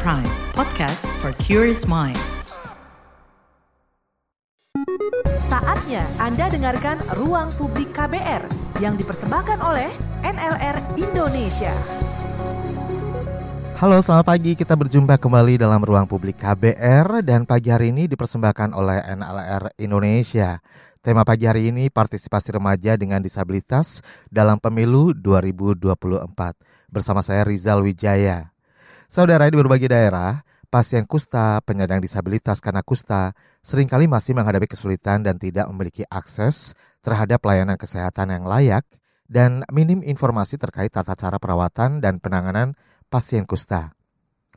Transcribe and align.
Prime, 0.00 0.24
podcast 0.56 1.04
for 1.20 1.36
curious 1.36 1.84
mind. 1.84 2.16
Saatnya 5.52 6.08
Anda 6.16 6.48
dengarkan 6.48 6.96
Ruang 7.20 7.52
Publik 7.60 7.92
KBR 7.92 8.48
yang 8.80 8.96
dipersembahkan 8.96 9.60
oleh 9.60 9.92
NLR 10.24 10.96
Indonesia. 10.96 11.76
Halo, 13.76 14.00
selamat 14.00 14.32
pagi. 14.32 14.56
Kita 14.56 14.72
berjumpa 14.72 15.20
kembali 15.20 15.60
dalam 15.60 15.84
ruang 15.84 16.08
publik 16.08 16.40
KBR 16.40 17.20
dan 17.20 17.44
pagi 17.44 17.68
hari 17.68 17.92
ini 17.92 18.08
dipersembahkan 18.08 18.72
oleh 18.72 18.96
NLR 19.12 19.76
Indonesia. 19.76 20.56
Tema 21.04 21.20
pagi 21.28 21.44
hari 21.44 21.68
ini 21.68 21.92
partisipasi 21.92 22.56
remaja 22.56 22.96
dengan 22.96 23.20
disabilitas 23.20 24.00
dalam 24.32 24.56
pemilu 24.56 25.12
2024. 25.12 25.92
Bersama 26.88 27.20
saya 27.20 27.44
Rizal 27.44 27.84
Wijaya. 27.84 28.51
Saudara 29.12 29.44
di 29.44 29.60
berbagai 29.60 29.92
daerah, 29.92 30.40
pasien 30.72 31.04
kusta, 31.04 31.60
penyandang 31.68 32.00
disabilitas 32.00 32.64
karena 32.64 32.80
kusta, 32.80 33.36
sering 33.60 33.84
kali 33.84 34.08
masih 34.08 34.32
menghadapi 34.32 34.64
kesulitan 34.64 35.20
dan 35.20 35.36
tidak 35.36 35.68
memiliki 35.68 36.00
akses 36.08 36.72
terhadap 37.04 37.44
pelayanan 37.44 37.76
kesehatan 37.76 38.32
yang 38.32 38.48
layak 38.48 38.88
dan 39.28 39.68
minim 39.68 40.00
informasi 40.00 40.56
terkait 40.56 40.88
tata 40.88 41.12
cara 41.12 41.36
perawatan 41.36 42.00
dan 42.00 42.24
penanganan 42.24 42.72
pasien 43.12 43.44
kusta. 43.44 43.92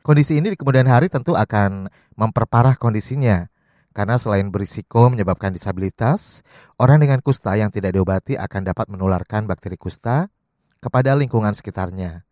Kondisi 0.00 0.40
ini 0.40 0.48
di 0.48 0.56
kemudian 0.56 0.88
hari 0.88 1.12
tentu 1.12 1.36
akan 1.36 1.92
memperparah 2.16 2.80
kondisinya, 2.80 3.52
karena 3.92 4.16
selain 4.16 4.48
berisiko 4.48 5.12
menyebabkan 5.12 5.52
disabilitas, 5.52 6.40
orang 6.80 7.04
dengan 7.04 7.20
kusta 7.20 7.60
yang 7.60 7.68
tidak 7.68 7.92
diobati 7.92 8.40
akan 8.40 8.64
dapat 8.64 8.88
menularkan 8.88 9.44
bakteri 9.44 9.76
kusta 9.76 10.32
kepada 10.80 11.12
lingkungan 11.12 11.52
sekitarnya. 11.52 12.24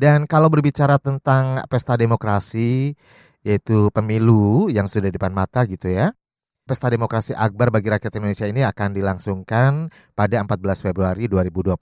Dan 0.00 0.24
kalau 0.24 0.48
berbicara 0.48 0.96
tentang 0.96 1.60
pesta 1.68 1.92
demokrasi, 2.00 2.96
yaitu 3.44 3.92
pemilu 3.92 4.72
yang 4.72 4.88
sudah 4.88 5.12
depan 5.12 5.28
mata 5.28 5.68
gitu 5.68 5.92
ya, 5.92 6.16
Pesta 6.64 6.86
Demokrasi 6.86 7.34
Akbar 7.34 7.74
bagi 7.74 7.90
rakyat 7.90 8.14
Indonesia 8.16 8.46
ini 8.46 8.62
akan 8.62 8.94
dilangsungkan 8.94 9.90
pada 10.14 10.38
14 10.38 10.86
Februari 10.86 11.26
2024 11.26 11.74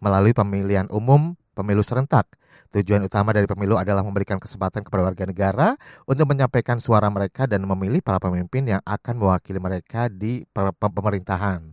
melalui 0.00 0.32
pemilihan 0.32 0.88
umum 0.88 1.36
pemilu 1.52 1.84
serentak 1.84 2.24
Tujuan 2.68 3.00
utama 3.00 3.32
dari 3.32 3.48
pemilu 3.48 3.80
adalah 3.80 4.04
memberikan 4.04 4.36
kesempatan 4.36 4.84
kepada 4.84 5.08
warga 5.08 5.24
negara 5.24 5.68
untuk 6.04 6.28
menyampaikan 6.28 6.76
suara 6.76 7.08
mereka 7.08 7.48
dan 7.48 7.64
memilih 7.64 8.04
para 8.04 8.20
pemimpin 8.20 8.68
yang 8.68 8.82
akan 8.84 9.16
mewakili 9.16 9.56
mereka 9.56 10.12
di 10.12 10.44
pemerintahan. 10.52 11.64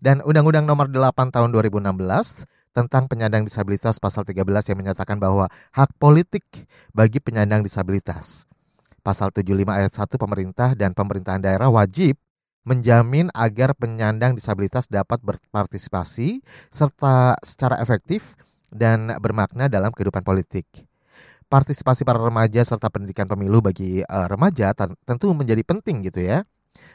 Dan 0.00 0.24
Undang-Undang 0.24 0.64
Nomor 0.64 0.88
8 0.88 1.36
Tahun 1.36 1.48
2016 1.52 2.48
tentang 2.76 3.08
penyandang 3.08 3.48
disabilitas 3.48 3.96
pasal 3.96 4.28
13 4.28 4.44
yang 4.44 4.78
menyatakan 4.84 5.16
bahwa 5.16 5.48
hak 5.72 5.96
politik 5.96 6.44
bagi 6.92 7.24
penyandang 7.24 7.64
disabilitas. 7.64 8.44
Pasal 9.00 9.32
75 9.32 9.64
ayat 9.72 9.92
1 9.96 10.20
pemerintah 10.20 10.76
dan 10.76 10.92
pemerintahan 10.92 11.40
daerah 11.40 11.72
wajib 11.72 12.20
menjamin 12.68 13.32
agar 13.32 13.72
penyandang 13.72 14.36
disabilitas 14.36 14.90
dapat 14.92 15.22
berpartisipasi 15.24 16.44
serta 16.68 17.40
secara 17.40 17.80
efektif 17.80 18.36
dan 18.68 19.14
bermakna 19.24 19.72
dalam 19.72 19.94
kehidupan 19.94 20.26
politik. 20.26 20.66
Partisipasi 21.46 22.02
para 22.02 22.18
remaja 22.18 22.66
serta 22.66 22.90
pendidikan 22.90 23.30
pemilu 23.30 23.62
bagi 23.62 24.02
uh, 24.02 24.26
remaja 24.26 24.74
tentu 25.06 25.30
menjadi 25.32 25.62
penting 25.62 26.02
gitu 26.10 26.26
ya. 26.26 26.42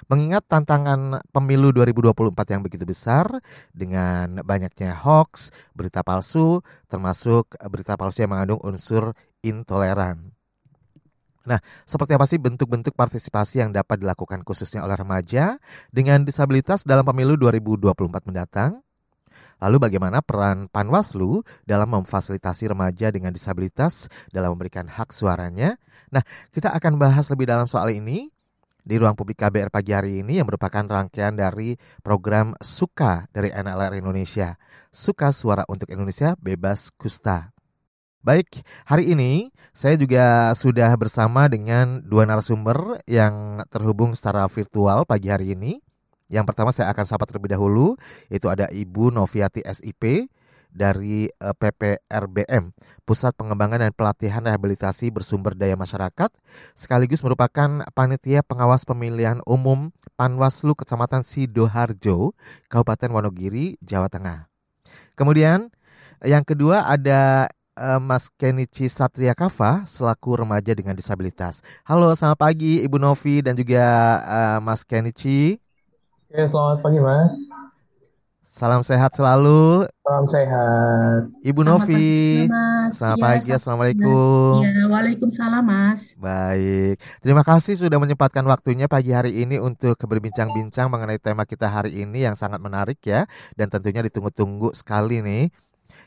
Mengingat 0.08 0.44
tantangan 0.48 1.24
pemilu 1.32 1.72
2024 1.72 2.34
yang 2.54 2.62
begitu 2.62 2.84
besar 2.84 3.28
dengan 3.72 4.44
banyaknya 4.44 4.98
hoax, 4.98 5.54
berita 5.72 6.04
palsu, 6.04 6.60
termasuk 6.92 7.56
berita 7.70 7.96
palsu 7.96 8.26
yang 8.26 8.36
mengandung 8.36 8.62
unsur 8.66 9.16
intoleran. 9.42 10.32
Nah, 11.42 11.58
seperti 11.90 12.14
apa 12.14 12.30
sih 12.30 12.38
bentuk-bentuk 12.38 12.94
partisipasi 12.94 13.66
yang 13.66 13.74
dapat 13.74 13.98
dilakukan 13.98 14.46
khususnya 14.46 14.86
oleh 14.86 14.94
remaja 14.94 15.58
dengan 15.90 16.22
disabilitas 16.22 16.86
dalam 16.86 17.02
pemilu 17.02 17.34
2024 17.34 18.30
mendatang? 18.30 18.86
Lalu 19.62 19.78
bagaimana 19.78 20.26
peran 20.26 20.66
Panwaslu 20.74 21.46
dalam 21.70 21.94
memfasilitasi 21.94 22.74
remaja 22.74 23.14
dengan 23.14 23.30
disabilitas 23.30 24.10
dalam 24.34 24.58
memberikan 24.58 24.90
hak 24.90 25.14
suaranya? 25.14 25.78
Nah, 26.10 26.26
kita 26.50 26.74
akan 26.74 26.98
bahas 26.98 27.30
lebih 27.30 27.46
dalam 27.46 27.70
soal 27.70 27.94
ini 27.94 28.34
di 28.82 28.98
ruang 28.98 29.14
publik 29.14 29.38
KBR 29.42 29.70
pagi 29.70 29.94
hari 29.94 30.26
ini 30.26 30.42
yang 30.42 30.50
merupakan 30.50 30.82
rangkaian 30.82 31.38
dari 31.38 31.78
program 32.02 32.58
Suka 32.58 33.30
dari 33.30 33.54
NLR 33.54 33.98
Indonesia. 33.98 34.58
Suka 34.90 35.30
Suara 35.30 35.64
untuk 35.70 35.90
Indonesia 35.94 36.34
Bebas 36.38 36.90
Kusta. 36.94 37.54
Baik, 38.22 38.62
hari 38.86 39.18
ini 39.18 39.50
saya 39.74 39.98
juga 39.98 40.54
sudah 40.54 40.94
bersama 40.94 41.50
dengan 41.50 42.06
dua 42.06 42.30
narasumber 42.30 43.02
yang 43.10 43.66
terhubung 43.74 44.14
secara 44.14 44.46
virtual 44.46 45.10
pagi 45.10 45.34
hari 45.34 45.58
ini. 45.58 45.82
Yang 46.30 46.54
pertama 46.54 46.70
saya 46.70 46.94
akan 46.94 47.06
sapa 47.06 47.26
terlebih 47.26 47.52
dahulu, 47.58 47.98
itu 48.30 48.46
ada 48.46 48.70
Ibu 48.70 49.10
Noviati 49.10 49.66
SIP 49.66 50.30
dari 50.72 51.28
eh, 51.28 51.56
PPRBM, 51.56 52.72
Pusat 53.04 53.36
Pengembangan 53.36 53.84
dan 53.84 53.92
Pelatihan 53.92 54.44
Rehabilitasi 54.44 55.12
Bersumber 55.12 55.54
Daya 55.54 55.76
Masyarakat, 55.76 56.32
sekaligus 56.74 57.22
merupakan 57.22 57.84
panitia 57.92 58.42
pengawas 58.42 58.88
pemilihan 58.88 59.44
umum 59.44 59.92
Panwaslu 60.16 60.74
Kecamatan 60.74 61.22
Sidoharjo, 61.28 62.34
Kabupaten 62.72 63.12
Wonogiri, 63.12 63.76
Jawa 63.84 64.08
Tengah. 64.08 64.48
Kemudian 65.14 65.70
yang 66.24 66.48
kedua 66.48 66.88
ada 66.88 67.52
uh, 67.78 68.00
Mas 68.02 68.30
Kenichi 68.30 68.88
Satria 68.88 69.34
Kava 69.34 69.84
selaku 69.90 70.42
remaja 70.42 70.72
dengan 70.78 70.94
disabilitas. 70.94 71.66
Halo, 71.86 72.14
selamat 72.14 72.40
pagi 72.40 72.86
Ibu 72.86 72.98
Novi 73.02 73.42
dan 73.42 73.58
juga 73.58 73.84
uh, 74.22 74.60
Mas 74.62 74.86
Kenichi. 74.86 75.58
Oke, 76.32 76.48
selamat 76.48 76.78
pagi 76.80 77.00
Mas. 77.02 77.52
Salam 78.52 78.84
sehat 78.84 79.16
selalu. 79.16 79.88
Salam 80.04 80.28
sehat. 80.28 81.24
Ibu 81.40 81.64
selamat 81.64 81.88
Novi. 81.88 82.04
Pagi, 82.04 82.52
mas. 82.52 82.92
Selamat 83.00 83.16
ya, 83.16 83.24
pagi, 83.24 83.50
Assalamualaikum. 83.56 84.56
Ya, 84.68 84.86
Waalaikumsalam 84.92 85.64
Mas. 85.64 86.20
Baik, 86.20 87.00
terima 87.24 87.48
kasih 87.48 87.80
sudah 87.80 87.96
menyempatkan 87.96 88.44
waktunya 88.44 88.92
pagi 88.92 89.16
hari 89.16 89.40
ini 89.40 89.56
untuk 89.56 89.96
berbincang-bincang 89.96 90.92
mengenai 90.92 91.16
tema 91.16 91.48
kita 91.48 91.72
hari 91.72 92.04
ini 92.04 92.28
yang 92.28 92.36
sangat 92.36 92.60
menarik 92.60 93.00
ya. 93.08 93.24
Dan 93.56 93.72
tentunya 93.72 94.04
ditunggu-tunggu 94.04 94.76
sekali 94.76 95.24
nih 95.24 95.48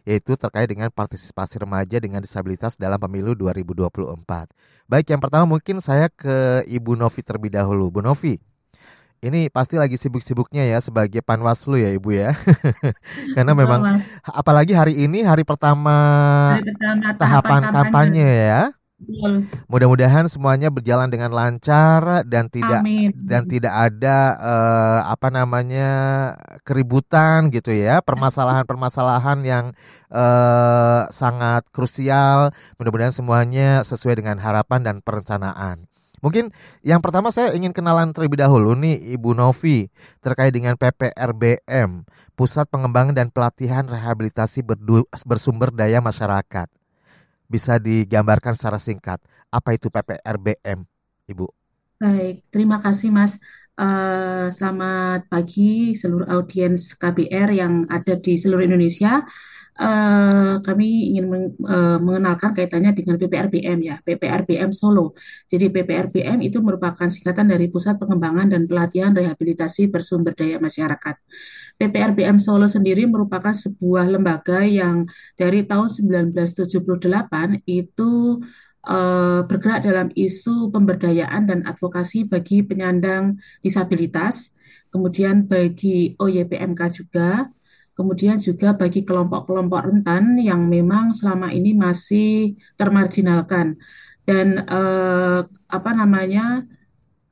yaitu 0.05 0.37
terkait 0.37 0.69
dengan 0.69 0.93
partisipasi 0.93 1.65
remaja 1.65 1.97
dengan 1.97 2.21
disabilitas 2.21 2.77
dalam 2.77 3.01
pemilu 3.01 3.33
2024. 3.33 4.53
Baik, 4.85 5.17
yang 5.17 5.21
pertama 5.25 5.49
mungkin 5.49 5.81
saya 5.81 6.13
ke 6.13 6.61
Ibu 6.69 6.93
Novi 6.93 7.25
terlebih 7.25 7.57
dahulu. 7.57 7.89
Bu 7.89 8.05
Novi, 8.05 8.37
ini 9.25 9.49
pasti 9.49 9.81
lagi 9.81 9.97
sibuk-sibuknya 9.97 10.69
ya 10.69 10.79
sebagai 10.85 11.25
panwaslu 11.25 11.81
ya 11.81 11.91
ibu 11.97 12.13
ya. 12.13 12.37
Karena 13.37 13.57
memang 13.57 14.05
apalagi 14.21 14.77
hari 14.77 15.01
ini 15.01 15.25
hari 15.25 15.49
pertama, 15.49 15.97
hari 16.61 16.69
pertama 16.69 17.17
tahapan, 17.17 17.61
kampanye, 17.73 17.73
kampanye 17.73 18.29
ya. 18.29 18.63
Mudah-mudahan 19.69 20.31
semuanya 20.31 20.73
berjalan 20.73 21.11
dengan 21.13 21.35
lancar 21.35 22.25
dan 22.25 22.49
tidak 22.49 22.81
Amin. 22.81 23.13
dan 23.13 23.45
tidak 23.45 23.75
ada 23.75 24.39
uh, 24.39 25.01
apa 25.13 25.29
namanya 25.29 25.91
keributan 26.65 27.53
gitu 27.53 27.75
ya. 27.75 28.01
Permasalahan-permasalahan 28.01 29.45
yang 29.45 29.65
uh, 30.09 31.05
sangat 31.11 31.69
krusial. 31.73 32.53
Mudah-mudahan 32.81 33.13
semuanya 33.13 33.85
sesuai 33.85 34.21
dengan 34.21 34.41
harapan 34.41 34.81
dan 34.85 34.97
perencanaan 35.05 35.89
Mungkin 36.25 36.49
yang 36.81 37.05
pertama 37.05 37.29
saya 37.29 37.53
ingin 37.53 37.77
kenalan 37.77 38.09
terlebih 38.17 38.41
dahulu 38.41 38.73
nih 38.73 39.13
Ibu 39.13 39.37
Novi 39.37 39.93
terkait 40.25 40.57
dengan 40.57 40.73
PPRBM, 40.73 42.09
Pusat 42.33 42.73
Pengembangan 42.73 43.13
dan 43.13 43.29
Pelatihan 43.29 43.85
Rehabilitasi 43.85 44.65
Bersumber 45.29 45.69
Daya 45.69 46.01
Masyarakat. 46.01 46.73
Bisa 47.45 47.77
digambarkan 47.77 48.57
secara 48.57 48.81
singkat, 48.81 49.21
apa 49.53 49.77
itu 49.77 49.93
PPRBM, 49.93 50.89
Ibu? 51.29 51.47
Baik, 52.01 52.41
terima 52.49 52.81
kasih 52.81 53.13
Mas. 53.13 53.37
Uh, 53.77 54.49
selamat 54.49 55.29
pagi 55.29 55.93
seluruh 55.93 56.31
audiens 56.31 56.95
KBR 56.97 57.53
yang 57.53 57.85
ada 57.91 58.17
di 58.17 58.39
seluruh 58.41 58.65
Indonesia 58.65 59.21
uh, 59.81 60.63
kami 60.63 61.15
ingin 61.15 61.27
meng, 61.27 61.47
uh, 61.67 61.99
mengenalkan 61.99 62.55
kaitannya 62.55 62.95
dengan 62.95 63.19
PPRBM 63.19 63.79
ya, 63.83 63.97
PPRBM 64.03 64.71
Solo. 64.71 65.15
Jadi 65.51 65.71
PPRBM 65.71 66.39
itu 66.47 66.63
merupakan 66.63 67.07
singkatan 67.11 67.51
dari 67.51 67.67
Pusat 67.67 68.03
Pengembangan 68.07 68.55
dan 68.55 68.71
Pelatihan 68.71 69.11
Rehabilitasi 69.11 69.91
Bersumber 69.91 70.35
Daya 70.35 70.63
Masyarakat. 70.63 71.17
PPRBM 71.75 72.39
Solo 72.39 72.71
sendiri 72.71 73.07
merupakan 73.11 73.51
sebuah 73.51 74.07
lembaga 74.07 74.63
yang 74.63 75.07
dari 75.35 75.67
tahun 75.67 75.91
1978 75.91 77.67
itu 77.67 78.39
uh, 78.87 79.41
bergerak 79.45 79.81
dalam 79.83 80.09
isu 80.15 80.71
pemberdayaan 80.71 81.51
dan 81.51 81.61
advokasi 81.67 82.29
bagi 82.29 82.63
penyandang 82.63 83.41
disabilitas, 83.65 84.55
kemudian 84.93 85.49
bagi 85.51 86.15
OYPMK 86.15 86.81
juga, 86.95 87.49
kemudian 87.95 88.37
juga 88.43 88.75
bagi 88.75 89.07
kelompok-kelompok 89.07 89.81
rentan 89.91 90.39
yang 90.39 90.67
memang 90.67 91.15
selama 91.15 91.51
ini 91.55 91.73
masih 91.75 92.59
termarginalkan. 92.75 93.79
Dan 94.25 94.61
eh, 94.67 95.41
apa 95.49 95.91
namanya 95.95 96.65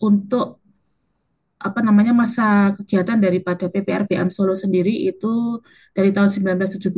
untuk 0.03 0.63
apa 1.63 1.79
namanya 1.79 2.11
masa 2.11 2.75
kegiatan 2.75 3.23
daripada 3.23 3.71
PPRBM 3.71 4.29
Solo 4.35 4.59
sendiri 4.59 5.07
itu 5.07 5.63
dari 5.95 6.11
tahun 6.11 6.27
1978 6.59 6.91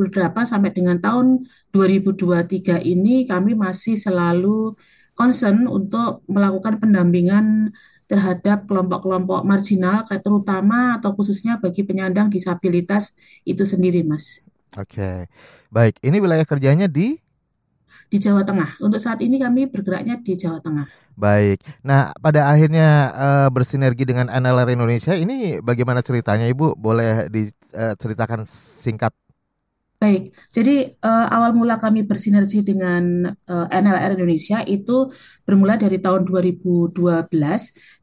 sampai 0.49 0.71
dengan 0.73 0.97
tahun 0.97 1.45
2023 1.69 2.81
ini 2.81 3.29
kami 3.29 3.53
masih 3.53 3.93
selalu 3.93 4.73
concern 5.13 5.69
untuk 5.69 6.25
melakukan 6.27 6.81
pendampingan 6.81 7.71
terhadap 8.05 8.69
kelompok-kelompok 8.69 9.41
marginal 9.41 10.05
terutama 10.05 10.97
atau 11.01 11.13
khususnya 11.17 11.57
bagi 11.57 11.81
penyandang 11.81 12.29
disabilitas 12.29 13.17
itu 13.43 13.65
sendiri 13.65 14.05
Mas. 14.05 14.45
Oke. 14.77 15.31
Baik, 15.71 15.97
ini 16.03 16.19
wilayah 16.19 16.43
kerjanya 16.43 16.85
di 16.85 17.17
di 18.11 18.17
Jawa 18.21 18.45
Tengah. 18.45 18.77
Untuk 18.83 19.01
saat 19.01 19.19
ini 19.23 19.41
kami 19.41 19.65
bergeraknya 19.71 20.21
di 20.21 20.37
Jawa 20.37 20.61
Tengah. 20.61 20.87
Baik. 21.15 21.63
Nah, 21.81 22.11
pada 22.19 22.51
akhirnya 22.51 23.11
uh, 23.15 23.49
bersinergi 23.49 24.03
dengan 24.05 24.27
NLR 24.29 24.75
Indonesia 24.75 25.15
ini 25.15 25.63
bagaimana 25.63 26.03
ceritanya 26.03 26.45
Ibu? 26.51 26.75
Boleh 26.75 27.31
diceritakan 27.31 28.43
uh, 28.43 28.47
singkat? 28.47 29.15
Baik, 29.95 30.35
jadi 30.51 30.91
uh, 31.07 31.27
awal 31.31 31.55
mula 31.55 31.79
kami 31.79 32.03
bersinergi 32.03 32.59
dengan 32.67 33.31
uh, 33.31 33.67
NLR 33.71 34.19
Indonesia 34.19 34.59
itu 34.67 35.07
bermula 35.47 35.79
dari 35.79 36.03
tahun 36.03 36.27
2012, 36.27 37.31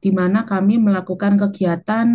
di 0.01 0.11
mana 0.11 0.49
kami 0.49 0.81
melakukan 0.81 1.37
kegiatan 1.37 2.09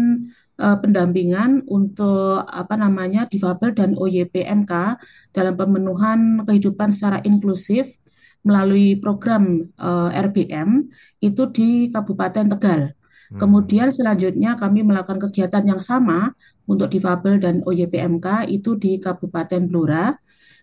uh, 0.58 0.78
pendampingan 0.82 1.62
untuk 1.70 2.42
apa 2.50 2.74
namanya 2.74 3.30
difabel 3.30 3.78
dan 3.78 3.94
OYPMK 3.94 4.74
dalam 5.30 5.54
pemenuhan 5.54 6.42
kehidupan 6.42 6.90
secara 6.90 7.22
inklusif 7.22 8.02
melalui 8.42 8.98
program 8.98 9.62
uh, 9.78 10.10
RBM 10.10 10.90
itu 11.22 11.44
di 11.54 11.94
Kabupaten 11.94 12.50
Tegal. 12.58 12.97
Hmm. 13.28 13.40
Kemudian 13.44 13.92
selanjutnya 13.92 14.56
kami 14.56 14.88
melakukan 14.88 15.20
kegiatan 15.28 15.64
yang 15.68 15.82
sama 15.84 16.32
untuk 16.64 16.88
difabel 16.88 17.40
dan 17.44 17.60
OYPMK 17.68 18.48
itu 18.48 18.80
di 18.80 19.00
Kabupaten 19.00 19.68
Blora. 19.68 20.16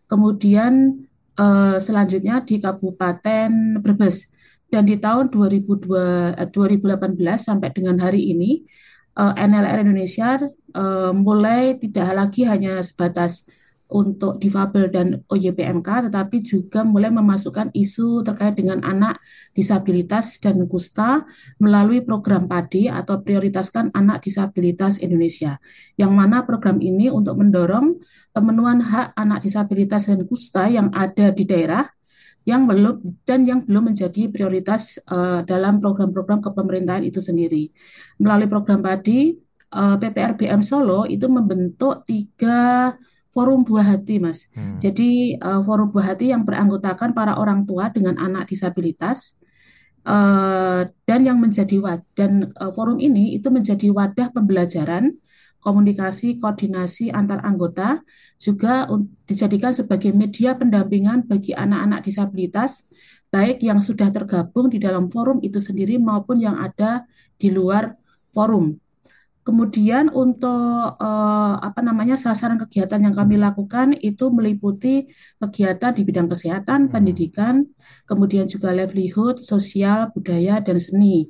Kemudian 0.09 1.05
uh, 1.37 1.77
selanjutnya 1.77 2.41
di 2.45 2.61
Kabupaten 2.61 3.81
Brebes. 3.81 4.33
Dan 4.73 4.91
di 4.91 4.99
tahun 4.99 5.31
2002, 5.31 6.51
2018 6.51 7.15
sampai 7.39 7.71
dengan 7.71 7.95
hari 8.03 8.35
ini 8.35 8.67
eh, 9.15 9.35
NLR 9.39 9.87
Indonesia 9.87 10.35
uh, 10.75 11.15
mulai 11.15 11.79
tidak 11.79 12.11
lagi 12.11 12.43
hanya 12.43 12.83
sebatas 12.83 13.47
untuk 13.95 14.43
difabel 14.43 14.91
dan 14.91 15.23
OYPMK, 15.31 16.11
tetapi 16.11 16.43
juga 16.43 16.83
mulai 16.83 17.15
memasukkan 17.15 17.71
isu 17.71 18.27
terkait 18.27 18.59
dengan 18.59 18.83
anak 18.83 19.23
disabilitas 19.55 20.43
dan 20.43 20.67
kusta 20.67 21.23
melalui 21.63 22.03
program 22.03 22.51
PADI 22.51 22.91
atau 22.91 23.23
Prioritaskan 23.23 23.95
Anak 23.95 24.27
Disabilitas 24.27 24.99
Indonesia, 24.99 25.63
yang 25.95 26.11
mana 26.11 26.43
program 26.43 26.83
ini 26.83 27.07
untuk 27.07 27.39
mendorong 27.39 28.03
pemenuhan 28.35 28.83
hak 28.83 29.15
anak 29.15 29.47
disabilitas 29.47 30.11
dan 30.11 30.27
kusta 30.27 30.67
yang 30.67 30.91
ada 30.91 31.31
di 31.31 31.47
daerah 31.47 31.87
yang 32.45 32.69
belum 32.69 33.25
dan 33.25 33.49
yang 33.49 33.65
belum 33.65 33.95
menjadi 33.95 34.29
prioritas 34.29 35.01
uh, 35.09 35.41
dalam 35.49 35.81
program-program 35.81 36.45
kepemerintahan 36.45 37.07
itu 37.07 37.23
sendiri. 37.23 37.73
Melalui 38.21 38.53
program 38.53 38.85
PADI, 38.85 39.33
eh, 39.73 39.97
PPRBM 39.97 40.61
Solo 40.61 41.09
itu 41.09 41.25
membentuk 41.25 42.05
tiga 42.05 42.93
forum 43.35 43.67
buah 43.67 43.99
hati, 43.99 44.23
Mas. 44.23 44.47
Hmm. 44.55 44.79
Jadi 44.79 45.35
uh, 45.43 45.61
forum 45.67 45.91
buah 45.91 46.15
hati 46.15 46.31
yang 46.31 46.47
beranggotakan 46.47 47.13
para 47.13 47.35
orang 47.35 47.67
tua 47.67 47.91
dengan 47.91 48.15
anak 48.17 48.47
disabilitas 48.49 49.35
uh, 50.07 50.87
dan 51.05 51.21
yang 51.27 51.43
menjadi 51.43 51.83
wad 51.83 52.07
dan 52.15 52.55
uh, 52.57 52.71
forum 52.71 53.03
ini 53.03 53.35
itu 53.35 53.51
menjadi 53.51 53.91
wadah 53.91 54.31
pembelajaran 54.31 55.19
komunikasi, 55.65 56.37
koordinasi 56.37 57.09
antar 57.09 57.41
anggota 57.41 58.05
juga 58.37 58.85
dijadikan 59.25 59.73
sebagai 59.73 60.13
media 60.13 60.53
pendampingan 60.53 61.25
bagi 61.25 61.57
anak-anak 61.57 62.05
disabilitas, 62.05 62.85
baik 63.33 63.65
yang 63.65 63.81
sudah 63.81 64.13
tergabung 64.13 64.69
di 64.69 64.77
dalam 64.77 65.09
forum 65.09 65.41
itu 65.41 65.57
sendiri 65.57 65.97
maupun 65.97 66.45
yang 66.45 66.61
ada 66.61 67.09
di 67.41 67.49
luar 67.49 67.97
forum. 68.37 68.77
Kemudian 69.45 70.09
untuk 70.09 70.97
eh, 70.97 71.55
apa 71.61 71.85
namanya 71.85 72.17
sasaran 72.17 72.57
kegiatan 72.57 72.97
yang 73.05 73.13
kami 73.13 73.37
lakukan 73.37 73.93
itu 74.01 74.33
meliputi 74.33 75.05
kegiatan 75.37 75.93
di 75.93 76.03
bidang 76.03 76.33
kesehatan, 76.33 76.89
hmm. 76.89 76.93
pendidikan, 76.93 77.69
kemudian 78.09 78.49
juga 78.49 78.73
livelihood, 78.73 79.45
sosial, 79.45 80.09
budaya 80.17 80.65
dan 80.65 80.81
seni 80.81 81.29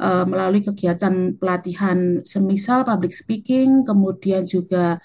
uh, 0.00 0.24
melalui 0.24 0.62
kegiatan 0.64 1.36
pelatihan 1.36 2.20
semisal 2.24 2.84
public 2.86 3.12
speaking, 3.12 3.84
kemudian 3.84 4.44
juga 4.48 4.98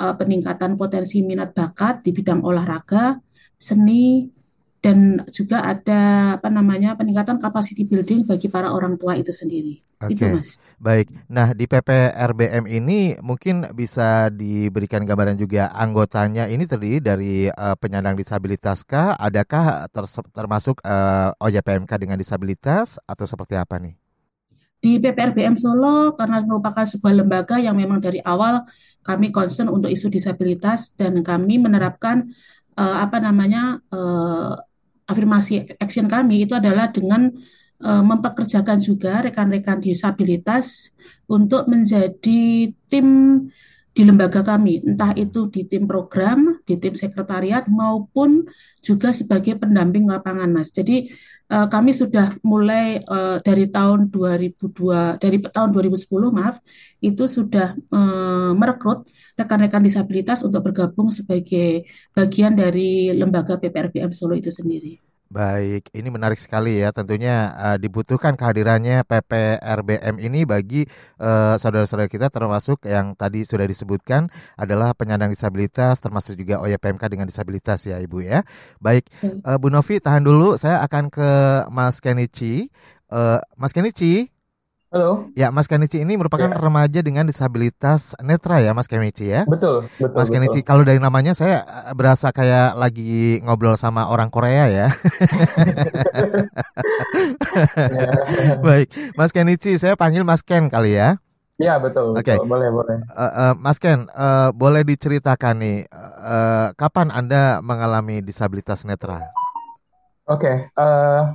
uh, 0.00 0.14
peningkatan 0.16 0.76
potensi 0.78 1.20
minat 1.24 1.52
bakat 1.52 2.04
di 2.04 2.10
bidang 2.14 2.40
olahraga, 2.44 3.18
seni, 3.56 4.28
dan 4.84 5.24
juga 5.32 5.64
ada 5.64 6.36
apa 6.36 6.52
namanya 6.52 6.92
peningkatan 6.92 7.40
capacity 7.40 7.88
building 7.88 8.28
bagi 8.28 8.52
para 8.52 8.68
orang 8.68 9.00
tua 9.00 9.16
itu 9.16 9.32
sendiri. 9.32 9.80
Oke, 10.04 10.20
okay. 10.20 10.36
Mas. 10.36 10.60
Baik. 10.76 11.08
Nah 11.32 11.56
di 11.56 11.64
PPRBM 11.64 12.68
ini 12.68 13.16
mungkin 13.24 13.64
bisa 13.72 14.28
diberikan 14.28 15.08
gambaran 15.08 15.40
juga 15.40 15.72
anggotanya 15.72 16.52
ini 16.52 16.68
terdiri 16.68 17.00
dari 17.00 17.48
uh, 17.48 17.72
penyandang 17.80 18.12
disabilitas 18.12 18.84
kah? 18.84 19.16
Adakah 19.16 19.88
termasuk 20.36 20.84
uh, 20.84 21.32
OJPMK 21.40 21.88
dengan 21.96 22.20
disabilitas 22.20 23.00
atau 23.08 23.24
seperti 23.24 23.56
apa 23.56 23.80
nih? 23.80 23.96
Di 24.84 25.00
PPRBM 25.00 25.56
Solo 25.56 26.12
karena 26.12 26.44
merupakan 26.44 26.84
sebuah 26.84 27.24
lembaga 27.24 27.56
yang 27.56 27.72
memang 27.72 28.04
dari 28.04 28.20
awal 28.20 28.68
kami 29.00 29.32
concern 29.32 29.72
untuk 29.72 29.88
isu 29.88 30.12
disabilitas 30.12 30.92
dan 30.92 31.24
kami 31.24 31.56
menerapkan 31.56 32.28
uh, 32.76 33.00
apa 33.00 33.16
namanya 33.16 33.80
uh, 33.88 34.60
afirmasi 35.04 35.76
action 35.76 36.08
kami 36.08 36.48
itu 36.48 36.56
adalah 36.56 36.88
dengan 36.88 37.28
uh, 37.84 38.04
mempekerjakan 38.04 38.80
juga 38.80 39.24
rekan-rekan 39.24 39.80
disabilitas 39.80 40.96
untuk 41.28 41.68
menjadi 41.68 42.72
tim 42.88 43.08
di 43.94 44.02
lembaga 44.02 44.42
kami, 44.42 44.82
entah 44.82 45.14
itu 45.14 45.46
di 45.54 45.70
tim 45.70 45.86
program, 45.86 46.58
di 46.66 46.74
tim 46.82 46.98
sekretariat 46.98 47.70
maupun 47.70 48.42
juga 48.82 49.14
sebagai 49.14 49.54
pendamping 49.54 50.10
lapangan, 50.10 50.50
Mas. 50.50 50.74
Jadi 50.74 51.06
uh, 51.52 51.66
kami 51.68 51.92
sudah 51.92 52.32
mulai 52.40 53.04
uh, 53.04 53.36
dari 53.44 53.68
tahun 53.68 54.08
2002 54.08 55.20
dari 55.20 55.36
tahun 55.44 55.68
2010 55.74 56.08
maaf 56.32 56.56
itu 57.04 57.24
sudah 57.28 57.76
uh, 57.92 58.52
merekrut 58.56 59.04
rekan-rekan 59.36 59.84
disabilitas 59.84 60.40
untuk 60.46 60.64
bergabung 60.72 61.12
sebagai 61.12 61.84
bagian 62.16 62.56
dari 62.56 63.12
lembaga 63.12 63.60
PPRBM 63.60 64.12
Solo 64.14 64.38
itu 64.38 64.48
sendiri. 64.48 65.03
Baik, 65.34 65.90
ini 65.98 66.14
menarik 66.14 66.38
sekali 66.38 66.78
ya. 66.78 66.94
Tentunya 66.94 67.50
uh, 67.58 67.74
dibutuhkan 67.74 68.38
kehadirannya 68.38 69.02
PPRBM 69.02 70.22
ini 70.22 70.46
bagi 70.46 70.86
uh, 71.18 71.58
saudara-saudara 71.58 72.06
kita 72.06 72.30
termasuk 72.30 72.86
yang 72.86 73.18
tadi 73.18 73.42
sudah 73.42 73.66
disebutkan 73.66 74.30
adalah 74.54 74.94
penyandang 74.94 75.34
disabilitas 75.34 75.98
termasuk 75.98 76.38
juga 76.38 76.62
OYPMK 76.62 77.02
dengan 77.10 77.26
disabilitas 77.26 77.82
ya 77.82 77.98
Ibu 77.98 78.22
ya. 78.22 78.46
Baik, 78.78 79.10
uh, 79.26 79.58
Bu 79.58 79.74
Novi 79.74 79.98
tahan 79.98 80.22
dulu. 80.22 80.54
Saya 80.54 80.86
akan 80.86 81.10
ke 81.10 81.30
Mas 81.66 81.98
Kenichi. 81.98 82.70
Uh, 83.10 83.42
Mas 83.58 83.74
Kenichi, 83.74 84.30
Halo. 84.94 85.26
Ya, 85.34 85.50
Mas 85.50 85.66
Kenichi 85.66 86.06
ini 86.06 86.14
merupakan 86.14 86.46
ya. 86.46 86.54
remaja 86.54 87.02
dengan 87.02 87.26
disabilitas 87.26 88.14
netra 88.22 88.62
ya, 88.62 88.70
Mas 88.78 88.86
Kenichi 88.86 89.26
ya. 89.26 89.42
Betul, 89.42 89.90
betul. 89.98 90.14
Mas 90.14 90.30
Kenichi, 90.30 90.62
kalau 90.62 90.86
dari 90.86 91.02
namanya 91.02 91.34
saya 91.34 91.66
eh, 91.66 91.90
berasa 91.98 92.30
kayak 92.30 92.78
lagi 92.78 93.42
ngobrol 93.42 93.74
sama 93.74 94.06
orang 94.06 94.30
Korea 94.30 94.70
ya. 94.70 94.70
ya. 94.70 94.86
Baik, 98.70 98.86
Mas 99.18 99.34
Kenichi, 99.34 99.74
saya 99.82 99.98
panggil 99.98 100.22
Mas 100.22 100.46
Ken 100.46 100.70
kali 100.70 100.94
ya. 100.94 101.18
Iya 101.58 101.82
betul. 101.82 102.14
Oke, 102.14 102.30
okay. 102.30 102.38
boleh 102.46 102.70
boleh. 102.70 103.02
Uh, 103.18 103.26
uh, 103.26 103.52
Mas 103.58 103.82
Ken, 103.82 104.06
uh, 104.14 104.54
boleh 104.54 104.86
diceritakan 104.86 105.58
nih, 105.58 105.90
uh, 106.22 106.70
kapan 106.78 107.10
anda 107.10 107.58
mengalami 107.66 108.22
disabilitas 108.22 108.86
netra? 108.86 109.26
Oke, 110.30 110.46
okay, 110.46 110.56
uh, 110.78 111.34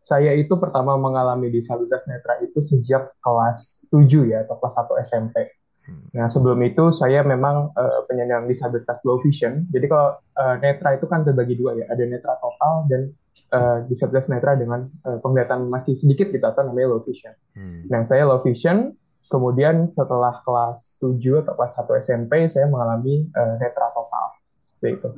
saya 0.00 0.32
itu 0.32 0.56
pertama 0.56 0.96
mengalami 0.96 1.52
disabilitas 1.52 2.08
netra 2.08 2.40
itu 2.40 2.56
sejak 2.64 3.12
kelas 3.20 3.84
7 3.92 4.32
ya 4.32 4.48
atau 4.48 4.56
kelas 4.56 4.74
1 4.88 5.04
SMP. 5.04 5.36
Hmm. 5.84 6.08
Nah, 6.16 6.26
sebelum 6.32 6.56
itu 6.64 6.88
saya 6.88 7.20
memang 7.20 7.68
uh, 7.76 8.00
penyandang 8.08 8.48
disabilitas 8.48 9.04
low 9.04 9.20
vision. 9.20 9.68
Jadi 9.68 9.86
kalau 9.92 10.16
uh, 10.16 10.56
netra 10.56 10.96
itu 10.96 11.04
kan 11.04 11.20
terbagi 11.24 11.60
dua 11.60 11.76
ya, 11.76 11.84
ada 11.92 12.00
netra 12.08 12.32
total 12.40 12.88
dan 12.88 13.12
uh, 13.52 13.84
disabilitas 13.84 14.32
netra 14.32 14.56
dengan 14.56 14.88
uh, 15.04 15.20
penglihatan 15.20 15.68
masih 15.68 15.92
sedikit 15.92 16.32
gitu 16.32 16.44
atau 16.48 16.64
namanya 16.64 16.96
low 16.96 17.04
vision. 17.04 17.36
Hmm. 17.52 17.84
Nah, 17.92 18.00
saya 18.08 18.24
low 18.24 18.40
vision 18.40 18.96
kemudian 19.30 19.92
setelah 19.92 20.32
kelas 20.42 20.96
7 20.98 21.44
atau 21.44 21.52
kelas 21.54 21.72
1 21.76 22.08
SMP 22.08 22.32
saya 22.48 22.66
mengalami 22.72 23.28
uh, 23.36 23.60
netra 23.60 23.92
total. 23.92 24.26
Seperti 24.56 24.96
itu. 24.96 25.08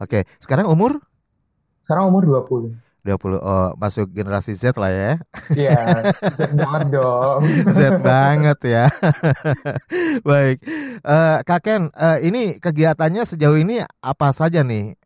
Oke, 0.00 0.18
sekarang 0.40 0.66
umur? 0.72 0.96
Sekarang 1.84 2.08
umur 2.08 2.24
20. 2.24 2.72
20 3.04 3.36
oh 3.36 3.68
masuk 3.76 4.08
generasi 4.08 4.56
Z 4.56 4.80
lah 4.80 4.88
ya. 4.88 5.12
Iya, 5.52 5.76
Z 6.32 6.56
banget 6.56 6.96
dong. 6.96 7.44
Z 7.76 8.00
banget 8.00 8.58
ya. 8.64 8.84
Baik. 10.28 10.64
Uh, 11.04 11.44
Kak 11.44 11.60
Ken, 11.60 11.92
uh, 11.92 12.16
ini 12.24 12.56
kegiatannya 12.56 13.28
sejauh 13.28 13.60
ini 13.60 13.84
apa 14.00 14.32
saja 14.32 14.64
nih 14.64 14.96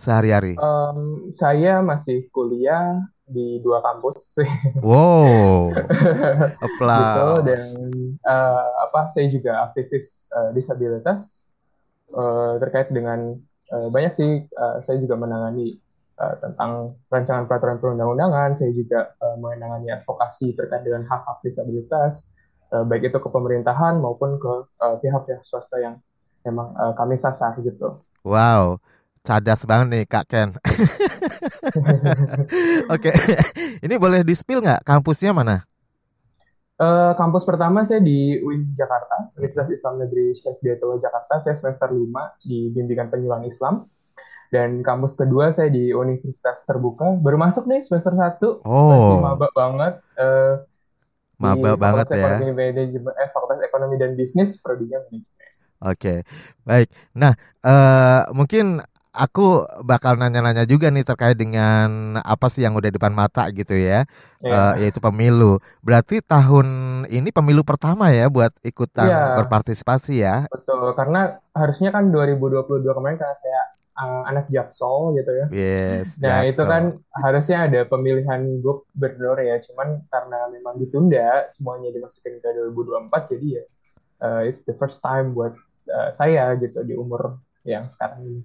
sehari-hari? 0.00 0.56
Um, 0.56 1.28
saya 1.36 1.84
masih 1.84 2.24
kuliah 2.32 3.04
di 3.28 3.60
dua 3.60 3.84
kampus. 3.84 4.40
Wow. 4.80 5.76
Applause. 6.64 7.04
gitu, 7.04 7.28
dan 7.52 7.62
uh, 8.24 8.68
apa 8.86 9.12
saya 9.12 9.26
juga 9.28 9.66
aktivis 9.68 10.32
uh, 10.32 10.56
disabilitas 10.56 11.44
uh, 12.16 12.56
terkait 12.62 12.88
dengan 12.94 13.36
uh, 13.74 13.88
banyak 13.90 14.12
sih 14.14 14.30
uh, 14.56 14.78
saya 14.80 15.02
juga 15.02 15.18
menangani 15.18 15.76
uh, 16.20 16.34
tentang 16.40 16.92
rancangan 17.12 17.44
peraturan 17.48 17.78
perundang-undangan, 17.80 18.56
saya 18.56 18.72
juga 18.72 19.12
uh, 19.20 19.36
menangani 19.36 19.92
advokasi 19.92 20.56
terkait 20.56 20.84
dengan 20.84 21.04
hak-hak 21.04 21.38
disabilitas, 21.44 22.28
uh, 22.72 22.84
baik 22.88 23.12
itu 23.12 23.18
ke 23.20 23.28
pemerintahan 23.28 24.00
maupun 24.00 24.36
ke 24.40 24.52
pihak-pihak 25.04 25.40
uh, 25.40 25.46
swasta 25.46 25.80
yang 25.80 26.00
memang 26.44 26.72
uh, 26.76 26.92
kami 26.96 27.18
sasar 27.20 27.58
gitu. 27.60 28.00
Wow, 28.26 28.80
cadas 29.22 29.62
banget 29.66 29.86
nih 29.92 30.04
Kak 30.08 30.26
Ken. 30.26 30.48
Oke, 32.92 33.10
okay. 33.10 33.14
ini 33.84 33.94
boleh 33.98 34.22
di-spill 34.22 34.62
nggak 34.62 34.82
kampusnya 34.86 35.34
mana? 35.34 35.66
Uh, 36.76 37.16
kampus 37.16 37.48
pertama 37.48 37.88
saya 37.88 38.04
di 38.04 38.36
UIN 38.36 38.76
Jakarta, 38.76 39.24
Universitas 39.40 39.72
Islam 39.72 39.96
Negeri 39.96 40.36
Syekh 40.36 40.60
Diyatullah 40.60 41.00
Jakarta. 41.00 41.40
Saya 41.40 41.56
semester 41.56 41.88
5 41.88 42.04
di 42.44 42.68
Bimbingan 42.68 43.08
Penyuluhan 43.08 43.48
Islam. 43.48 43.88
Dan 44.52 44.82
kampus 44.86 45.18
kedua 45.18 45.50
saya 45.50 45.68
di 45.68 45.90
Universitas 45.90 46.62
Terbuka. 46.64 47.18
Baru 47.18 47.36
masuk 47.40 47.66
nih 47.66 47.82
semester 47.82 48.14
1. 48.14 48.62
Oh. 48.64 48.90
Masih 48.90 49.18
maba 49.22 49.48
banget. 49.52 49.94
Uh, 50.14 50.54
maba 51.36 51.76
banget 51.76 52.06
ya. 52.16 52.40
Ekonomi 52.40 52.52
Manajemen, 52.56 53.12
eh, 53.16 53.28
Fakultas 53.30 53.60
Ekonomi 53.64 53.96
dan 54.00 54.12
Bisnis, 54.16 54.56
prodinya 54.60 55.02
manajemen. 55.06 55.34
Oke, 55.76 55.92
okay. 55.92 56.18
baik. 56.64 56.88
Nah, 57.12 57.36
uh, 57.60 58.24
mungkin 58.32 58.80
aku 59.16 59.64
bakal 59.84 60.20
nanya-nanya 60.20 60.68
juga 60.68 60.92
nih 60.92 61.04
terkait 61.04 61.36
dengan 61.36 62.16
apa 62.20 62.48
sih 62.52 62.64
yang 62.64 62.76
udah 62.76 62.92
depan 62.92 63.12
mata 63.12 63.44
gitu 63.52 63.76
ya, 63.76 64.04
yeah. 64.44 64.72
uh, 64.72 64.74
yaitu 64.80 65.00
pemilu. 65.00 65.60
Berarti 65.80 66.20
tahun 66.24 66.66
ini 67.08 67.32
pemilu 67.32 67.60
pertama 67.64 68.08
ya 68.12 68.28
buat 68.32 68.52
ikutan 68.64 69.08
yeah. 69.08 69.36
berpartisipasi 69.40 70.14
ya? 70.20 70.36
Betul, 70.52 70.92
karena 70.96 71.40
harusnya 71.56 71.92
kan 71.92 72.12
2022 72.12 72.84
kemarin 72.96 73.16
karena 73.20 73.36
saya 73.36 73.60
uh, 73.96 74.22
anak 74.28 74.46
Jaksel 74.52 75.16
gitu 75.16 75.32
ya. 75.32 75.46
Yes. 75.50 76.20
Nah 76.20 76.44
Jaksel. 76.44 76.52
itu 76.52 76.62
kan 76.68 76.82
harusnya 77.16 77.58
ada 77.66 77.80
pemilihan 77.88 78.40
gubernur 78.60 79.40
ya, 79.40 79.58
cuman 79.64 80.04
karena 80.12 80.38
memang 80.52 80.76
ditunda 80.78 81.48
semuanya 81.50 81.90
dimasukin 81.90 82.38
ke 82.38 82.48
2024 82.72 83.32
jadi 83.32 83.48
ya 83.60 83.64
uh, 84.20 84.42
it's 84.44 84.64
the 84.64 84.76
first 84.76 85.02
time 85.04 85.36
buat 85.36 85.52
uh, 85.90 86.10
saya 86.12 86.54
gitu 86.56 86.80
di 86.84 86.94
umur 86.96 87.40
yang 87.66 87.88
sekarang 87.90 88.24
ini. 88.24 88.42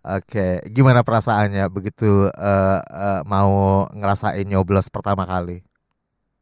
Oke, 0.00 0.64
gimana 0.72 1.04
perasaannya 1.04 1.68
begitu 1.68 2.32
uh, 2.32 2.80
uh, 2.80 3.20
mau 3.28 3.84
ngerasain 3.92 4.48
nyoblos 4.48 4.88
pertama 4.88 5.28
kali? 5.28 5.60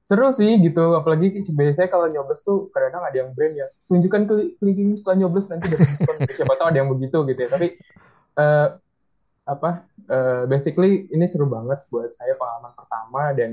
Seru 0.07 0.31
sih 0.33 0.57
gitu, 0.63 0.97
apalagi 0.97 1.37
biasanya 1.53 1.91
kalau 1.91 2.07
nyoblos 2.09 2.41
tuh 2.41 2.73
kadang-kadang 2.73 3.05
ada 3.05 3.17
yang 3.19 3.31
brand 3.37 3.55
ya, 3.59 3.67
tunjukkan 3.91 4.23
kelingking 4.57 4.97
setelah 4.97 5.27
nyoblos 5.27 5.51
nanti 5.53 5.69
dapat 5.69 5.91
diskon. 5.91 6.17
Siapa 6.39 6.55
tahu 6.55 6.69
ada 6.71 6.79
yang 6.81 6.91
begitu 6.95 7.19
gitu 7.29 7.41
ya. 7.45 7.51
Tapi 7.51 7.77
uh, 8.39 8.79
apa 9.49 9.71
uh, 10.13 10.45
basically 10.47 11.09
ini 11.11 11.25
seru 11.27 11.49
banget 11.49 11.83
buat 11.89 12.13
saya 12.13 12.37
pengalaman 12.37 12.73
pertama 12.77 13.23
dan 13.35 13.51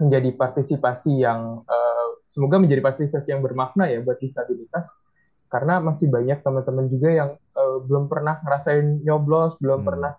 menjadi 0.00 0.30
partisipasi 0.34 1.22
yang 1.22 1.62
uh, 1.66 2.06
semoga 2.24 2.56
menjadi 2.56 2.80
partisipasi 2.80 3.36
yang 3.36 3.44
bermakna 3.44 3.86
ya 3.86 4.00
buat 4.00 4.18
disabilitas. 4.18 5.04
Karena 5.52 5.84
masih 5.84 6.08
banyak 6.08 6.40
teman-teman 6.40 6.88
juga 6.88 7.08
yang 7.12 7.30
uh, 7.36 7.76
belum 7.84 8.08
pernah 8.08 8.40
ngerasain 8.40 9.04
nyoblos 9.04 9.60
belum 9.60 9.84
hmm. 9.84 9.88
pernah 9.92 10.12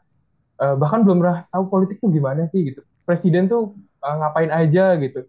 uh, 0.62 0.76
bahkan 0.78 1.02
belum 1.02 1.18
pernah 1.24 1.38
tahu 1.50 1.64
politik 1.72 1.98
tuh 2.00 2.12
gimana 2.14 2.46
sih 2.46 2.64
gitu. 2.70 2.82
Presiden 3.04 3.50
tuh 3.50 3.74
uh, 4.04 4.16
ngapain 4.22 4.52
aja 4.54 4.96
gitu. 5.00 5.26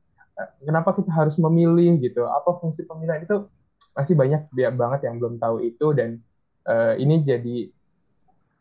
Kenapa 0.66 0.98
kita 0.98 1.14
harus 1.14 1.38
memilih 1.38 2.02
gitu? 2.02 2.26
Apa 2.26 2.58
fungsi 2.58 2.82
pemilihan 2.84 3.22
itu? 3.22 3.46
Masih 3.94 4.18
banyak 4.18 4.50
banget 4.74 5.06
yang 5.06 5.22
belum 5.22 5.38
tahu 5.38 5.62
itu 5.62 5.94
dan 5.94 6.18
uh, 6.66 6.98
ini 6.98 7.22
jadi 7.22 7.70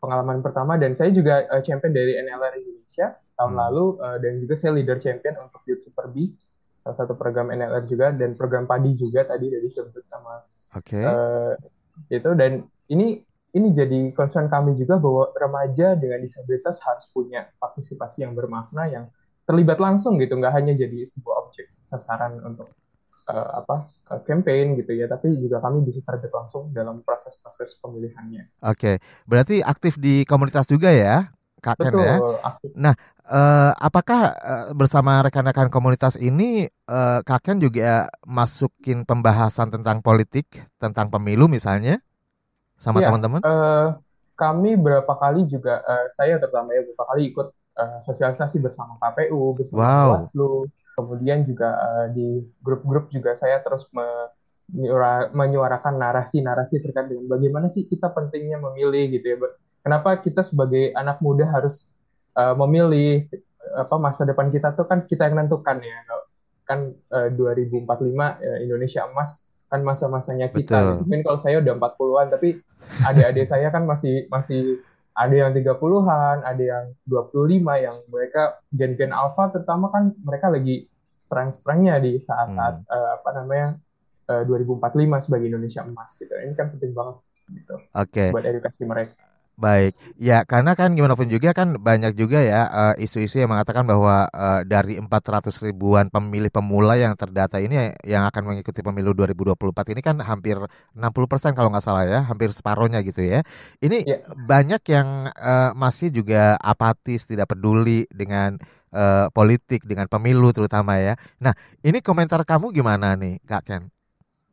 pengalaman 0.04 0.44
pertama 0.44 0.76
dan 0.76 0.92
saya 0.92 1.08
juga 1.16 1.48
uh, 1.48 1.64
champion 1.64 1.96
dari 1.96 2.20
NLR 2.20 2.60
Indonesia 2.60 3.16
tahun 3.40 3.52
hmm. 3.56 3.62
lalu 3.64 3.84
uh, 4.04 4.18
dan 4.20 4.32
juga 4.44 4.54
saya 4.60 4.76
leader 4.76 5.00
champion 5.00 5.34
untuk 5.40 5.64
Youth 5.64 5.82
Super 5.88 6.12
B 6.12 6.28
salah 6.76 6.96
satu 7.00 7.16
program 7.16 7.48
NLR 7.48 7.88
juga 7.88 8.12
dan 8.12 8.36
program 8.36 8.68
padi 8.68 8.92
juga 8.92 9.24
tadi 9.24 9.48
dari 9.48 9.64
sebut 9.72 10.04
sama 10.04 10.44
okay. 10.76 11.00
uh, 11.00 11.56
eh, 12.12 12.20
itu 12.20 12.30
dan 12.36 12.68
ini 12.92 13.24
ini 13.56 13.68
jadi 13.72 14.12
concern 14.12 14.52
kami 14.52 14.76
juga 14.76 15.00
bahwa 15.00 15.32
remaja 15.32 15.96
dengan 15.96 16.20
disabilitas 16.20 16.84
harus 16.84 17.08
punya 17.08 17.48
partisipasi 17.56 18.28
yang 18.28 18.36
bermakna 18.36 18.84
yang 18.92 19.04
terlibat 19.48 19.80
langsung 19.80 20.20
gitu 20.20 20.36
nggak 20.36 20.52
hanya 20.52 20.76
jadi 20.76 21.08
sebuah 21.08 21.48
objek 21.48 21.72
sasaran 21.88 22.36
untuk 22.44 22.68
uh, 23.28 23.64
apa 23.64 23.88
campaign 24.28 24.76
gitu 24.78 24.92
ya, 24.92 25.08
tapi 25.08 25.32
juga 25.40 25.58
kami 25.64 25.80
bisa 25.82 26.04
terlibat 26.04 26.44
langsung 26.44 26.70
dalam 26.76 27.00
proses-proses 27.00 27.80
pemilihannya. 27.80 28.60
Oke, 28.62 28.76
okay. 28.76 28.96
berarti 29.24 29.64
aktif 29.64 29.96
di 29.96 30.28
komunitas 30.28 30.68
juga 30.68 30.92
ya, 30.92 31.32
Kak 31.64 31.80
Ken 31.80 31.92
ya. 31.96 32.20
Aktif. 32.44 32.68
Nah, 32.76 32.92
uh, 33.32 33.72
apakah 33.80 34.20
uh, 34.36 34.66
bersama 34.76 35.24
rekan-rekan 35.24 35.72
komunitas 35.72 36.20
ini 36.20 36.68
uh, 36.84 37.24
Kak 37.24 37.48
Ken 37.48 37.56
juga 37.56 38.12
masukin 38.28 39.08
pembahasan 39.08 39.72
tentang 39.72 40.04
politik, 40.04 40.52
tentang 40.76 41.08
pemilu 41.08 41.48
misalnya, 41.48 42.04
sama 42.76 43.00
ya, 43.00 43.08
teman-teman? 43.08 43.40
Uh, 43.40 43.96
kami 44.36 44.76
berapa 44.76 45.08
kali 45.16 45.48
juga, 45.48 45.80
uh, 45.80 46.06
saya 46.12 46.36
terutama 46.36 46.76
ya 46.76 46.84
berapa 46.84 47.04
kali 47.08 47.32
ikut 47.32 47.48
uh, 47.80 47.98
sosialisasi 48.04 48.60
bersama 48.60 49.00
KPU, 49.00 49.56
bersama 49.56 49.80
wow. 49.80 50.20
Bawaslu 50.20 50.68
Kemudian 50.94 51.42
juga 51.42 51.74
uh, 51.74 52.06
di 52.14 52.46
grup-grup 52.62 53.10
juga 53.10 53.34
saya 53.34 53.58
terus 53.60 53.90
menyuarakan 55.34 56.00
narasi-narasi 56.00 56.80
terkait 56.80 57.10
dengan 57.10 57.28
bagaimana 57.28 57.68
sih 57.68 57.84
kita 57.84 58.14
pentingnya 58.14 58.62
memilih 58.62 59.18
gitu 59.18 59.26
ya. 59.34 59.36
Kenapa 59.84 60.16
kita 60.22 60.40
sebagai 60.40 60.94
anak 60.96 61.20
muda 61.20 61.44
harus 61.50 61.92
uh, 62.38 62.56
memilih 62.56 63.28
apa 63.74 63.96
masa 63.98 64.22
depan 64.24 64.54
kita 64.54 64.72
tuh 64.72 64.86
kan 64.86 65.04
kita 65.04 65.28
yang 65.28 65.44
nentukan 65.44 65.82
ya. 65.82 65.98
Kan 66.64 66.96
uh, 67.12 67.28
2045 67.28 67.84
uh, 67.84 68.58
Indonesia 68.64 69.04
emas 69.04 69.44
kan 69.68 69.82
masa-masanya 69.82 70.48
kita. 70.54 70.78
Betul. 70.78 70.94
Mungkin 71.04 71.20
kalau 71.26 71.38
saya 71.42 71.58
udah 71.58 71.74
40-an 71.74 72.26
tapi 72.30 72.48
adik-adik 73.04 73.46
saya 73.50 73.68
kan 73.74 73.82
masih 73.84 74.30
masih 74.30 74.80
ada 75.14 75.34
yang 75.34 75.50
30-an, 75.54 76.42
ada 76.42 76.62
yang 76.62 76.84
25 77.06 77.62
yang 77.78 77.96
mereka 78.10 78.58
gen-gen 78.74 79.14
alpha 79.14 79.54
terutama 79.54 79.86
kan 79.94 80.10
mereka 80.26 80.50
lagi 80.50 80.90
strength-strengthnya 81.18 82.02
di 82.02 82.18
saat-saat 82.18 82.82
hmm. 82.82 82.90
uh, 82.90 83.10
apa 83.22 83.30
namanya 83.38 83.68
uh, 84.28 84.42
2045 84.42 85.24
sebagai 85.30 85.46
Indonesia 85.46 85.86
emas 85.86 86.18
gitu. 86.18 86.34
Ini 86.34 86.54
kan 86.58 86.74
penting 86.74 86.92
banget 86.92 87.16
gitu. 87.54 87.76
Oke. 87.94 88.10
Okay. 88.10 88.28
Buat 88.34 88.44
edukasi 88.50 88.82
mereka. 88.84 89.33
Baik, 89.54 89.94
ya 90.18 90.42
karena 90.42 90.74
kan 90.74 90.98
gimana 90.98 91.14
pun 91.14 91.30
juga 91.30 91.54
kan 91.54 91.78
banyak 91.78 92.18
juga 92.18 92.42
ya 92.42 92.66
eh, 92.98 93.06
isu-isu 93.06 93.38
uh, 93.38 93.46
yang 93.46 93.54
mengatakan 93.54 93.86
bahwa 93.86 94.26
uh, 94.34 94.66
dari 94.66 94.98
400 94.98 95.46
ribuan 95.70 96.10
pemilih 96.10 96.50
pemula 96.50 96.98
yang 96.98 97.14
terdata 97.14 97.62
ini 97.62 97.94
yang 98.02 98.26
akan 98.26 98.50
mengikuti 98.50 98.82
pemilu 98.82 99.14
2024 99.14 99.94
ini 99.94 100.00
kan 100.02 100.18
hampir 100.26 100.58
60% 100.98 101.54
kalau 101.54 101.70
nggak 101.70 101.86
salah 101.86 102.02
ya, 102.02 102.26
hampir 102.26 102.50
separohnya 102.50 102.98
gitu 103.06 103.22
ya. 103.22 103.46
Ini 103.78 104.02
yeah. 104.02 104.26
banyak 104.34 104.82
yang 104.90 105.30
uh, 105.30 105.70
masih 105.78 106.10
juga 106.10 106.58
apatis, 106.58 107.22
tidak 107.22 107.54
peduli 107.54 108.10
dengan 108.10 108.58
uh, 108.90 109.30
politik, 109.30 109.86
dengan 109.86 110.10
pemilu 110.10 110.50
terutama 110.50 110.98
ya. 110.98 111.14
Nah, 111.38 111.54
ini 111.86 112.02
komentar 112.02 112.42
kamu 112.42 112.74
gimana 112.74 113.14
nih, 113.14 113.38
Kak 113.46 113.62
Ken? 113.70 113.86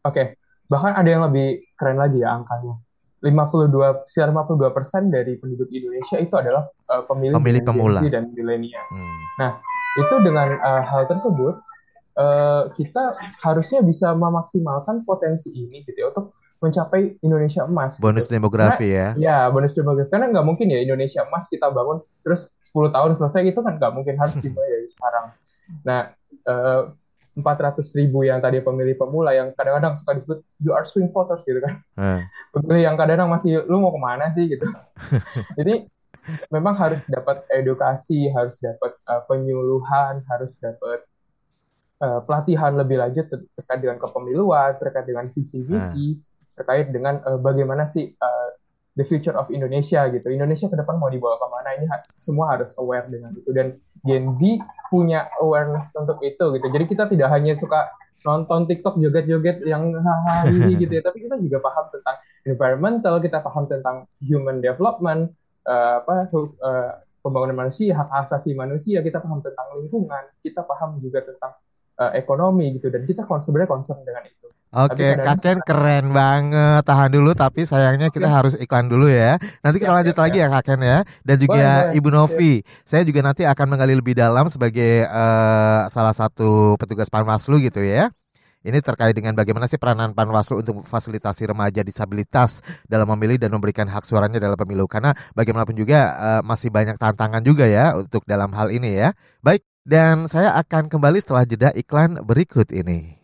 Oke, 0.06 0.14
okay. 0.14 0.26
bahkan 0.70 0.94
ada 0.94 1.10
yang 1.10 1.26
lebih 1.26 1.74
keren 1.74 1.98
lagi 1.98 2.22
ya 2.22 2.38
angkanya 2.38 2.78
52 3.22 4.10
sekitar 4.10 4.34
52 4.34 4.74
persen 4.74 5.14
dari 5.14 5.38
penduduk 5.38 5.70
Indonesia 5.70 6.18
itu 6.18 6.34
adalah 6.34 6.66
uh, 6.90 7.06
pemilih, 7.06 7.38
pemilih 7.38 7.62
pemula 7.62 8.02
dan 8.10 8.34
milenial. 8.34 8.82
Hmm. 8.90 9.18
Nah, 9.38 9.52
itu 10.02 10.16
dengan 10.26 10.58
uh, 10.58 10.84
hal 10.90 11.06
tersebut 11.06 11.62
uh, 12.18 12.74
kita 12.74 13.14
harusnya 13.46 13.86
bisa 13.86 14.18
memaksimalkan 14.18 15.06
potensi 15.06 15.54
ini 15.54 15.86
gitu 15.86 15.98
ya 15.98 16.08
untuk 16.10 16.34
mencapai 16.62 17.18
Indonesia 17.26 17.66
emas. 17.66 17.98
Bonus 17.98 18.30
gitu. 18.30 18.38
demografi 18.38 18.94
Karena, 18.94 19.18
ya. 19.18 19.46
Ya, 19.46 19.50
bonus 19.50 19.74
demografi. 19.74 20.14
Karena 20.14 20.30
nggak 20.30 20.46
mungkin 20.46 20.70
ya 20.70 20.82
Indonesia 20.82 21.26
emas 21.26 21.50
kita 21.50 21.74
bangun 21.74 22.06
terus 22.22 22.54
10 22.70 22.94
tahun 22.94 23.12
selesai 23.18 23.42
itu 23.50 23.60
kan 23.66 23.82
nggak 23.82 23.94
mungkin 23.98 24.18
harus 24.22 24.38
dimulai 24.46 24.70
dari 24.70 24.88
sekarang. 24.90 25.26
Nah, 25.82 26.02
uh, 26.46 26.82
400 27.32 27.80
ribu 27.96 28.28
yang 28.28 28.44
tadi 28.44 28.60
pemilih 28.60 29.00
pemula 29.00 29.32
yang 29.32 29.56
kadang-kadang 29.56 29.96
suka 29.96 30.20
disebut 30.20 30.40
you 30.60 30.76
are 30.76 30.84
swing 30.84 31.08
voters 31.10 31.48
gitu 31.48 31.64
kan. 31.64 31.80
Eh. 31.96 32.22
Pemilih 32.52 32.92
yang 32.92 32.96
kadang-kadang 33.00 33.32
masih 33.32 33.64
lu 33.72 33.80
mau 33.80 33.96
ke 33.96 34.02
mana 34.04 34.28
sih 34.28 34.52
gitu. 34.52 34.68
Jadi 35.58 35.88
memang 36.52 36.76
harus 36.76 37.08
dapat 37.08 37.48
edukasi, 37.50 38.28
harus 38.30 38.60
dapat 38.60 38.94
uh, 39.08 39.24
penyuluhan, 39.26 40.22
harus 40.28 40.60
dapat 40.60 41.08
uh, 42.04 42.20
pelatihan 42.28 42.76
lebih 42.76 43.00
lanjut 43.00 43.26
ter 43.32 43.40
terkait 43.58 43.80
dengan 43.80 43.98
kepemiluan, 44.04 44.76
terkait 44.76 45.08
dengan 45.08 45.26
visi-visi, 45.32 46.20
terkait 46.60 46.92
dengan 46.92 47.24
uh, 47.26 47.40
bagaimana 47.40 47.88
sih 47.88 48.12
uh, 48.12 48.50
the 49.00 49.06
future 49.08 49.36
of 49.36 49.48
Indonesia 49.50 50.08
gitu. 50.12 50.28
Indonesia 50.28 50.68
ke 50.68 50.76
depan 50.76 51.00
mau 51.00 51.08
dibawa 51.08 51.40
ke 51.40 51.48
mana 51.48 51.70
ini 51.80 51.86
ha 51.88 52.04
semua 52.20 52.56
harus 52.56 52.76
aware 52.76 53.08
dengan 53.08 53.32
itu 53.36 53.50
dan 53.56 53.80
Gen 54.04 54.34
Z 54.34 54.60
punya 54.92 55.32
awareness 55.40 55.96
untuk 55.96 56.20
itu 56.20 56.60
gitu. 56.60 56.68
Jadi 56.68 56.86
kita 56.90 57.08
tidak 57.08 57.32
hanya 57.32 57.56
suka 57.56 57.88
nonton 58.22 58.70
TikTok 58.70 59.02
joget-joget 59.02 59.66
yang 59.66 59.96
hari 60.28 60.74
gitu 60.82 60.94
ya, 60.94 61.02
tapi 61.02 61.26
kita 61.26 61.42
juga 61.42 61.58
paham 61.64 61.86
tentang 61.90 62.16
environmental, 62.46 63.16
kita 63.18 63.42
paham 63.42 63.66
tentang 63.66 64.06
human 64.22 64.62
development, 64.62 65.34
uh, 65.66 66.06
apa 66.06 66.30
uh, 66.30 66.92
pembangunan 67.22 67.66
manusia, 67.66 67.98
hak 67.98 68.10
asasi 68.26 68.54
manusia, 68.54 69.02
kita 69.02 69.22
paham 69.22 69.42
tentang 69.42 69.74
lingkungan, 69.78 70.24
kita 70.46 70.62
paham 70.66 71.02
juga 71.02 71.26
tentang 71.26 71.58
uh, 71.98 72.12
ekonomi 72.14 72.78
gitu 72.78 72.94
dan 72.94 73.06
kita 73.06 73.26
sebenarnya 73.26 73.70
concern 73.70 74.02
dengan 74.06 74.26
itu. 74.26 74.48
Oke, 74.72 75.20
Kaken 75.20 75.60
keren 75.68 76.16
banget. 76.16 76.88
Tahan 76.88 77.12
dulu, 77.12 77.36
tapi 77.36 77.68
sayangnya 77.68 78.08
kita 78.08 78.32
harus 78.32 78.56
iklan 78.56 78.88
dulu 78.88 79.12
ya. 79.12 79.36
Nanti 79.60 79.84
kita 79.84 79.92
lanjut 79.92 80.16
lagi 80.16 80.40
ya 80.40 80.48
Kaken 80.48 80.80
ya. 80.80 80.98
Dan 81.28 81.36
juga 81.44 81.92
Ibu 81.92 82.08
Novi. 82.08 82.64
Saya 82.88 83.04
juga 83.04 83.20
nanti 83.20 83.44
akan 83.44 83.68
menggali 83.68 84.00
lebih 84.00 84.16
dalam 84.16 84.48
sebagai 84.48 85.04
uh, 85.12 85.92
salah 85.92 86.16
satu 86.16 86.80
petugas 86.80 87.12
Panwaslu 87.12 87.60
gitu 87.60 87.84
ya. 87.84 88.16
Ini 88.64 88.80
terkait 88.80 89.12
dengan 89.12 89.36
bagaimana 89.36 89.68
sih 89.68 89.76
peranan 89.76 90.16
Panwaslu 90.16 90.64
untuk 90.64 90.88
fasilitasi 90.88 91.52
remaja 91.52 91.84
disabilitas 91.84 92.64
dalam 92.88 93.12
memilih 93.12 93.36
dan 93.36 93.52
memberikan 93.52 93.92
hak 93.92 94.08
suaranya 94.08 94.40
dalam 94.40 94.56
pemilu. 94.56 94.88
Karena 94.88 95.12
bagaimanapun 95.36 95.76
juga 95.76 96.16
uh, 96.16 96.42
masih 96.48 96.72
banyak 96.72 96.96
tantangan 96.96 97.44
juga 97.44 97.68
ya 97.68 97.92
untuk 98.00 98.24
dalam 98.24 98.56
hal 98.56 98.72
ini 98.72 99.04
ya. 99.04 99.12
Baik, 99.44 99.68
dan 99.84 100.32
saya 100.32 100.56
akan 100.56 100.88
kembali 100.88 101.20
setelah 101.20 101.44
jeda 101.44 101.70
iklan 101.76 102.24
berikut 102.24 102.72
ini. 102.72 103.20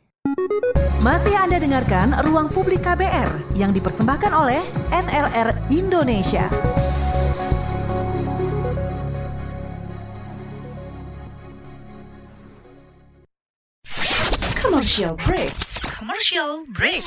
Masih 0.97 1.37
Anda 1.37 1.61
dengarkan 1.61 2.09
Ruang 2.25 2.49
Publik 2.49 2.81
KBR 2.81 3.53
yang 3.53 3.69
dipersembahkan 3.69 4.33
oleh 4.33 4.65
NLR 4.89 5.53
Indonesia. 5.69 6.49
Commercial 14.57 15.13
break. 15.21 15.53
Commercial 15.85 16.65
break. 16.73 17.05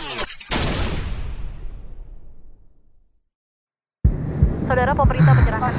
Saudara 4.71 4.95
pemerintah 4.95 5.35
menyerahkan 5.35 5.75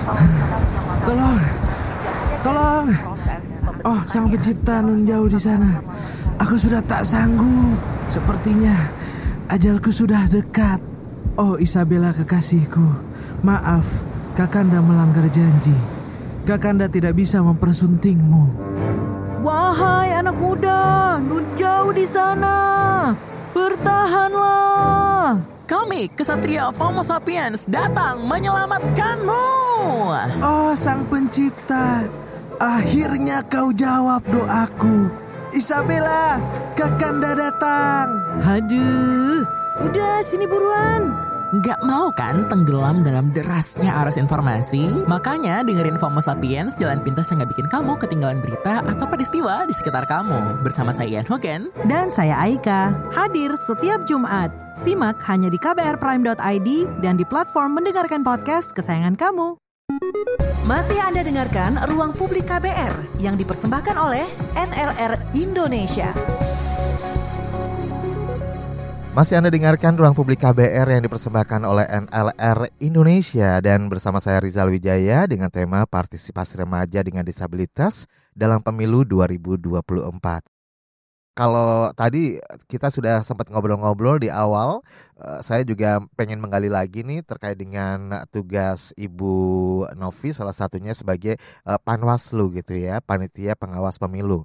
Tolong, 1.07 1.39
tolong. 2.43 2.87
Oh, 3.87 3.99
sang 4.03 4.27
pencipta 4.27 4.83
nun 4.83 5.07
jauh 5.07 5.31
di 5.31 5.39
sana. 5.39 5.79
Aku 6.41 6.57
sudah 6.57 6.81
tak 6.81 7.05
sanggup. 7.05 7.77
Sepertinya 8.09 8.73
ajalku 9.53 9.93
sudah 9.93 10.25
dekat. 10.25 10.81
Oh 11.37 11.61
Isabella 11.61 12.09
kekasihku, 12.17 12.81
maaf, 13.45 13.85
Kakanda 14.33 14.81
melanggar 14.81 15.29
janji. 15.29 15.75
Kakanda 16.41 16.89
tidak 16.89 17.13
bisa 17.13 17.45
mempersuntingmu. 17.45 18.49
Wahai 19.45 20.17
anak 20.17 20.33
muda, 20.41 21.21
nun 21.21 21.45
jauh 21.53 21.93
di 21.93 22.09
sana. 22.09 22.57
Bertahanlah. 23.53 25.37
Kami, 25.69 26.09
kesatria 26.09 26.73
Homo 26.73 27.05
sapiens, 27.05 27.69
datang 27.69 28.25
menyelamatkanmu. 28.25 29.45
Oh 30.41 30.73
sang 30.73 31.05
pencipta, 31.05 32.01
akhirnya 32.57 33.45
kau 33.45 33.69
jawab 33.69 34.25
doaku. 34.25 35.20
Isabella, 35.51 36.39
Kakanda 36.79 37.35
datang. 37.35 38.23
Aduh, 38.39 39.43
udah 39.83 40.23
sini 40.23 40.47
buruan. 40.47 41.11
Nggak 41.51 41.83
mau 41.83 42.07
kan 42.15 42.47
tenggelam 42.47 43.03
dalam 43.03 43.35
derasnya 43.35 43.91
arus 44.03 44.15
informasi? 44.15 44.87
Makanya 45.03 45.67
dengerin 45.67 45.99
FOMO 45.99 46.23
Sapiens, 46.23 46.71
jalan 46.79 47.03
pintas 47.03 47.27
yang 47.27 47.43
nggak 47.43 47.51
bikin 47.51 47.67
kamu 47.67 47.99
ketinggalan 47.99 48.39
berita 48.39 48.79
atau 48.87 49.03
peristiwa 49.03 49.67
di 49.67 49.75
sekitar 49.75 50.07
kamu. 50.07 50.63
Bersama 50.63 50.95
saya 50.95 51.19
Ian 51.19 51.27
Hogan. 51.27 51.67
Dan 51.91 52.07
saya 52.07 52.39
Aika, 52.39 52.95
hadir 53.11 53.51
setiap 53.67 54.07
Jumat. 54.07 54.47
Simak 54.79 55.19
hanya 55.27 55.51
di 55.51 55.59
kbrprime.id 55.59 56.69
dan 57.03 57.19
di 57.19 57.27
platform 57.27 57.75
mendengarkan 57.75 58.23
podcast 58.23 58.71
kesayangan 58.71 59.19
kamu. 59.19 59.60
Masih 60.71 60.99
Anda 61.03 61.25
dengarkan 61.25 61.75
Ruang 61.89 62.15
Publik 62.15 62.47
KBR 62.47 63.19
yang 63.19 63.35
dipersembahkan 63.35 63.95
oleh 63.99 64.23
NLR 64.55 65.35
Indonesia. 65.35 66.15
Masih 69.11 69.43
Anda 69.43 69.51
dengarkan 69.51 69.99
Ruang 69.99 70.15
Publik 70.15 70.39
KBR 70.39 70.87
yang 70.87 71.03
dipersembahkan 71.03 71.67
oleh 71.67 71.83
NLR 71.83 72.71
Indonesia 72.79 73.59
dan 73.59 73.91
bersama 73.91 74.23
saya 74.23 74.39
Rizal 74.39 74.71
Wijaya 74.71 75.27
dengan 75.27 75.51
tema 75.51 75.83
partisipasi 75.83 76.63
remaja 76.63 77.03
dengan 77.03 77.27
disabilitas 77.27 78.07
dalam 78.31 78.63
pemilu 78.63 79.03
2024. 79.03 80.60
Kalau 81.31 81.95
tadi 81.95 82.43
kita 82.67 82.91
sudah 82.91 83.23
sempat 83.23 83.47
ngobrol-ngobrol 83.47 84.19
di 84.19 84.27
awal, 84.27 84.83
saya 85.39 85.63
juga 85.63 86.03
pengen 86.19 86.43
menggali 86.43 86.67
lagi 86.67 87.07
nih 87.07 87.23
terkait 87.23 87.55
dengan 87.55 88.27
tugas 88.35 88.91
Ibu 88.99 89.87
Novi 89.95 90.35
salah 90.35 90.51
satunya 90.51 90.91
sebagai 90.91 91.39
Panwaslu 91.87 92.51
gitu 92.59 92.75
ya, 92.75 92.99
panitia 92.99 93.55
pengawas 93.55 93.95
pemilu. 93.95 94.43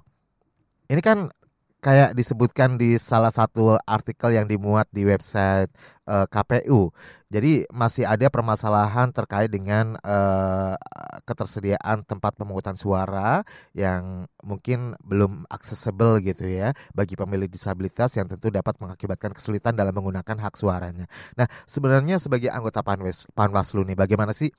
Ini 0.87 1.03
kan 1.03 1.27
kayak 1.77 2.17
disebutkan 2.17 2.75
di 2.75 2.97
salah 2.97 3.29
satu 3.29 3.77
artikel 3.85 4.33
yang 4.33 4.49
dimuat 4.49 4.89
di 4.89 5.05
website 5.05 5.69
uh, 6.09 6.25
KPU. 6.25 6.89
Jadi 7.27 7.67
masih 7.75 8.07
ada 8.07 8.31
permasalahan 8.31 9.11
terkait 9.11 9.51
dengan 9.51 9.99
uh, 9.99 10.79
ketersediaan 11.27 12.07
tempat 12.07 12.39
pemungutan 12.39 12.79
suara 12.79 13.43
yang 13.75 14.25
mungkin 14.39 14.95
belum 15.03 15.43
aksesibel 15.51 16.23
gitu 16.23 16.47
ya 16.47 16.71
bagi 16.95 17.19
pemilih 17.19 17.51
disabilitas 17.51 18.15
yang 18.15 18.31
tentu 18.31 18.47
dapat 18.47 18.79
mengakibatkan 18.79 19.35
kesulitan 19.35 19.75
dalam 19.75 19.91
menggunakan 19.91 20.39
hak 20.39 20.55
suaranya. 20.55 21.05
Nah, 21.35 21.51
sebenarnya 21.67 22.15
sebagai 22.15 22.47
anggota 22.47 22.79
Panwas, 22.79 23.27
Panwaslu 23.35 23.83
nih 23.83 23.99
bagaimana 23.99 24.31
sih 24.31 24.49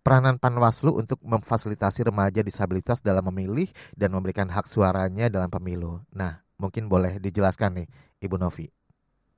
peranan 0.00 0.40
Panwaslu 0.40 0.96
untuk 0.96 1.20
memfasilitasi 1.20 2.08
remaja 2.08 2.40
disabilitas 2.40 3.04
dalam 3.04 3.28
memilih 3.28 3.68
dan 3.92 4.16
memberikan 4.16 4.48
hak 4.48 4.64
suaranya 4.64 5.28
dalam 5.28 5.52
pemilu? 5.52 6.00
Nah, 6.16 6.43
Mungkin 6.58 6.86
boleh 6.86 7.18
dijelaskan 7.18 7.82
nih, 7.82 7.86
Ibu 8.22 8.36
Novi. 8.38 8.66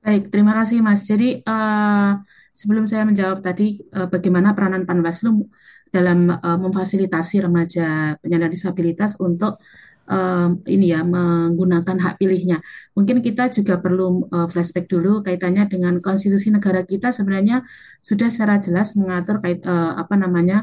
Baik, 0.07 0.31
terima 0.31 0.55
kasih 0.55 0.87
Mas. 0.87 1.03
Jadi 1.03 1.43
uh, 1.43 2.15
sebelum 2.55 2.87
saya 2.87 3.03
menjawab 3.03 3.43
tadi 3.43 3.83
uh, 3.91 4.07
bagaimana 4.07 4.55
peranan 4.55 4.87
Panwaslu 4.87 5.51
dalam 5.91 6.31
uh, 6.31 6.59
memfasilitasi 6.63 7.43
remaja 7.43 8.15
penyandang 8.23 8.55
disabilitas 8.55 9.19
untuk 9.19 9.59
uh, 10.07 10.49
ini 10.71 10.95
ya 10.95 11.03
menggunakan 11.03 11.99
hak 11.99 12.23
pilihnya. 12.23 12.63
Mungkin 12.95 13.19
kita 13.19 13.51
juga 13.51 13.83
perlu 13.83 14.31
uh, 14.31 14.47
flashback 14.47 14.87
dulu 14.87 15.27
kaitannya 15.27 15.67
dengan 15.67 15.99
konstitusi 15.99 16.55
negara 16.55 16.87
kita 16.87 17.11
sebenarnya 17.11 17.67
sudah 17.99 18.31
secara 18.31 18.63
jelas 18.63 18.95
mengatur 18.95 19.43
kait 19.43 19.59
uh, 19.67 19.99
apa 19.99 20.15
namanya 20.15 20.63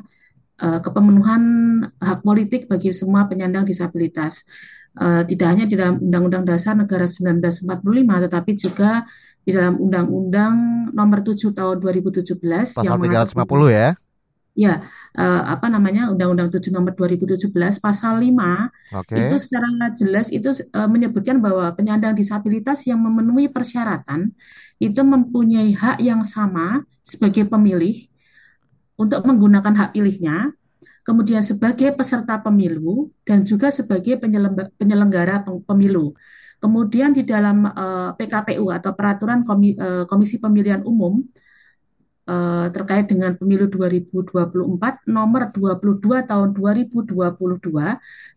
uh, 0.63 0.79
kepemenuhan 0.79 1.43
hak 1.99 2.23
politik 2.23 2.71
bagi 2.71 2.95
semua 2.95 3.27
penyandang 3.27 3.67
disabilitas 3.67 4.47
uh, 4.99 5.23
tidak 5.25 5.47
hanya 5.53 5.65
di 5.65 5.75
dalam 5.77 5.97
Undang-Undang 6.01 6.43
Dasar 6.45 6.77
Negara 6.77 7.09
1945, 7.09 8.25
tetapi 8.29 8.51
juga 8.57 8.91
di 9.43 9.51
dalam 9.51 9.79
Undang-Undang 9.79 10.55
Nomor 10.93 11.19
7 11.25 11.51
Tahun 11.51 11.77
2017 11.81 12.37
Pasal 12.77 12.85
yang 12.85 13.25
350 13.29 13.73
ya. 13.73 13.89
Ya, 14.53 14.85
uh, 15.17 15.41
apa 15.49 15.65
namanya 15.65 16.13
Undang-Undang 16.13 16.53
7 16.53 16.69
Nomor 16.69 16.93
2017 16.93 17.49
Pasal 17.81 18.21
5 18.21 18.29
okay. 18.93 19.25
itu 19.25 19.35
secara 19.41 19.89
jelas 19.97 20.29
itu 20.29 20.53
uh, 20.77 20.85
menyebutkan 20.85 21.41
bahwa 21.41 21.73
penyandang 21.73 22.13
disabilitas 22.13 22.85
yang 22.85 23.01
memenuhi 23.01 23.49
persyaratan 23.49 24.29
itu 24.77 25.01
mempunyai 25.01 25.73
hak 25.73 25.97
yang 26.05 26.21
sama 26.21 26.85
sebagai 27.01 27.49
pemilih 27.49 27.97
untuk 28.93 29.25
menggunakan 29.25 29.73
hak 29.73 29.97
pilihnya 29.97 30.53
kemudian 31.03 31.43
sebagai 31.43 31.91
peserta 31.93 32.39
pemilu 32.39 33.11
dan 33.27 33.43
juga 33.43 33.69
sebagai 33.69 34.17
penyelenggara 34.79 35.43
pemilu. 35.43 36.15
Kemudian 36.63 37.11
di 37.11 37.27
dalam 37.27 37.67
uh, 37.67 38.15
eh, 38.15 38.23
PKPU 38.23 38.71
atau 38.71 38.95
Peraturan 38.95 39.43
Komi, 39.43 39.75
uh, 39.75 40.07
Komisi 40.07 40.39
Pemilihan 40.39 40.79
Umum 40.87 41.19
uh, 42.27 42.67
terkait 42.71 43.03
dengan 43.11 43.35
pemilu 43.35 43.67
2024 43.67 45.11
nomor 45.11 45.51
22 45.51 46.23
tahun 46.23 46.49
2022 46.55 47.19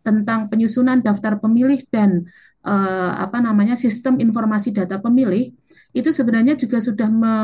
tentang 0.02 0.40
penyusunan 0.50 0.98
daftar 0.98 1.38
pemilih 1.38 1.86
dan 1.86 2.26
uh, 2.66 3.14
apa 3.14 3.38
namanya 3.38 3.78
sistem 3.78 4.18
informasi 4.18 4.74
data 4.74 4.98
pemilih 4.98 5.54
itu 5.94 6.10
sebenarnya 6.10 6.58
juga 6.58 6.82
sudah 6.82 7.08
me, 7.08 7.34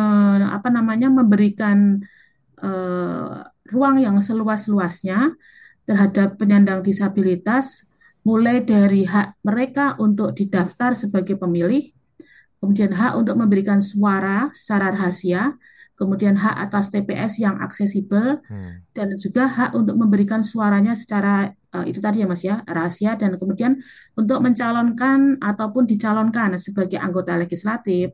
apa 0.51 0.69
namanya 0.69 1.09
memberikan 1.09 2.03
uh, 2.63 3.43
ruang 3.69 3.99
yang 3.99 4.17
seluas-luasnya 4.23 5.35
terhadap 5.83 6.39
penyandang 6.39 6.81
disabilitas 6.81 7.87
mulai 8.23 8.63
dari 8.63 9.03
hak 9.03 9.43
mereka 9.43 9.99
untuk 9.99 10.31
didaftar 10.39 10.95
sebagai 10.95 11.35
pemilih, 11.35 11.91
kemudian 12.63 12.95
hak 12.95 13.19
untuk 13.19 13.35
memberikan 13.35 13.83
suara 13.83 14.47
secara 14.55 14.95
rahasia, 14.95 15.59
kemudian 15.99 16.39
hak 16.39 16.71
atas 16.71 16.95
TPS 16.95 17.43
yang 17.43 17.59
aksesibel 17.59 18.39
hmm. 18.47 18.95
dan 18.95 19.19
juga 19.19 19.51
hak 19.51 19.75
untuk 19.75 19.99
memberikan 19.99 20.47
suaranya 20.47 20.95
secara 20.95 21.51
uh, 21.73 21.85
itu 21.89 21.99
tadi 21.99 22.21
ya 22.23 22.27
Mas 22.29 22.45
ya 22.45 22.61
rahasia 22.69 23.17
dan 23.17 23.35
kemudian 23.41 23.81
untuk 24.15 24.39
mencalonkan 24.45 25.41
ataupun 25.41 25.89
dicalonkan 25.89 26.57
sebagai 26.61 27.01
anggota 27.01 27.35
legislatif 27.35 28.13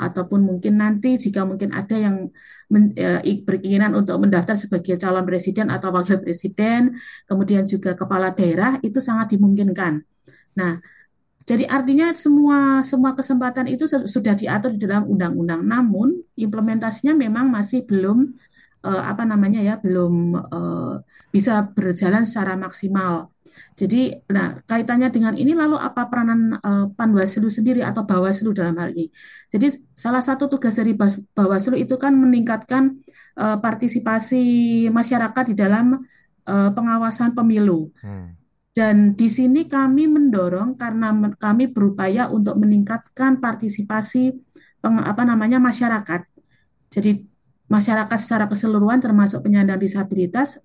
ataupun 0.00 0.40
mungkin 0.40 0.80
nanti 0.80 1.20
jika 1.20 1.44
mungkin 1.44 1.76
ada 1.76 1.92
yang 1.92 2.16
men, 2.72 2.94
uh, 2.96 3.20
berkeinginan 3.20 3.92
untuk 3.92 4.16
mendaftar 4.22 4.56
sebagai 4.56 4.96
calon 4.96 5.26
presiden 5.26 5.68
atau 5.68 5.92
wakil 5.92 6.22
presiden 6.22 6.96
kemudian 7.26 7.66
juga 7.66 7.92
kepala 7.98 8.32
daerah 8.32 8.78
itu 8.80 9.02
sangat 9.02 9.36
dimungkinkan. 9.36 10.00
Nah, 10.56 10.82
jadi 11.50 11.66
artinya 11.66 12.14
semua 12.14 12.84
semua 12.86 13.10
kesempatan 13.18 13.66
itu 13.66 13.82
sudah 13.88 14.38
diatur 14.38 14.70
di 14.76 14.86
dalam 14.86 15.10
undang-undang, 15.10 15.66
namun 15.66 16.22
implementasinya 16.38 17.10
memang 17.16 17.50
masih 17.50 17.82
belum 17.82 18.30
uh, 18.84 19.02
apa 19.06 19.22
namanya 19.28 19.60
ya 19.60 19.74
belum 19.76 20.36
uh, 20.36 20.94
bisa 21.28 21.64
berjalan 21.72 22.24
secara 22.24 22.56
maksimal. 22.56 23.32
Jadi, 23.74 24.14
nah 24.30 24.62
kaitannya 24.62 25.10
dengan 25.10 25.34
ini 25.34 25.58
lalu 25.58 25.74
apa 25.74 26.06
peranan 26.06 26.54
uh, 26.62 26.86
Panwaslu 26.94 27.50
sendiri 27.50 27.82
atau 27.82 28.06
Bawaslu 28.06 28.54
dalam 28.54 28.78
hal 28.78 28.94
ini? 28.94 29.10
Jadi 29.50 29.74
salah 29.98 30.22
satu 30.22 30.46
tugas 30.46 30.78
dari 30.78 30.94
Bawaslu 31.34 31.74
itu 31.74 31.98
kan 31.98 32.14
meningkatkan 32.14 33.02
uh, 33.40 33.58
partisipasi 33.58 34.42
masyarakat 34.94 35.44
di 35.50 35.54
dalam 35.58 35.98
uh, 36.46 36.70
pengawasan 36.70 37.34
pemilu. 37.34 37.90
Hmm. 37.98 38.38
Dan 38.70 39.18
di 39.18 39.26
sini 39.26 39.66
kami 39.66 40.06
mendorong 40.06 40.78
karena 40.78 41.10
kami 41.34 41.74
berupaya 41.74 42.30
untuk 42.30 42.54
meningkatkan 42.54 43.42
partisipasi 43.42 44.30
peng, 44.78 45.02
apa 45.02 45.26
namanya 45.26 45.58
masyarakat. 45.58 46.22
Jadi 46.86 47.29
masyarakat 47.70 48.18
secara 48.18 48.44
keseluruhan 48.50 48.98
termasuk 48.98 49.46
penyandang 49.46 49.78
disabilitas 49.78 50.58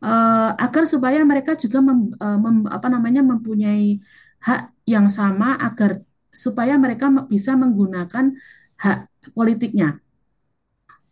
uh, 0.00 0.54
agar 0.54 0.86
supaya 0.86 1.20
mereka 1.26 1.58
juga 1.58 1.82
mem, 1.82 2.14
uh, 2.16 2.38
mem, 2.38 2.56
apa 2.70 2.86
namanya 2.86 3.20
mempunyai 3.26 3.98
hak 4.46 4.70
yang 4.86 5.10
sama 5.10 5.58
agar 5.58 6.00
supaya 6.30 6.78
mereka 6.78 7.10
bisa 7.26 7.58
menggunakan 7.58 8.34
hak 8.78 8.98
politiknya 9.34 9.98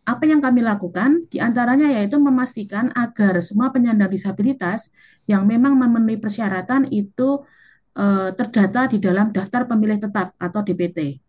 apa 0.02 0.24
yang 0.26 0.42
kami 0.42 0.66
lakukan 0.66 1.30
di 1.30 1.38
antaranya 1.38 1.86
yaitu 1.86 2.18
memastikan 2.18 2.90
agar 2.90 3.38
semua 3.38 3.70
penyandang 3.70 4.10
disabilitas 4.10 4.90
yang 5.30 5.46
memang 5.46 5.78
memenuhi 5.78 6.18
persyaratan 6.18 6.90
itu 6.90 7.46
eh, 7.94 8.34
terdata 8.34 8.90
di 8.90 8.98
dalam 8.98 9.30
daftar 9.30 9.62
pemilih 9.70 9.98
tetap 10.02 10.34
atau 10.42 10.60
DPT. 10.66 11.22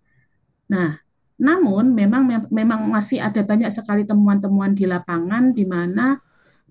Nah, 0.74 1.03
namun 1.44 1.92
memang 1.92 2.48
memang 2.48 2.88
masih 2.88 3.20
ada 3.20 3.44
banyak 3.44 3.68
sekali 3.68 4.08
temuan-temuan 4.08 4.72
di 4.72 4.88
lapangan 4.88 5.52
di 5.52 5.68
mana 5.68 6.16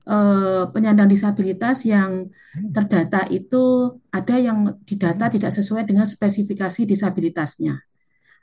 eh, 0.09 0.65
penyandang 0.73 1.13
disabilitas 1.13 1.85
yang 1.85 2.33
terdata 2.73 3.29
itu 3.29 3.93
ada 4.09 4.37
yang 4.41 4.81
didata 4.89 5.29
tidak 5.29 5.53
sesuai 5.53 5.85
dengan 5.85 6.09
spesifikasi 6.09 6.89
disabilitasnya. 6.89 7.85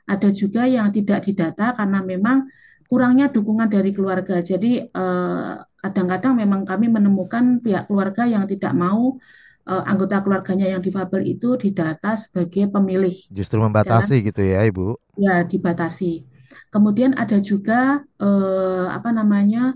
Ada 0.06 0.30
juga 0.30 0.66
yang 0.70 0.94
tidak 0.94 1.26
didata 1.26 1.74
karena 1.74 1.98
memang 2.02 2.46
kurangnya 2.86 3.30
dukungan 3.30 3.66
dari 3.66 3.90
keluarga. 3.90 4.38
Jadi 4.38 4.86
eh, 4.86 5.52
kadang-kadang 5.82 6.38
memang 6.38 6.62
kami 6.62 6.86
menemukan 6.86 7.58
pihak 7.58 7.90
keluarga 7.90 8.22
yang 8.30 8.46
tidak 8.46 8.70
mau 8.70 9.18
uh, 9.66 9.84
anggota 9.84 10.22
keluarganya 10.24 10.70
yang 10.70 10.82
difabel 10.84 11.26
itu 11.26 11.56
didata 11.56 12.16
sebagai 12.16 12.70
pemilih. 12.70 13.12
Justru 13.32 13.60
membatasi 13.60 14.20
Jalan, 14.20 14.28
gitu 14.32 14.42
ya, 14.44 14.60
Ibu? 14.64 14.86
Ya, 15.20 15.44
dibatasi. 15.44 16.24
Kemudian 16.70 17.18
ada 17.18 17.38
juga 17.42 18.02
uh, 18.22 18.86
apa 18.90 19.10
namanya 19.10 19.74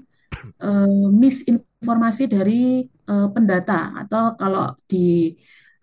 uh, 0.63 1.09
misinformasi 1.11 2.31
dari 2.31 2.87
uh, 3.11 3.29
pendata 3.31 3.95
atau 4.07 4.39
kalau 4.39 4.75
di 4.87 5.35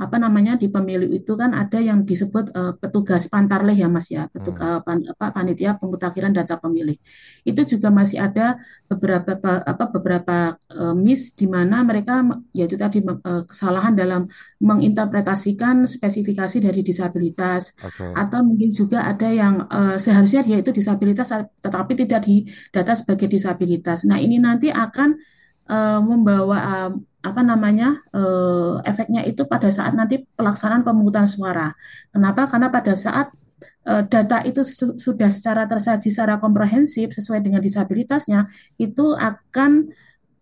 apa 0.01 0.17
namanya 0.17 0.57
di 0.57 0.65
pemilu 0.65 1.05
itu 1.13 1.37
kan 1.37 1.53
ada 1.53 1.77
yang 1.77 2.01
disebut 2.01 2.49
uh, 2.57 2.73
petugas 2.73 3.29
pantarleh 3.29 3.77
ya 3.77 3.85
Mas 3.85 4.09
ya, 4.09 4.25
petugas 4.33 4.81
hmm. 4.81 4.85
pan, 4.85 4.97
apa 5.05 5.25
panitia 5.29 5.77
pemutakhiran 5.77 6.33
data 6.33 6.57
pemilih. 6.57 6.97
Itu 7.45 7.61
juga 7.69 7.93
masih 7.93 8.17
ada 8.25 8.57
beberapa 8.89 9.37
apa 9.61 9.85
beberapa 9.93 10.57
uh, 10.73 10.97
miss 10.97 11.37
di 11.37 11.45
mana 11.45 11.85
mereka 11.85 12.25
yaitu 12.49 12.81
tadi 12.81 13.05
uh, 13.05 13.45
kesalahan 13.45 13.93
dalam 13.93 14.25
menginterpretasikan 14.57 15.85
spesifikasi 15.85 16.57
dari 16.57 16.81
disabilitas 16.81 17.77
okay. 17.77 18.09
atau 18.17 18.41
mungkin 18.41 18.73
juga 18.73 19.05
ada 19.05 19.29
yang 19.29 19.69
uh, 19.69 20.01
seharusnya 20.01 20.41
dia 20.41 20.57
itu 20.57 20.73
disabilitas 20.73 21.29
tetapi 21.61 21.93
tidak 21.93 22.25
didata 22.25 22.97
sebagai 22.97 23.29
disabilitas. 23.29 24.01
Nah, 24.09 24.17
ini 24.17 24.41
nanti 24.41 24.73
akan 24.73 25.13
uh, 25.69 25.99
membawa 26.01 26.57
uh, 26.57 26.91
apa 27.21 27.41
namanya 27.45 28.01
uh, 28.17 28.81
efeknya 28.81 29.21
itu 29.29 29.45
pada 29.45 29.69
saat 29.69 29.93
nanti 29.93 30.25
pelaksanaan 30.33 30.81
pemungutan 30.81 31.29
suara. 31.29 31.69
Kenapa? 32.09 32.49
Karena 32.49 32.73
pada 32.73 32.97
saat 32.97 33.29
uh, 33.85 34.03
data 34.05 34.41
itu 34.41 34.65
su 34.65 34.97
sudah 34.97 35.29
secara 35.29 35.69
tersaji 35.69 36.09
secara 36.09 36.41
komprehensif 36.41 37.13
sesuai 37.13 37.45
dengan 37.45 37.61
disabilitasnya 37.61 38.49
itu 38.81 39.13
akan 39.13 39.93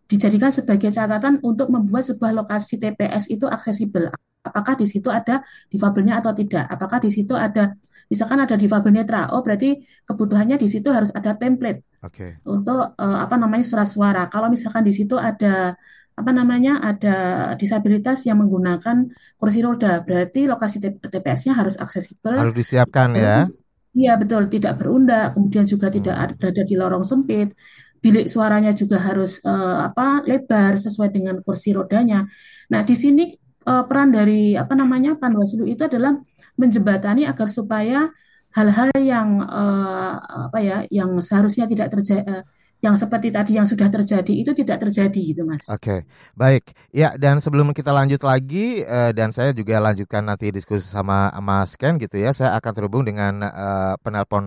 dijadikan 0.10 0.50
sebagai 0.50 0.90
catatan 0.90 1.38
untuk 1.46 1.70
membuat 1.70 2.08
sebuah 2.08 2.34
lokasi 2.34 2.82
TPS 2.82 3.30
itu 3.30 3.46
aksesibel. 3.46 4.10
Apakah 4.40 4.80
di 4.80 4.88
situ 4.88 5.12
ada 5.12 5.44
difabelnya 5.68 6.24
atau 6.24 6.32
tidak? 6.32 6.64
Apakah 6.72 7.04
di 7.04 7.12
situ 7.12 7.36
ada 7.36 7.76
misalkan 8.08 8.40
ada 8.40 8.56
difabel 8.56 8.96
netra? 8.96 9.28
Oh, 9.36 9.44
berarti 9.44 9.84
kebutuhannya 10.08 10.56
di 10.56 10.68
situ 10.72 10.88
harus 10.96 11.12
ada 11.12 11.36
template 11.36 11.84
okay. 12.00 12.40
untuk 12.48 12.96
uh, 12.96 13.20
apa 13.20 13.36
namanya 13.36 13.68
surat 13.68 13.88
suara. 13.92 14.32
Kalau 14.32 14.48
misalkan 14.48 14.88
di 14.88 14.96
situ 14.96 15.20
ada 15.20 15.76
apa 16.20 16.32
namanya 16.36 16.84
ada 16.84 17.16
disabilitas 17.60 18.24
yang 18.28 18.40
menggunakan 18.40 19.12
kursi 19.36 19.60
roda, 19.60 20.04
berarti 20.04 20.48
lokasi 20.48 20.80
TPS-nya 20.84 21.56
harus 21.60 21.76
aksesibel. 21.76 22.36
Harus 22.36 22.56
disiapkan 22.56 23.16
ya. 23.16 23.48
Iya 23.92 24.16
betul, 24.16 24.48
tidak 24.48 24.80
berundak, 24.80 25.36
kemudian 25.36 25.68
juga 25.68 25.92
hmm. 25.92 25.96
tidak 26.00 26.16
berada 26.40 26.64
di 26.64 26.76
lorong 26.80 27.04
sempit 27.04 27.52
bilik 28.00 28.32
suaranya 28.32 28.72
juga 28.72 28.96
harus 29.04 29.44
uh, 29.44 29.92
apa 29.92 30.24
lebar 30.24 30.80
sesuai 30.80 31.12
dengan 31.12 31.44
kursi 31.44 31.76
rodanya. 31.76 32.24
Nah, 32.72 32.82
di 32.88 32.96
sini 32.96 33.28
uh, 33.70 33.84
peran 33.86 34.10
dari 34.10 34.58
apa 34.58 34.74
namanya 34.74 35.14
Panwaslu 35.16 35.70
itu 35.70 35.86
adalah 35.86 36.18
menjembatani 36.58 37.30
agar 37.30 37.46
supaya 37.48 38.10
hal-hal 38.58 38.90
yang 38.98 39.46
uh, 39.46 40.18
apa 40.50 40.58
ya 40.58 40.78
yang 40.90 41.22
seharusnya 41.22 41.70
tidak 41.70 41.94
terjadi 41.94 42.26
uh, 42.26 42.44
yang 42.80 42.96
seperti 42.96 43.28
tadi 43.28 43.60
yang 43.60 43.68
sudah 43.68 43.92
terjadi 43.92 44.34
itu 44.40 44.56
tidak 44.56 44.80
terjadi 44.88 45.20
gitu 45.20 45.44
mas. 45.44 45.68
Oke 45.70 45.84
okay. 45.84 46.00
baik 46.34 46.74
ya 46.90 47.14
dan 47.20 47.38
sebelum 47.44 47.76
kita 47.76 47.92
lanjut 47.94 48.24
lagi 48.26 48.82
uh, 48.88 49.12
dan 49.14 49.30
saya 49.36 49.54
juga 49.54 49.78
lanjutkan 49.78 50.26
nanti 50.26 50.50
diskusi 50.50 50.88
sama 50.88 51.30
Mas 51.44 51.76
Ken 51.76 52.00
gitu 52.02 52.18
ya 52.18 52.32
saya 52.34 52.56
akan 52.58 52.72
terhubung 52.74 53.04
dengan 53.06 53.44
uh, 53.46 54.00
penelpon 54.02 54.46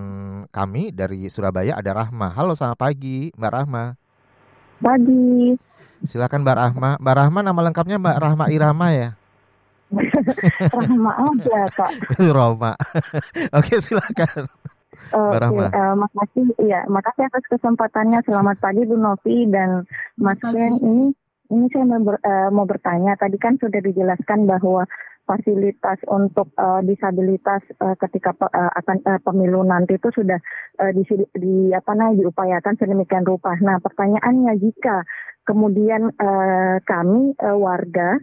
kami 0.51 0.91
dari 0.91 1.29
Surabaya 1.31 1.79
ada 1.79 1.95
Rahma. 1.95 2.33
Halo 2.35 2.57
selamat 2.59 2.79
pagi 2.81 3.31
Mbak 3.39 3.53
Rahma. 3.53 3.85
Pagi. 4.83 5.72
Silakan 6.03 6.43
Mbak 6.43 6.57
Rahma. 6.59 6.91
Mbak 6.99 7.15
Rahma 7.15 7.41
nama 7.47 7.61
lengkapnya 7.63 7.97
Mbak 7.99 8.17
Rahma 8.19 8.45
Irama 8.51 8.89
ya. 8.91 9.09
Rahma 10.77 11.13
aja 11.31 11.61
kak. 11.71 11.91
Roma. 12.37 12.73
Oke 13.59 13.79
silakan. 13.79 14.49
Oke, 15.13 15.45
okay, 15.45 15.69
uh, 15.75 15.95
makasih. 15.99 16.47
Iya, 16.63 16.87
makasih 16.87 17.27
atas 17.27 17.45
kesempatannya. 17.51 18.23
Selamat 18.23 18.57
pagi 18.63 18.87
Bu 18.87 18.97
Novi 18.97 19.51
dan 19.51 19.83
Mas 20.17 20.39
Ken. 20.39 20.79
Ini 20.79 21.11
ini 21.53 21.67
saya 21.69 21.85
mau, 21.85 22.01
ber, 22.01 22.17
uh, 22.23 22.49
mau 22.55 22.65
bertanya. 22.65 23.19
Tadi 23.19 23.37
kan 23.37 23.59
sudah 23.61 23.83
dijelaskan 23.83 24.47
bahwa 24.47 24.87
fasilitas 25.23 25.99
untuk 26.11 26.51
uh, 26.59 26.83
disabilitas 26.83 27.63
uh, 27.79 27.95
ketika 27.99 28.35
uh, 28.43 28.73
akan 28.79 28.99
uh, 29.07 29.21
pemilu 29.23 29.63
nanti 29.63 29.97
itu 29.97 30.11
sudah 30.11 30.39
uh, 30.83 30.91
di, 30.91 31.03
di 31.39 31.55
apa 31.71 31.95
namanya 31.95 32.27
diupayakan 32.27 32.75
sedemikian 32.77 33.25
rupa. 33.25 33.55
Nah, 33.63 33.79
pertanyaannya 33.79 34.59
jika 34.59 35.07
kemudian 35.47 36.11
uh, 36.19 36.77
kami 36.85 37.35
uh, 37.39 37.57
warga 37.59 38.19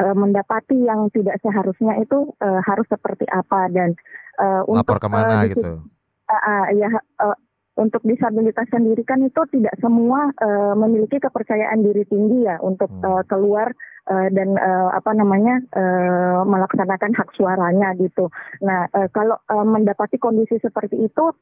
uh, 0.00 0.14
mendapati 0.16 0.76
yang 0.84 1.08
tidak 1.12 1.38
seharusnya 1.40 2.00
itu 2.00 2.32
uh, 2.40 2.60
harus 2.64 2.86
seperti 2.88 3.24
apa 3.30 3.70
dan 3.70 3.94
uh, 4.40 4.64
lapor 4.68 4.98
untuk, 4.98 5.06
ke 5.06 5.08
mana 5.08 5.34
uh, 5.40 5.48
gitu 5.48 5.72
uh, 6.28 6.34
uh, 6.34 6.64
ya 6.74 6.90
uh, 7.20 7.36
untuk 7.74 8.06
disabilitas 8.06 8.70
sendiri 8.70 9.02
kan 9.02 9.18
itu 9.22 9.42
tidak 9.50 9.74
semua 9.82 10.30
uh, 10.38 10.74
memiliki 10.78 11.18
kepercayaan 11.18 11.82
diri 11.82 12.06
tinggi 12.06 12.46
ya 12.46 12.62
untuk 12.62 12.86
hmm. 12.86 13.02
uh, 13.02 13.22
keluar 13.26 13.74
uh, 14.06 14.28
dan 14.30 14.54
uh, 14.54 14.94
apa 14.94 15.10
namanya 15.10 15.58
uh, 15.74 16.46
melaksanakan 16.46 17.12
hak 17.18 17.34
suaranya 17.34 17.90
gitu. 17.98 18.30
Nah 18.62 18.86
uh, 18.94 19.10
kalau 19.10 19.42
uh, 19.50 19.66
mendapati 19.66 20.22
kondisi 20.22 20.62
seperti 20.62 21.02
itu 21.02 21.34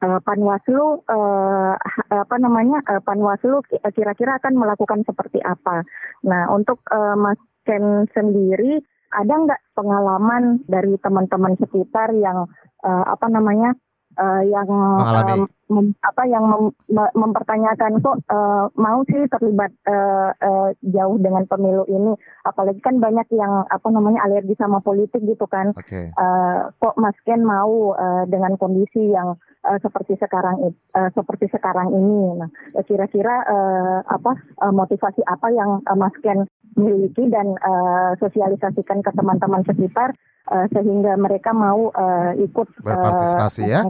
uh, 0.00 0.20
Panwaslu 0.24 1.04
uh, 1.04 1.76
apa 2.08 2.36
namanya 2.40 2.80
uh, 2.88 3.04
Panwaslu 3.04 3.60
kira-kira 3.92 4.40
akan 4.40 4.56
melakukan 4.56 5.04
seperti 5.04 5.44
apa. 5.44 5.84
Nah 6.24 6.48
untuk 6.48 6.80
uh, 6.88 7.12
Mas 7.12 7.38
Ken 7.68 8.08
sendiri 8.16 8.80
ada 9.12 9.34
nggak 9.36 9.62
pengalaman 9.76 10.64
dari 10.68 10.96
teman-teman 11.00 11.56
sekitar 11.60 12.12
yang 12.16 12.48
uh, 12.84 13.04
apa 13.08 13.26
namanya 13.28 13.76
uh, 14.16 14.42
yang 14.44 14.68
mengalami 14.68 15.44
um, 15.44 15.57
mem, 15.68 15.94
apa 16.02 16.22
yang 16.28 16.44
mem, 16.48 16.64
mempertanyakan 17.14 18.00
kok 18.00 18.16
uh, 18.28 18.66
mau 18.74 19.04
sih 19.06 19.28
terlibat 19.28 19.72
uh, 19.86 20.32
uh, 20.36 20.68
jauh 20.82 21.16
dengan 21.20 21.44
pemilu 21.44 21.84
ini 21.88 22.12
apalagi 22.44 22.80
kan 22.80 22.98
banyak 22.98 23.28
yang 23.36 23.64
apa 23.68 23.88
namanya 23.92 24.24
alergi 24.24 24.56
sama 24.56 24.80
politik 24.80 25.20
gitu 25.24 25.44
kan 25.46 25.72
okay. 25.76 26.10
uh, 26.16 26.72
kok 26.80 26.96
Mas 26.96 27.16
Ken 27.22 27.44
mau 27.44 27.94
uh, 27.94 28.24
dengan 28.26 28.56
kondisi 28.56 29.12
yang 29.12 29.36
uh, 29.68 29.78
seperti 29.84 30.16
sekarang 30.16 30.72
uh, 30.96 31.10
seperti 31.12 31.52
sekarang 31.52 31.92
ini 31.92 32.40
nah 32.40 32.50
kira-kira 32.84 33.44
uh, 33.44 33.98
apa 34.08 34.32
uh, 34.64 34.72
motivasi 34.72 35.20
apa 35.28 35.48
yang 35.52 35.84
uh, 35.84 35.96
Mas 35.96 36.16
Ken 36.24 36.48
miliki 36.78 37.26
dan 37.28 37.58
uh, 37.58 38.14
sosialisasikan 38.22 39.02
ke 39.02 39.10
teman-teman 39.12 39.66
sekitar 39.66 40.14
uh, 40.48 40.66
sehingga 40.70 41.18
mereka 41.18 41.50
mau 41.50 41.90
uh, 41.90 42.32
ikut 42.38 42.68
berpartisipasi 42.80 43.62
uh, 43.66 43.68
ya. 43.68 43.80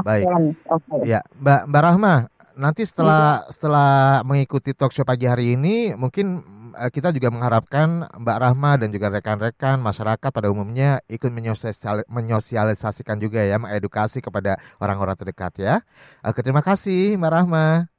Baik. 0.00 0.26
Okay. 0.64 1.00
Ya, 1.04 1.20
Mbak 1.36 1.60
Mbak 1.68 1.82
Rahma, 1.84 2.14
nanti 2.56 2.82
setelah 2.88 3.44
ya. 3.44 3.52
setelah 3.52 3.90
mengikuti 4.24 4.72
talk 4.72 4.90
show 4.90 5.04
pagi 5.04 5.28
hari 5.28 5.54
ini 5.54 5.92
mungkin 5.94 6.42
uh, 6.74 6.90
kita 6.90 7.12
juga 7.12 7.28
mengharapkan 7.28 8.08
Mbak 8.16 8.38
Rahma 8.40 8.80
dan 8.80 8.88
juga 8.90 9.12
rekan-rekan 9.12 9.78
masyarakat 9.78 10.30
pada 10.32 10.48
umumnya 10.48 11.04
ikut 11.06 11.30
menyosialisasikan 12.08 13.20
juga 13.20 13.44
ya, 13.44 13.60
mengedukasi 13.60 14.24
kepada 14.24 14.56
orang-orang 14.80 15.14
terdekat 15.14 15.52
ya. 15.60 15.74
Oke, 16.24 16.40
terima 16.40 16.64
kasih 16.64 17.20
Mbak 17.20 17.32
Rahma. 17.32 17.97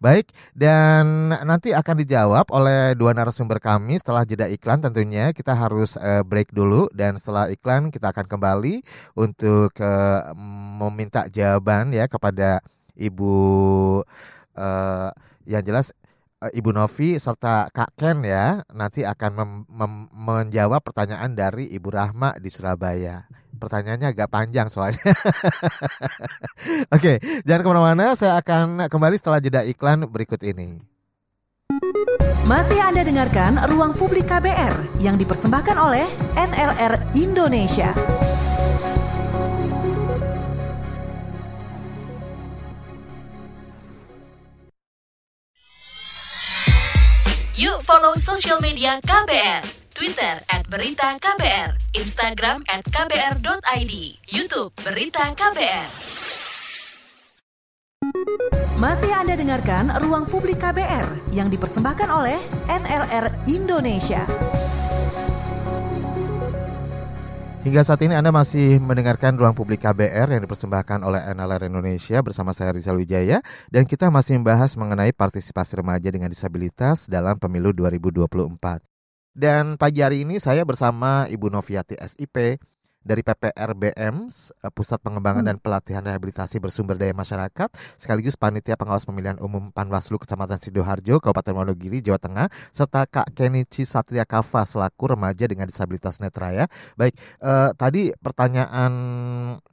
Baik, 0.00 0.32
dan 0.56 1.28
nanti 1.44 1.76
akan 1.76 2.00
dijawab 2.00 2.48
oleh 2.56 2.96
dua 2.96 3.12
narasumber 3.12 3.60
kami 3.60 4.00
setelah 4.00 4.24
jeda 4.24 4.48
iklan 4.48 4.80
tentunya. 4.80 5.28
Kita 5.36 5.52
harus 5.52 6.00
uh, 6.00 6.24
break 6.24 6.56
dulu 6.56 6.88
dan 6.96 7.20
setelah 7.20 7.52
iklan 7.52 7.92
kita 7.92 8.08
akan 8.08 8.24
kembali 8.24 8.80
untuk 9.12 9.76
uh, 9.76 10.32
meminta 10.80 11.28
jawaban 11.28 11.92
ya 11.92 12.08
kepada 12.08 12.64
Ibu 12.96 13.36
uh, 14.56 15.10
yang 15.44 15.62
jelas 15.68 15.92
Ibu 16.40 16.72
Novi 16.72 17.20
serta 17.20 17.68
Kak 17.68 17.92
Ken 18.00 18.24
ya. 18.24 18.64
Nanti 18.72 19.04
akan 19.04 19.68
menjawab 20.16 20.80
pertanyaan 20.80 21.36
dari 21.36 21.68
Ibu 21.76 21.92
Rahma 21.92 22.40
di 22.40 22.48
Surabaya 22.48 23.28
pertanyaannya 23.60 24.08
agak 24.16 24.32
panjang 24.32 24.72
soalnya. 24.72 25.04
Oke, 26.96 27.20
jangan 27.44 27.62
ke 27.62 27.68
mana-mana. 27.68 28.16
Saya 28.16 28.40
akan 28.40 28.88
kembali 28.88 29.16
setelah 29.20 29.38
jeda 29.38 29.60
iklan 29.68 30.08
berikut 30.08 30.40
ini. 30.40 30.80
Masih 32.50 32.82
Anda 32.82 33.06
dengarkan 33.06 33.62
Ruang 33.70 33.94
Publik 33.94 34.26
KBR 34.26 34.98
yang 34.98 35.14
dipersembahkan 35.14 35.76
oleh 35.78 36.08
NLR 36.34 36.98
Indonesia. 37.14 37.94
Yuk 47.60 47.84
follow 47.84 48.16
social 48.16 48.58
media 48.58 48.98
KBR 49.04 49.79
Twitter 50.00 50.40
at 50.48 50.64
Berita 50.64 51.12
KBR, 51.20 51.76
Instagram 51.92 52.64
at 52.72 52.80
kbr.id, 52.88 53.92
Youtube 54.32 54.72
Berita 54.80 55.28
KBR. 55.36 55.92
Masih 58.80 59.12
Anda 59.12 59.36
dengarkan 59.36 59.92
Ruang 60.00 60.24
Publik 60.24 60.56
KBR 60.56 61.36
yang 61.36 61.52
dipersembahkan 61.52 62.08
oleh 62.08 62.40
NLR 62.72 63.44
Indonesia. 63.44 64.24
Hingga 67.68 67.84
saat 67.84 68.00
ini 68.00 68.16
Anda 68.16 68.32
masih 68.32 68.80
mendengarkan 68.80 69.36
Ruang 69.36 69.52
Publik 69.52 69.84
KBR 69.84 70.32
yang 70.32 70.40
dipersembahkan 70.48 71.04
oleh 71.04 71.28
NLR 71.36 71.68
Indonesia 71.68 72.24
bersama 72.24 72.56
saya 72.56 72.72
Rizal 72.72 72.96
Wijaya 72.96 73.44
dan 73.68 73.84
kita 73.84 74.08
masih 74.08 74.40
membahas 74.40 74.80
mengenai 74.80 75.12
partisipasi 75.12 75.84
remaja 75.84 76.08
dengan 76.08 76.32
disabilitas 76.32 77.04
dalam 77.04 77.36
pemilu 77.36 77.76
2024. 77.76 78.89
Dan 79.30 79.78
pagi 79.78 80.02
hari 80.02 80.26
ini 80.26 80.42
saya 80.42 80.66
bersama 80.66 81.30
Ibu 81.30 81.54
Noviati 81.54 81.94
SIP 81.94 82.58
dari 83.00 83.24
PPRBM 83.24 84.28
eh, 84.28 84.72
Pusat 84.72 85.00
Pengembangan 85.00 85.42
hmm. 85.44 85.50
dan 85.50 85.56
Pelatihan 85.58 86.02
Rehabilitasi 86.04 86.60
Bersumber 86.60 87.00
Daya 87.00 87.16
Masyarakat 87.16 87.72
sekaligus 87.96 88.36
panitia 88.36 88.76
pengawas 88.76 89.08
pemilihan 89.08 89.40
umum 89.40 89.72
Panwaslu 89.72 90.20
Kecamatan 90.20 90.60
Sidoarjo 90.60 91.18
Kabupaten 91.18 91.56
Wonogiri 91.56 92.04
Jawa 92.04 92.20
Tengah 92.20 92.46
serta 92.70 93.08
Kak 93.08 93.32
Kenichi 93.32 93.88
Satria 93.88 94.28
Kava 94.28 94.68
selaku 94.68 95.16
remaja 95.16 95.48
dengan 95.48 95.64
disabilitas 95.64 96.20
netra 96.20 96.52
ya. 96.52 96.64
Baik, 97.00 97.16
eh, 97.40 97.70
tadi 97.74 98.12
pertanyaan 98.20 98.92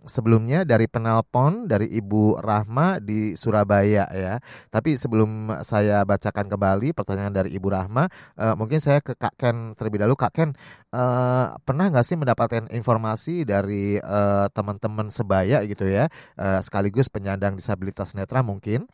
sebelumnya 0.08 0.64
dari 0.64 0.88
penelpon 0.88 1.68
dari 1.68 1.92
Ibu 1.92 2.40
Rahma 2.40 3.04
di 3.04 3.36
Surabaya 3.36 4.08
ya. 4.08 4.40
Tapi 4.72 4.96
sebelum 4.96 5.52
saya 5.68 6.08
bacakan 6.08 6.48
kembali 6.48 6.96
pertanyaan 6.96 7.36
dari 7.36 7.50
Ibu 7.60 7.68
Rahma, 7.68 8.08
eh, 8.40 8.56
mungkin 8.56 8.80
saya 8.80 9.04
ke 9.04 9.20
Kak 9.20 9.36
Ken 9.36 9.76
terlebih 9.76 10.00
dahulu. 10.00 10.16
Kak 10.16 10.32
Ken, 10.32 10.56
eh, 10.96 11.46
pernah 11.68 11.92
nggak 11.92 12.06
sih 12.08 12.16
mendapatkan 12.16 12.72
informasi 12.72 13.17
informasi 13.18 13.50
dari 13.50 13.98
uh, 13.98 14.46
teman-teman 14.54 15.10
sebaya 15.10 15.66
gitu 15.66 15.90
ya, 15.90 16.06
uh, 16.38 16.62
sekaligus 16.62 17.10
penyandang 17.10 17.58
disabilitas 17.58 18.14
netra 18.14 18.46
mungkin 18.46 18.86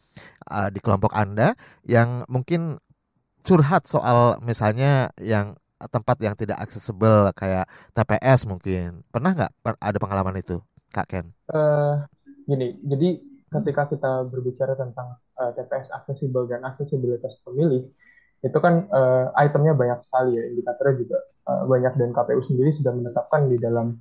uh, 0.48 0.72
di 0.72 0.80
kelompok 0.80 1.12
Anda 1.12 1.60
yang 1.84 2.24
mungkin 2.32 2.80
curhat 3.44 3.84
soal 3.92 4.40
misalnya 4.40 5.12
yang 5.20 5.60
tempat 5.92 6.16
yang 6.24 6.40
tidak 6.40 6.64
aksesibel 6.64 7.36
kayak 7.36 7.68
TPS 7.92 8.48
mungkin. 8.48 9.04
Pernah 9.12 9.36
nggak 9.36 9.52
ada 9.84 9.98
pengalaman 10.00 10.40
itu, 10.40 10.64
Kak 10.96 11.12
Ken? 11.12 11.28
Uh, 11.52 12.00
gini, 12.48 12.80
jadi 12.88 13.20
ketika 13.52 13.92
kita 13.92 14.32
berbicara 14.32 14.80
tentang 14.80 15.20
uh, 15.36 15.52
TPS 15.52 15.92
aksesibel 15.92 16.48
dan 16.48 16.64
aksesibilitas 16.64 17.36
pemilih, 17.44 17.92
itu 18.44 18.58
kan 18.64 18.88
uh, 18.88 19.36
itemnya 19.44 19.76
banyak 19.76 20.00
sekali 20.00 20.40
ya, 20.40 20.44
indikatornya 20.48 20.96
juga 21.04 21.18
uh, 21.52 21.64
banyak 21.68 21.94
dan 22.00 22.10
KPU 22.16 22.42
sendiri 22.44 22.72
sudah 22.72 22.96
menetapkan 22.96 23.52
di 23.52 23.60
dalam 23.60 24.00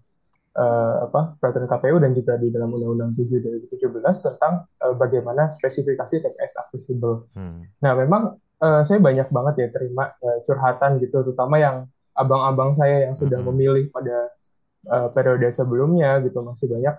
uh, 0.57 1.09
apa 1.09 1.37
peraturan 1.41 1.69
KPU 1.69 1.97
dan 2.01 2.12
juga 2.12 2.37
di 2.37 2.53
dalam 2.53 2.73
Undang-Undang 2.73 3.17
7 3.17 3.73
2017 3.73 4.27
tentang 4.27 4.65
uh, 4.85 4.95
bagaimana 4.97 5.49
spesifikasi 5.53 6.23
TPS 6.23 6.53
aksesibel. 6.67 7.29
Hmm. 7.33 7.69
Nah, 7.81 7.93
memang 7.97 8.37
uh, 8.61 8.83
saya 8.85 9.01
banyak 9.01 9.29
banget 9.33 9.55
ya 9.59 9.69
terima 9.73 10.12
uh, 10.21 10.38
curhatan 10.45 11.01
gitu, 11.01 11.25
terutama 11.25 11.57
yang 11.59 11.77
abang-abang 12.12 12.77
saya 12.77 13.09
yang 13.09 13.15
sudah 13.17 13.41
hmm. 13.41 13.49
memilih 13.53 13.85
pada 13.88 14.29
uh, 14.88 15.09
periode 15.11 15.49
sebelumnya 15.53 16.21
gitu 16.21 16.45
masih 16.45 16.69
banyak 16.69 16.97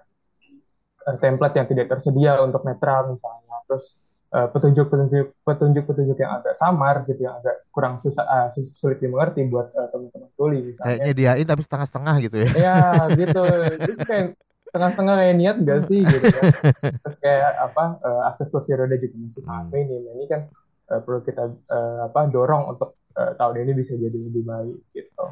uh, 1.05 1.17
template 1.21 1.55
yang 1.61 1.67
tidak 1.69 1.85
tersedia 1.93 2.41
untuk 2.41 2.65
netral 2.65 3.13
misalnya. 3.13 3.61
Terus 3.69 4.02
Eh, 4.33 4.49
petunjuk-petunjuk 4.49 5.45
petunjuk-petunjuk 5.45 6.17
yang 6.17 6.41
agak 6.41 6.57
samar 6.57 7.05
gitu 7.05 7.21
yang 7.21 7.37
agak 7.37 7.69
kurang 7.69 8.01
susah 8.01 8.25
uh, 8.25 8.49
sulit 8.49 8.97
dimengerti 8.97 9.45
buat 9.45 9.69
uh, 9.77 9.93
teman-teman 9.93 10.25
tuli 10.33 10.73
misalnya. 10.73 10.89
Kayak 10.89 11.05
nyediain 11.05 11.45
tapi 11.45 11.61
setengah-setengah 11.61 12.15
gitu 12.25 12.37
ya. 12.41 12.49
Ya 12.57 12.77
gitu. 13.13 13.41
Itu 13.77 13.93
kayak 14.01 14.33
setengah-setengah 14.65 15.15
kayak 15.21 15.35
niat 15.37 15.57
gak 15.61 15.81
sih 15.85 16.01
gitu 16.01 16.27
kan. 16.33 16.49
Terus 17.05 17.17
kayak 17.21 17.51
apa 17.61 17.83
uh, 18.01 18.21
akses 18.33 18.49
kursi 18.49 18.73
roda 18.73 18.97
juga 18.97 19.13
masih 19.21 19.45
sangat 19.45 19.69
hmm. 19.69 19.73
minim. 19.77 20.01
Ini 20.01 20.25
kan 20.25 20.41
uh, 20.89 20.99
perlu 21.05 21.19
kita 21.21 21.43
uh, 21.69 21.97
apa 22.09 22.19
dorong 22.33 22.73
untuk 22.73 22.97
uh, 23.13 23.37
tahun 23.37 23.69
ini 23.69 23.71
bisa 23.77 24.01
jadi 24.01 24.17
lebih 24.17 24.49
baik 24.49 24.97
gitu. 24.97 25.25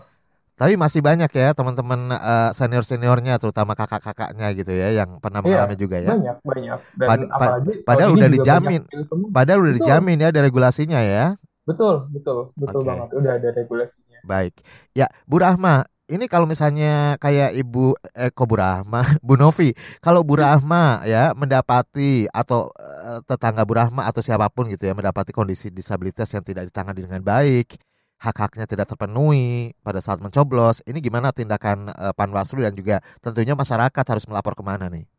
Tapi 0.62 0.78
masih 0.78 1.02
banyak 1.02 1.32
ya 1.34 1.58
teman-teman 1.58 2.14
uh, 2.14 2.54
senior-seniornya 2.54 3.42
terutama 3.42 3.74
kakak-kakaknya 3.74 4.54
gitu 4.54 4.70
ya 4.78 4.94
yang 4.94 5.18
pernah 5.18 5.42
iya, 5.42 5.66
mengalami 5.66 5.74
iya, 5.74 5.82
juga 5.82 5.98
ya. 5.98 6.14
Banyak, 6.14 6.38
banyak. 6.46 6.80
Dan 6.94 7.08
Pad 7.10 7.20
apalagi 7.34 7.74
padahal 7.82 8.12
udah 8.14 8.30
dijamin. 8.30 8.82
Padahal 9.34 9.60
udah 9.66 9.74
betul. 9.74 9.82
dijamin 9.82 10.18
ya 10.22 10.28
ada 10.30 10.42
regulasinya 10.46 11.02
ya. 11.02 11.34
Betul, 11.66 12.06
betul, 12.14 12.54
betul 12.54 12.86
okay. 12.86 12.90
banget. 12.94 13.08
Udah 13.18 13.32
ada 13.42 13.50
regulasinya. 13.58 14.20
Baik. 14.22 14.54
Ya, 14.94 15.10
Bu 15.26 15.42
Rahma, 15.42 15.82
ini 16.12 16.30
kalau 16.30 16.46
misalnya 16.46 17.16
kayak 17.18 17.56
Ibu 17.58 17.98
eh 18.14 18.30
kok 18.30 18.46
Bu 18.46 18.62
Rahma, 18.62 19.02
Bu 19.26 19.40
Novi, 19.42 19.74
kalau 19.98 20.22
Bu 20.22 20.38
Rahma 20.38 21.02
ya 21.10 21.34
mendapati 21.34 22.30
atau 22.30 22.70
uh, 22.76 23.24
tetangga 23.26 23.66
Bu 23.66 23.82
Rahma 23.82 24.06
atau 24.06 24.22
siapa 24.22 24.46
pun 24.54 24.70
gitu 24.70 24.86
ya 24.86 24.94
mendapati 24.94 25.34
kondisi 25.34 25.74
disabilitas 25.74 26.30
yang 26.38 26.46
tidak 26.46 26.70
ditangani 26.70 27.08
dengan 27.08 27.24
baik, 27.26 27.80
hak-haknya 28.22 28.70
tidak 28.70 28.86
terpenuhi 28.94 29.74
pada 29.82 29.98
saat 29.98 30.22
mencoblos. 30.22 30.86
Ini 30.86 31.02
gimana 31.02 31.34
tindakan 31.34 31.90
uh, 31.90 32.14
Panwaslu 32.14 32.62
dan 32.62 32.78
juga 32.78 33.02
tentunya 33.18 33.58
masyarakat 33.58 34.06
harus 34.06 34.30
melapor 34.30 34.54
ke 34.54 34.62
mana 34.62 34.94
nih? 34.94 35.10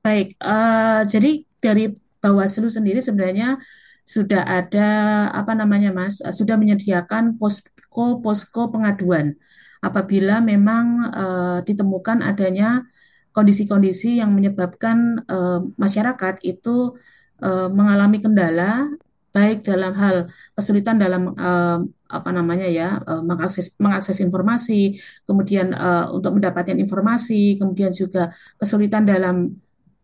Baik, 0.00 0.32
uh, 0.40 1.04
jadi 1.04 1.44
dari 1.60 1.92
Bawaslu 2.16 2.72
sendiri 2.72 3.04
sebenarnya 3.04 3.60
sudah 4.06 4.42
ada 4.46 4.88
apa 5.34 5.52
namanya 5.52 5.92
Mas, 5.92 6.22
sudah 6.22 6.56
menyediakan 6.56 7.36
posko 7.36 8.22
posko 8.22 8.70
pengaduan 8.72 9.36
apabila 9.84 10.40
memang 10.40 11.10
uh, 11.10 11.58
ditemukan 11.66 12.22
adanya 12.22 12.86
kondisi-kondisi 13.34 14.16
yang 14.16 14.32
menyebabkan 14.32 15.20
uh, 15.28 15.60
masyarakat 15.76 16.40
itu 16.46 16.96
uh, 17.44 17.68
mengalami 17.68 18.22
kendala 18.22 18.88
baik 19.34 19.66
dalam 19.68 19.92
hal 19.92 20.16
kesulitan 20.56 20.96
dalam 20.96 21.36
uh, 21.36 21.84
apa 22.06 22.30
namanya 22.30 22.66
ya 22.70 23.02
uh, 23.02 23.22
mengakses 23.22 23.74
mengakses 23.76 24.22
informasi, 24.22 24.94
kemudian 25.26 25.74
uh, 25.74 26.10
untuk 26.14 26.38
mendapatkan 26.38 26.78
informasi, 26.78 27.58
kemudian 27.58 27.90
juga 27.90 28.30
kesulitan 28.58 29.02
dalam 29.02 29.54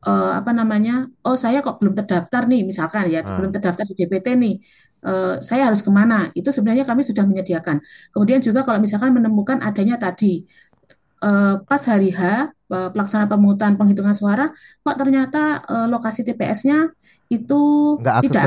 uh, 0.07 0.33
apa 0.39 0.51
namanya, 0.51 1.07
oh 1.27 1.39
saya 1.39 1.63
kok 1.63 1.79
belum 1.79 1.95
terdaftar 1.95 2.51
nih 2.51 2.63
misalkan 2.67 3.07
ya 3.11 3.23
hmm. 3.23 3.35
belum 3.39 3.51
terdaftar 3.55 3.85
di 3.87 3.95
DPT 3.95 4.27
nih, 4.35 4.55
uh, 5.07 5.39
saya 5.39 5.71
harus 5.71 5.81
ke 5.83 5.91
mana? 5.91 6.31
Itu 6.35 6.51
sebenarnya 6.51 6.83
kami 6.87 7.07
sudah 7.07 7.23
menyediakan. 7.27 7.79
Kemudian 8.11 8.43
juga 8.43 8.67
kalau 8.67 8.79
misalkan 8.83 9.15
menemukan 9.15 9.63
adanya 9.63 9.99
tadi 9.99 10.43
uh, 11.23 11.63
pas 11.63 11.83
hari 11.87 12.11
H 12.11 12.51
uh, 12.51 12.89
pelaksana 12.91 13.31
pemungutan 13.31 13.79
penghitungan 13.79 14.15
suara, 14.15 14.51
kok 14.83 14.97
ternyata 14.99 15.63
uh, 15.65 15.87
lokasi 15.87 16.27
TPS-nya 16.27 16.91
itu 17.31 17.61
Nggak 18.03 18.17
tidak. 18.27 18.45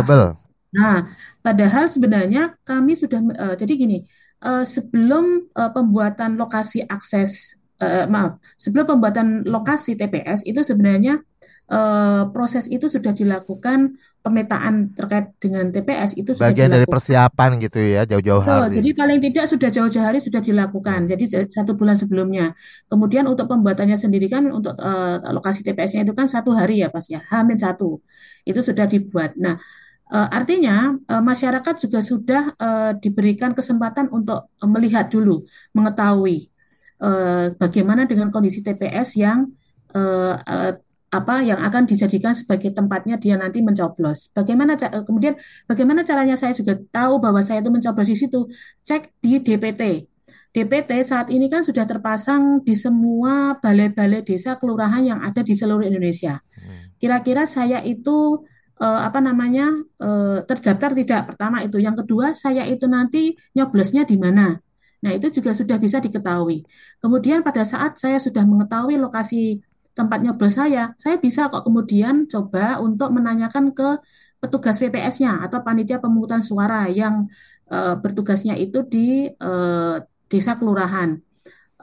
Nah, 0.76 1.08
padahal 1.40 1.88
sebenarnya 1.88 2.60
kami 2.68 3.00
sudah 3.00 3.24
uh, 3.40 3.56
jadi 3.56 3.74
gini, 3.80 3.98
uh, 4.44 4.68
sebelum 4.68 5.48
uh, 5.56 5.72
pembuatan 5.72 6.36
lokasi 6.36 6.84
akses 6.84 7.56
uh, 7.80 8.04
maaf, 8.12 8.44
sebelum 8.60 8.84
pembuatan 8.84 9.48
lokasi 9.48 9.96
TPS 9.96 10.44
itu 10.44 10.60
sebenarnya 10.68 11.24
uh, 11.72 12.28
proses 12.30 12.68
itu 12.68 12.92
sudah 12.92 13.16
dilakukan 13.16 13.96
pemetaan 14.20 14.92
terkait 14.98 15.38
dengan 15.38 15.70
TPS 15.70 16.18
itu 16.18 16.34
sudah 16.34 16.50
bagian 16.50 16.74
dilakukan. 16.74 16.76
dari 16.82 16.86
persiapan 16.90 17.50
gitu 17.62 17.80
ya 17.80 18.02
jauh-jauh 18.10 18.44
hari. 18.44 18.82
Jadi 18.82 18.90
paling 18.98 19.20
tidak 19.22 19.46
sudah 19.48 19.70
jauh-jauh 19.70 20.06
hari 20.06 20.20
sudah 20.20 20.42
dilakukan. 20.42 21.06
Jadi 21.06 21.24
satu 21.48 21.78
bulan 21.78 21.94
sebelumnya. 21.96 22.52
Kemudian 22.90 23.30
untuk 23.30 23.46
pembuatannya 23.46 23.96
sendiri 23.96 24.26
kan 24.28 24.50
untuk 24.50 24.74
uh, 24.82 25.22
lokasi 25.30 25.62
TPS-nya 25.62 26.04
itu 26.04 26.14
kan 26.18 26.26
satu 26.26 26.52
hari 26.58 26.82
ya 26.82 26.90
pas 26.90 27.06
ya, 27.06 27.22
Hamin 27.32 27.56
satu 27.56 28.02
itu 28.44 28.60
sudah 28.66 28.90
dibuat. 28.90 29.38
Nah 29.38 29.62
Uh, 30.06 30.30
artinya 30.30 30.94
uh, 31.10 31.24
masyarakat 31.24 31.82
juga 31.82 31.98
sudah 31.98 32.54
uh, 32.62 32.92
diberikan 32.94 33.58
kesempatan 33.58 34.06
untuk 34.14 34.54
uh, 34.54 34.70
melihat 34.70 35.10
dulu, 35.10 35.42
mengetahui 35.74 36.54
uh, 37.02 37.58
bagaimana 37.58 38.06
dengan 38.06 38.30
kondisi 38.30 38.62
TPS 38.62 39.18
yang 39.18 39.50
uh, 39.98 40.38
uh, 40.38 40.72
apa 41.10 41.36
yang 41.42 41.58
akan 41.64 41.88
dijadikan 41.88 42.36
sebagai 42.36 42.76
tempatnya 42.76 43.16
dia 43.16 43.40
nanti 43.40 43.64
mencoblos. 43.64 44.30
Bagaimana 44.36 44.76
kemudian 44.78 45.40
bagaimana 45.64 46.04
caranya 46.04 46.36
saya 46.36 46.52
juga 46.52 46.76
tahu 46.92 47.24
bahwa 47.24 47.40
saya 47.40 47.64
itu 47.64 47.72
mencoblos 47.72 48.10
di 48.12 48.18
situ. 48.20 48.46
Cek 48.84 49.24
di 49.24 49.40
DPT. 49.40 50.12
DPT 50.52 50.92
saat 51.04 51.28
ini 51.32 51.52
kan 51.52 51.64
sudah 51.68 51.84
terpasang 51.84 52.64
di 52.64 52.76
semua 52.76 53.60
balai-balai 53.60 54.24
desa 54.24 54.56
kelurahan 54.56 55.04
yang 55.04 55.20
ada 55.20 55.44
di 55.44 55.52
seluruh 55.52 55.84
Indonesia. 55.84 56.40
Hmm. 56.40 56.96
Kira-kira 56.96 57.44
saya 57.44 57.84
itu 57.84 58.44
uh, 58.80 59.02
apa 59.08 59.20
namanya 59.24 59.72
uh, 60.02 60.44
terdaftar 60.44 60.92
tidak 60.96 61.22
pertama 61.32 61.64
itu. 61.64 61.80
Yang 61.80 62.06
kedua 62.06 62.36
saya 62.36 62.64
itu 62.68 62.86
nanti 62.90 63.36
nyoblosnya 63.56 64.04
di 64.04 64.18
mana. 64.20 64.56
Nah 65.04 65.12
itu 65.14 65.30
juga 65.30 65.54
sudah 65.54 65.78
bisa 65.78 66.02
diketahui. 66.02 66.66
Kemudian 67.00 67.46
pada 67.46 67.64
saat 67.64 67.96
saya 68.02 68.18
sudah 68.18 68.44
mengetahui 68.44 68.98
lokasi 69.00 69.62
tempat 69.96 70.20
nyoblos 70.20 70.60
saya 70.60 70.92
saya 71.00 71.16
bisa 71.16 71.48
kok 71.48 71.64
kemudian 71.64 72.28
coba 72.28 72.84
untuk 72.84 73.16
menanyakan 73.16 73.72
ke 73.72 73.96
petugas 74.44 74.76
PPS-nya 74.84 75.40
atau 75.48 75.64
panitia 75.64 76.04
pemungutan 76.04 76.44
suara 76.44 76.92
yang 76.92 77.32
uh, 77.72 77.96
bertugasnya 77.96 78.60
itu 78.60 78.84
di 78.84 79.30
uh, 79.30 80.04
desa 80.28 80.58
kelurahan. 80.60 81.22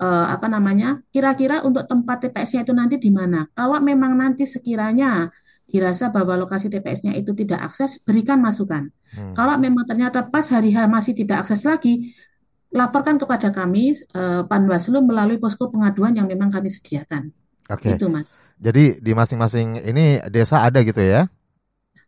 Apa 0.03 0.51
namanya 0.51 0.99
kira-kira 1.15 1.63
untuk 1.63 1.87
tempat 1.87 2.27
TPS-nya 2.27 2.67
itu 2.67 2.75
nanti 2.75 2.99
di 2.99 3.07
mana. 3.15 3.47
Kalau 3.55 3.79
memang 3.79 4.19
nanti 4.19 4.43
sekiranya 4.51 5.31
dirasa 5.73 6.13
bahwa 6.13 6.37
lokasi 6.37 6.69
TPS-nya 6.69 7.17
itu 7.17 7.33
tidak 7.33 7.65
akses, 7.65 8.05
berikan 8.05 8.45
masukan. 8.45 8.93
Hmm. 9.17 9.33
Kalau 9.33 9.57
memang 9.57 9.89
ternyata 9.89 10.29
pas 10.29 10.45
hari 10.53 10.77
H 10.77 10.85
masih 10.85 11.17
tidak 11.17 11.49
akses 11.49 11.65
lagi, 11.65 12.13
laporkan 12.69 13.17
kepada 13.17 13.49
kami 13.49 13.97
eh, 13.97 14.43
Panwaslu 14.45 15.01
melalui 15.01 15.41
posko 15.41 15.73
pengaduan 15.73 16.13
yang 16.13 16.29
memang 16.29 16.53
kami 16.53 16.69
sediakan. 16.69 17.33
Oke. 17.73 17.89
Okay. 17.89 17.97
Itu 17.97 18.13
Mas. 18.13 18.29
Jadi 18.61 19.01
di 19.01 19.13
masing-masing 19.17 19.81
ini 19.83 20.21
desa 20.29 20.63
ada 20.63 20.85
gitu 20.85 21.01
ya? 21.01 21.27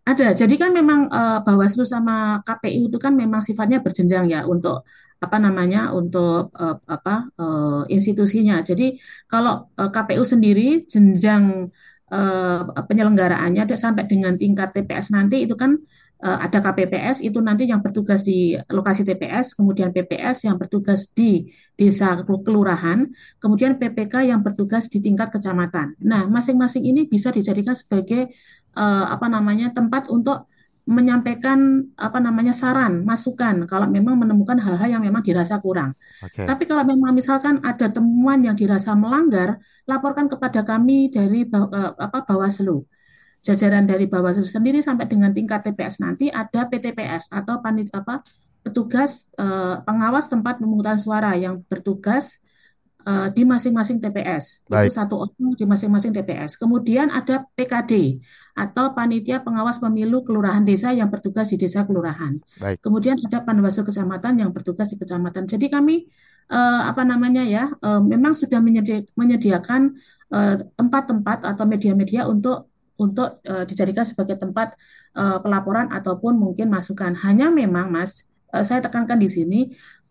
Ada. 0.04 0.36
Jadi 0.36 0.60
kan 0.60 0.68
memang 0.68 1.08
uh, 1.08 1.40
Bawaslu 1.40 1.88
sama 1.88 2.36
KPU 2.44 2.92
itu 2.92 3.00
kan 3.00 3.16
memang 3.16 3.40
sifatnya 3.40 3.80
berjenjang 3.80 4.28
ya 4.28 4.44
untuk 4.44 4.84
apa 5.16 5.40
namanya 5.40 5.96
untuk 5.96 6.52
uh, 6.52 6.76
apa 6.84 7.32
uh, 7.40 7.82
institusinya. 7.88 8.60
Jadi 8.60 9.00
kalau 9.24 9.72
uh, 9.80 9.88
KPU 9.88 10.20
sendiri 10.28 10.84
jenjang 10.84 11.72
uh, 12.14 12.62
penyelenggaraannya 12.86 13.66
sampai 13.74 14.06
dengan 14.06 14.38
tingkat 14.38 14.70
TPS 14.70 15.10
nanti 15.10 15.42
itu 15.42 15.58
kan 15.58 15.74
uh, 16.22 16.38
ada 16.40 16.62
KPPS 16.62 17.20
itu 17.26 17.42
nanti 17.42 17.66
yang 17.66 17.82
bertugas 17.82 18.22
di 18.22 18.56
lokasi 18.70 19.02
TPS, 19.02 19.58
kemudian 19.58 19.90
PPS 19.90 20.46
yang 20.48 20.56
bertugas 20.56 21.10
di 21.10 21.44
desa 21.74 22.22
kelurahan, 22.24 23.10
kemudian 23.42 23.76
PPK 23.76 24.30
yang 24.30 24.40
bertugas 24.40 24.86
di 24.88 25.02
tingkat 25.04 25.34
kecamatan. 25.34 25.98
Nah, 26.00 26.24
masing-masing 26.30 26.86
ini 26.86 27.10
bisa 27.10 27.34
dijadikan 27.34 27.76
sebagai 27.76 28.30
uh, 28.78 29.06
apa 29.10 29.26
namanya 29.26 29.74
tempat 29.74 30.08
untuk 30.08 30.48
menyampaikan 30.84 31.88
apa 31.96 32.20
namanya 32.20 32.52
saran, 32.52 33.08
masukan 33.08 33.64
kalau 33.64 33.88
memang 33.88 34.20
menemukan 34.20 34.60
hal-hal 34.60 35.00
yang 35.00 35.02
memang 35.04 35.24
dirasa 35.24 35.56
kurang. 35.56 35.96
Okay. 36.20 36.44
Tapi 36.44 36.68
kalau 36.68 36.84
memang 36.84 37.16
misalkan 37.16 37.56
ada 37.64 37.88
temuan 37.88 38.44
yang 38.44 38.52
dirasa 38.52 38.92
melanggar, 38.92 39.56
laporkan 39.88 40.28
kepada 40.28 40.60
kami 40.60 41.08
dari 41.08 41.48
uh, 41.48 41.96
apa 41.96 42.28
Bawaslu. 42.28 42.84
Jajaran 43.40 43.88
dari 43.88 44.04
Bawaslu 44.04 44.44
sendiri 44.44 44.84
sampai 44.84 45.08
dengan 45.08 45.32
tingkat 45.32 45.64
TPS 45.64 46.04
nanti 46.04 46.28
ada 46.28 46.68
PTPS 46.68 47.32
atau 47.32 47.64
panit 47.64 47.88
apa 47.92 48.20
petugas 48.60 49.28
uh, 49.40 49.80
pengawas 49.84 50.28
tempat 50.28 50.60
pemungutan 50.60 50.96
suara 50.96 51.36
yang 51.36 51.60
bertugas 51.68 52.40
uh, 53.04 53.28
di 53.30 53.44
masing-masing 53.44 54.00
TPS. 54.00 54.64
Baik. 54.66 54.90
Itu 54.90 54.98
satu 54.98 55.14
orang 55.28 55.54
di 55.54 55.64
masing-masing 55.68 56.12
TPS. 56.16 56.56
Kemudian 56.56 57.12
ada 57.12 57.44
PKD 57.54 58.18
atau 58.56 58.96
panitia 58.96 59.44
pengawas 59.44 59.78
pemilu 59.78 60.24
kelurahan 60.24 60.64
desa 60.64 60.90
yang 60.90 61.12
bertugas 61.12 61.52
di 61.52 61.56
desa 61.60 61.84
kelurahan. 61.84 62.40
Baik. 62.58 62.80
Kemudian 62.80 63.20
ada 63.20 63.44
panwaslu 63.44 63.84
kecamatan 63.84 64.40
yang 64.40 64.50
bertugas 64.50 64.90
di 64.90 64.96
kecamatan. 64.96 65.44
Jadi 65.46 65.66
kami 65.68 66.08
uh, 66.50 66.88
apa 66.88 67.04
namanya 67.04 67.44
ya, 67.44 67.70
uh, 67.84 68.00
memang 68.00 68.32
sudah 68.32 68.58
menyedi 68.58 69.06
menyediakan 69.14 69.96
tempat-tempat 70.74 71.46
uh, 71.46 71.54
atau 71.54 71.62
media-media 71.62 72.26
untuk 72.26 72.74
untuk 72.98 73.42
uh, 73.46 73.66
dijadikan 73.66 74.06
sebagai 74.06 74.38
tempat 74.38 74.78
uh, 75.18 75.38
pelaporan 75.42 75.90
ataupun 75.90 76.38
mungkin 76.38 76.70
masukan. 76.70 77.18
Hanya 77.26 77.50
memang 77.50 77.90
Mas, 77.90 78.26
uh, 78.54 78.62
saya 78.62 78.78
tekankan 78.82 79.18
di 79.18 79.26
sini 79.26 79.60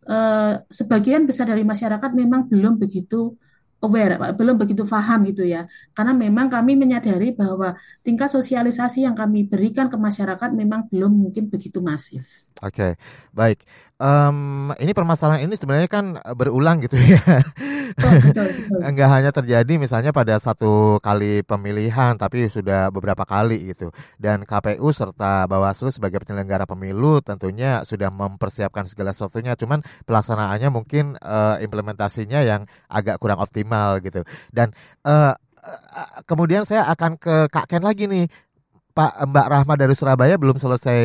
Eh, 0.04 0.54
sebagian 0.68 1.24
besar 1.24 1.48
dari 1.48 1.64
masyarakat 1.64 2.12
memang 2.12 2.52
belum 2.52 2.76
begitu 2.76 3.40
aware, 3.84 4.16
belum 4.36 4.56
begitu 4.56 4.88
paham 4.88 5.28
gitu 5.28 5.44
ya. 5.44 5.68
Karena 5.92 6.16
memang 6.16 6.48
kami 6.48 6.80
menyadari 6.80 7.36
bahwa 7.36 7.76
tingkat 8.00 8.32
sosialisasi 8.32 9.04
yang 9.04 9.16
kami 9.16 9.44
berikan 9.44 9.92
ke 9.92 10.00
masyarakat 10.00 10.50
memang 10.56 10.88
belum 10.88 11.12
mungkin 11.12 11.52
begitu 11.52 11.84
masif. 11.84 12.48
Oke, 12.64 12.80
okay, 12.80 12.92
baik. 13.36 13.68
Um, 14.02 14.74
ini 14.82 14.92
permasalahan 14.92 15.46
ini 15.46 15.54
sebenarnya 15.54 15.88
kan 15.88 16.18
berulang 16.34 16.82
gitu 16.82 16.98
ya. 16.98 17.22
Enggak 18.84 19.10
hanya 19.16 19.32
terjadi 19.32 19.74
misalnya 19.78 20.10
pada 20.10 20.36
satu 20.42 20.98
kali 21.00 21.46
pemilihan, 21.46 22.18
tapi 22.18 22.50
sudah 22.50 22.90
beberapa 22.90 23.24
kali 23.24 23.72
gitu. 23.72 23.94
Dan 24.18 24.44
KPU 24.44 24.90
serta 24.90 25.46
Bawaslu 25.46 25.94
sebagai 25.94 26.26
penyelenggara 26.26 26.66
pemilu 26.66 27.22
tentunya 27.22 27.86
sudah 27.86 28.10
mempersiapkan 28.10 28.90
segala 28.90 29.14
sesuatunya. 29.14 29.54
Cuman 29.54 29.86
pelaksanaannya 30.10 30.70
mungkin 30.74 31.16
uh, 31.22 31.62
implementasinya 31.62 32.42
yang 32.42 32.66
agak 32.90 33.22
kurang 33.22 33.40
optimal 33.40 34.02
gitu. 34.02 34.26
Dan 34.50 34.74
uh, 35.06 35.38
kemudian 36.28 36.68
saya 36.68 36.90
akan 36.92 37.16
ke 37.16 37.48
Kak 37.48 37.70
Ken 37.70 37.84
lagi 37.86 38.10
nih. 38.10 38.28
Pak 38.94 39.26
Mbak 39.26 39.48
Rahma 39.50 39.74
dari 39.74 39.98
Surabaya 39.98 40.38
belum 40.38 40.54
selesai 40.54 41.02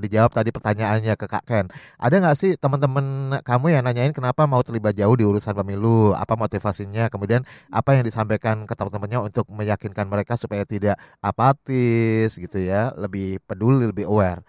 dijawab 0.00 0.32
tadi 0.32 0.48
pertanyaannya 0.48 1.12
ke 1.20 1.28
Kak 1.28 1.44
Ken. 1.44 1.68
Ada 2.00 2.24
nggak 2.24 2.36
sih 2.40 2.56
teman-teman 2.56 3.36
kamu 3.44 3.76
yang 3.76 3.84
nanyain 3.84 4.16
kenapa 4.16 4.48
mau 4.48 4.64
terlibat 4.64 4.96
jauh 4.96 5.12
di 5.12 5.28
urusan 5.28 5.52
pemilu? 5.52 6.16
Apa 6.16 6.40
motivasinya? 6.40 7.12
Kemudian 7.12 7.44
apa 7.68 8.00
yang 8.00 8.08
disampaikan 8.08 8.64
ke 8.64 8.72
teman-temannya 8.72 9.28
untuk 9.28 9.44
meyakinkan 9.52 10.08
mereka 10.08 10.40
supaya 10.40 10.64
tidak 10.64 10.96
apatis 11.20 12.32
gitu 12.32 12.56
ya, 12.64 12.96
lebih 12.96 13.44
peduli, 13.44 13.92
lebih 13.92 14.08
aware? 14.08 14.40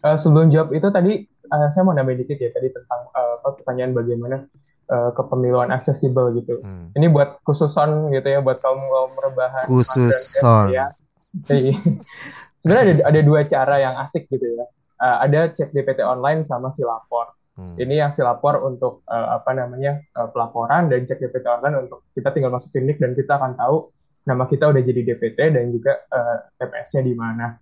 Uh, 0.00 0.16
sebelum 0.16 0.48
jawab 0.48 0.72
itu 0.72 0.88
tadi 0.88 1.28
uh, 1.52 1.68
saya 1.76 1.84
mau 1.84 1.92
nambahin 1.92 2.24
dikit 2.24 2.40
ya 2.40 2.48
tadi 2.56 2.72
tentang 2.72 3.04
uh, 3.12 3.36
pertanyaan 3.44 3.92
bagaimana 3.92 4.48
uh, 4.88 5.12
kepemiluan 5.12 5.68
aksesibel 5.68 6.32
gitu. 6.40 6.56
Hmm. 6.64 6.88
Ini 6.96 7.12
buat 7.12 7.44
khususon 7.44 8.08
gitu 8.16 8.32
ya 8.32 8.40
buat 8.40 8.64
kaum 8.64 8.80
kaum 8.80 9.12
rebahan. 9.20 9.68
Khususon. 9.68 10.72
Ya 10.72 10.88
Sebenarnya 12.60 12.84
ada, 12.84 12.94
ada 13.10 13.20
dua 13.24 13.40
cara 13.48 13.76
yang 13.82 13.94
asik 13.98 14.28
gitu 14.30 14.44
ya. 14.44 14.66
Uh, 15.02 15.16
ada 15.26 15.50
cek 15.50 15.74
DPT 15.74 16.04
online 16.06 16.46
sama 16.46 16.70
si 16.70 16.86
lapor. 16.86 17.34
Hmm. 17.58 17.76
Ini 17.76 18.06
yang 18.06 18.10
si 18.14 18.22
lapor 18.22 18.62
untuk 18.64 19.04
uh, 19.10 19.36
apa 19.36 19.52
namanya 19.52 19.98
uh, 20.14 20.30
pelaporan 20.30 20.88
dan 20.88 21.04
cek 21.04 21.18
DPT 21.18 21.44
online 21.48 21.84
untuk 21.84 22.06
kita 22.14 22.30
tinggal 22.30 22.54
masuk 22.54 22.70
klinik 22.70 23.02
dan 23.02 23.12
kita 23.12 23.36
akan 23.36 23.58
tahu 23.58 23.90
nama 24.22 24.46
kita 24.46 24.70
udah 24.70 24.78
jadi 24.78 25.00
DPT 25.02 25.38
dan 25.52 25.74
juga 25.74 25.98
uh, 26.06 26.38
TPS-nya 26.62 27.02
di 27.02 27.14
mana. 27.18 27.58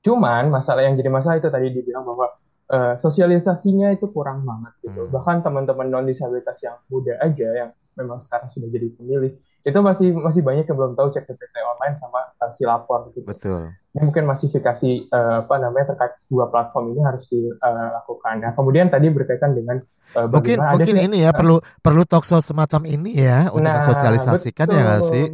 Cuman 0.00 0.48
masalah 0.48 0.86
yang 0.86 0.94
jadi 0.94 1.10
masalah 1.10 1.42
itu 1.42 1.50
tadi 1.50 1.68
dibilang 1.74 2.06
bahwa 2.06 2.26
uh, 2.70 2.94
sosialisasinya 2.96 3.92
itu 3.92 4.06
kurang 4.14 4.46
banget 4.46 4.72
gitu. 4.86 5.04
Hmm. 5.04 5.12
Bahkan 5.12 5.36
teman-teman 5.42 5.90
non 5.90 6.06
disabilitas 6.06 6.62
yang 6.62 6.78
muda 6.86 7.18
aja 7.18 7.48
yang 7.50 7.70
memang 7.98 8.22
sekarang 8.22 8.48
sudah 8.48 8.70
jadi 8.70 8.88
pemilih 8.94 9.34
itu 9.60 9.78
masih 9.84 10.16
masih 10.16 10.40
banyak 10.40 10.64
yang 10.64 10.76
belum 10.76 10.96
tahu 10.96 11.12
cek 11.12 11.28
DPT 11.28 11.54
online 11.60 11.96
sama 12.00 12.32
uh, 12.40 12.50
si 12.52 12.64
lapor 12.64 13.12
gitu. 13.12 13.28
Betul. 13.28 13.76
Ini 13.92 14.06
mungkin 14.06 14.24
masifikasi 14.24 15.10
uh, 15.12 15.44
apa 15.44 15.54
namanya 15.60 15.92
terkait 15.92 16.16
dua 16.32 16.48
platform 16.48 16.94
ini 16.96 17.00
harus 17.04 17.28
dilakukan. 17.28 18.34
Nah, 18.40 18.52
kemudian 18.56 18.88
tadi 18.88 19.12
berkaitan 19.12 19.52
dengan 19.52 19.82
uh, 20.16 20.26
mungkin 20.30 20.62
mungkin 20.62 20.96
ada, 20.96 21.06
ini 21.10 21.16
ya 21.26 21.30
uh, 21.30 21.36
perlu 21.36 21.56
perlu 21.84 22.02
talkshow 22.08 22.40
semacam 22.40 22.88
ini 22.88 23.20
ya 23.20 23.52
untuk 23.52 23.68
nah, 23.68 23.82
mensosialisasikan 23.82 24.66
ya 24.72 24.80
nggak 24.80 25.02
sih? 25.04 25.24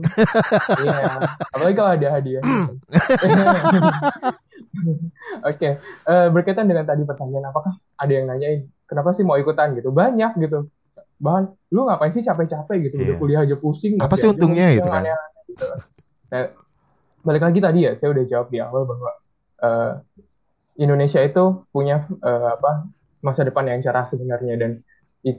Iya. 0.82 1.06
Apalagi 1.54 1.76
kalau 1.78 1.90
ada 1.94 2.08
hadiah. 2.10 2.42
Oke, 5.46 5.56
okay. 5.56 5.72
uh, 6.08 6.28
berkaitan 6.32 6.68
dengan 6.68 6.84
tadi 6.84 7.04
pertanyaan, 7.06 7.48
apakah 7.48 7.80
ada 7.96 8.12
yang 8.12 8.28
nanyain 8.28 8.68
kenapa 8.88 9.12
sih 9.12 9.26
mau 9.26 9.36
ikutan 9.36 9.74
gitu? 9.76 9.90
Banyak 9.90 10.38
gitu. 10.40 10.70
Bahan, 11.16 11.44
lu 11.72 11.88
ngapain 11.88 12.12
sih 12.12 12.20
capek-capek 12.20 12.90
gitu? 12.90 12.96
Yeah. 13.00 13.04
Udah 13.08 13.14
kuliah 13.16 13.40
aja 13.44 13.56
pusing. 13.56 13.96
Apa 14.00 14.14
sih 14.16 14.28
untungnya 14.28 14.72
gitu 14.76 14.88
kan? 14.88 15.04
Gitu. 15.48 15.66
Nah, 16.32 16.42
balik 17.24 17.42
lagi 17.42 17.58
tadi 17.62 17.88
ya, 17.88 17.92
saya 17.96 18.12
udah 18.12 18.24
jawab 18.28 18.48
di 18.52 18.58
awal 18.60 18.82
bahwa 18.84 19.10
uh, 19.64 19.92
Indonesia 20.76 21.20
itu 21.24 21.64
punya 21.72 22.04
uh, 22.20 22.60
apa 22.60 22.86
masa 23.24 23.42
depan 23.48 23.64
yang 23.66 23.80
cerah 23.80 24.04
sebenarnya 24.04 24.54
dan 24.60 24.70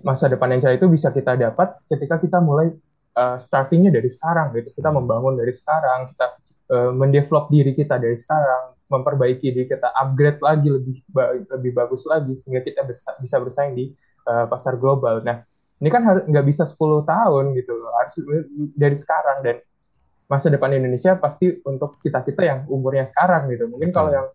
masa 0.01 0.27
depan 0.27 0.51
yang 0.51 0.59
cerah 0.65 0.75
itu 0.75 0.89
bisa 0.89 1.13
kita 1.13 1.37
dapat 1.37 1.77
ketika 1.87 2.19
kita 2.19 2.41
mulai 2.41 2.73
uh, 3.15 3.37
startingnya 3.37 3.93
dari 3.93 4.09
sekarang 4.09 4.51
gitu. 4.57 4.73
Kita 4.73 4.89
hmm. 4.89 4.97
membangun 5.03 5.33
dari 5.37 5.53
sekarang, 5.53 6.09
kita 6.11 6.25
uh, 6.73 6.91
mendevelop 6.91 7.53
diri 7.53 7.71
kita 7.77 8.01
dari 8.01 8.17
sekarang 8.17 8.77
memperbaiki 8.87 9.51
diri 9.51 9.67
kita 9.67 9.91
upgrade 9.91 10.39
lagi 10.39 10.71
lebih 10.71 11.03
lebih 11.51 11.71
bagus 11.75 12.07
lagi 12.07 12.39
sehingga 12.39 12.63
kita 12.63 12.87
bisa 13.19 13.35
bersaing 13.35 13.75
di 13.75 13.91
uh, 14.27 14.47
pasar 14.47 14.79
global. 14.79 15.19
Nah, 15.23 15.43
ini 15.77 15.89
kan 15.93 16.01
nggak 16.03 16.45
bisa 16.45 16.65
10 16.65 17.05
tahun 17.05 17.53
gitu 17.53 17.73
loh, 17.77 17.93
harus 17.93 18.17
dari 18.73 18.97
sekarang. 18.97 19.45
Dan 19.45 19.57
masa 20.27 20.49
depan 20.49 20.73
Indonesia 20.73 21.15
pasti 21.15 21.53
untuk 21.63 22.01
kita 22.03 22.25
kita 22.25 22.41
yang 22.43 22.59
umurnya 22.67 23.05
sekarang 23.05 23.47
gitu. 23.53 23.69
Mungkin 23.69 23.93
kalau 23.93 24.11
yang 24.11 24.27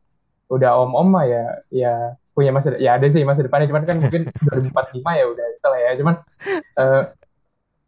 udah 0.52 0.70
om-om 0.84 1.08
mah 1.08 1.24
ya 1.24 1.44
ya 1.72 1.94
punya 2.32 2.52
masa 2.52 2.76
ya 2.78 2.96
ada 2.96 3.06
sih 3.10 3.26
masa 3.26 3.42
depannya. 3.42 3.68
Cuman 3.68 3.84
kan 3.84 3.98
mungkin 3.98 4.30
2045 4.70 5.02
ya 5.02 5.24
udah 5.26 5.46
itu 5.50 5.66
lah 5.66 5.80
ya. 5.80 5.90
Cuman 5.98 6.14
uh, 6.78 7.02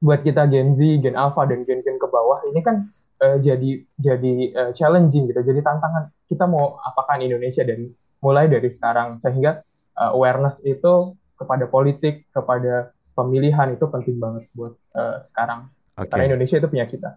buat 0.05 0.21
kita 0.21 0.51
Gen 0.53 0.75
Z, 0.77 1.01
Gen 1.01 1.17
Alpha 1.17 1.49
dan 1.49 1.65
gen-gen 1.65 1.97
ke 1.97 2.07
bawah 2.11 2.45
ini 2.51 2.61
kan 2.61 2.91
uh, 3.25 3.41
jadi 3.41 3.81
jadi 3.97 4.33
uh, 4.53 4.71
challenging 4.77 5.33
gitu, 5.33 5.41
jadi 5.41 5.65
tantangan 5.65 6.13
kita 6.29 6.45
mau 6.45 6.77
apakan 6.85 7.25
Indonesia 7.25 7.65
dan 7.65 7.89
mulai 8.21 8.51
dari 8.51 8.69
sekarang. 8.69 9.17
Sehingga 9.17 9.65
uh, 9.97 10.13
awareness 10.13 10.61
itu 10.67 11.15
kepada 11.35 11.67
politik 11.67 12.31
kepada 12.31 12.94
pemilihan 13.15 13.75
itu 13.75 13.87
penting 13.89 14.19
banget 14.19 14.45
buat 14.53 14.75
uh, 14.95 15.23
sekarang 15.23 15.71
okay. 15.97 16.11
karena 16.11 16.35
Indonesia 16.35 16.57
itu 16.59 16.69
punya 16.69 16.87
kita. 16.87 17.11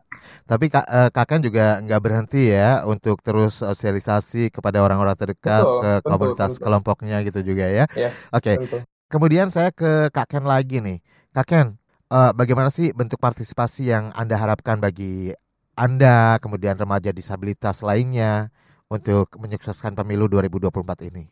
Tapi 0.46 0.66
kak, 0.70 0.86
uh, 0.86 1.10
kakak 1.10 1.42
juga 1.42 1.82
nggak 1.82 2.02
berhenti 2.02 2.54
ya 2.54 2.86
untuk 2.86 3.20
terus 3.26 3.60
sosialisasi 3.60 4.54
kepada 4.54 4.86
orang-orang 4.86 5.18
terdekat 5.18 5.66
betul, 5.66 5.82
ke 5.82 5.92
betul, 5.92 6.10
komunitas 6.14 6.52
betul. 6.56 6.64
kelompoknya 6.70 7.18
gitu 7.26 7.40
juga 7.44 7.66
ya. 7.68 7.86
Yes, 7.98 8.32
Oke. 8.34 8.56
Okay. 8.62 8.82
Kemudian 9.08 9.48
saya 9.48 9.72
ke 9.72 10.12
Kak 10.12 10.28
Ken 10.28 10.44
lagi 10.44 10.84
nih. 10.84 11.00
Kak 11.32 11.48
Ken, 11.48 11.68
uh, 12.12 12.32
bagaimana 12.36 12.68
sih 12.68 12.92
bentuk 12.92 13.18
partisipasi 13.24 13.90
yang 13.92 14.12
Anda 14.14 14.36
harapkan 14.36 14.84
bagi 14.84 15.32
Anda, 15.78 16.42
kemudian 16.42 16.76
remaja 16.76 17.14
disabilitas 17.14 17.86
lainnya 17.86 18.50
untuk 18.90 19.32
menyukseskan 19.38 19.94
pemilu 19.94 20.28
2024 20.28 21.08
ini? 21.08 21.30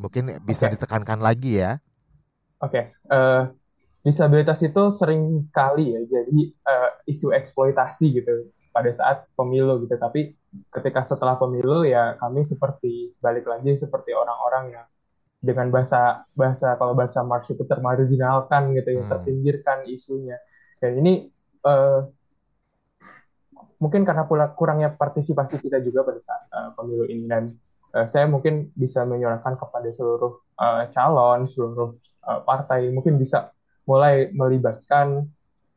Mungkin 0.00 0.42
bisa 0.42 0.66
okay. 0.66 0.74
ditekankan 0.74 1.20
lagi 1.22 1.62
ya. 1.62 1.78
Oke, 2.62 2.78
okay. 2.78 2.84
uh, 3.10 3.14
eh, 3.14 3.42
disabilitas 4.02 4.58
itu 4.66 4.90
sering 4.90 5.46
kali 5.54 5.94
ya 5.94 6.00
jadi 6.06 6.38
uh, 6.66 6.90
isu 7.06 7.30
eksploitasi 7.30 8.18
gitu 8.18 8.50
pada 8.72 8.90
saat 8.90 9.28
pemilu 9.36 9.84
gitu. 9.84 9.94
Tapi 10.00 10.34
ketika 10.72 11.04
setelah 11.04 11.36
pemilu 11.36 11.84
ya 11.84 12.16
kami 12.16 12.42
seperti 12.42 13.14
balik 13.20 13.46
lagi 13.46 13.76
seperti 13.76 14.16
orang-orang 14.16 14.80
yang 14.80 14.86
dengan 15.42 15.68
bahasa 15.68 16.24
bahasa 16.32 16.74
kalau 16.80 16.96
bahasa 16.96 17.20
Marx 17.22 17.52
itu 17.52 17.62
termarginalkan 17.68 18.72
gitu 18.74 18.88
ya, 18.90 19.02
hmm. 19.04 19.10
terpinggirkan 19.12 19.78
isunya. 19.86 20.40
Dan 20.80 20.98
ini 20.98 21.30
uh, 21.62 22.08
mungkin 23.78 24.02
karena 24.02 24.26
pula 24.26 24.50
kurangnya 24.56 24.94
partisipasi 24.94 25.62
kita 25.62 25.78
juga 25.84 26.02
pada 26.08 26.18
saat 26.18 26.42
uh, 26.50 26.70
pemilu 26.74 27.06
ini 27.06 27.26
dan 27.28 27.54
uh, 27.94 28.06
saya 28.08 28.26
mungkin 28.26 28.72
bisa 28.74 29.04
menyuarakan 29.06 29.58
kepada 29.58 29.90
seluruh 29.94 30.42
uh, 30.58 30.86
calon, 30.90 31.46
seluruh 31.46 31.98
uh, 32.26 32.40
partai 32.46 32.90
mungkin 32.94 33.18
bisa 33.18 33.50
mulai 33.88 34.30
melibatkan 34.30 35.26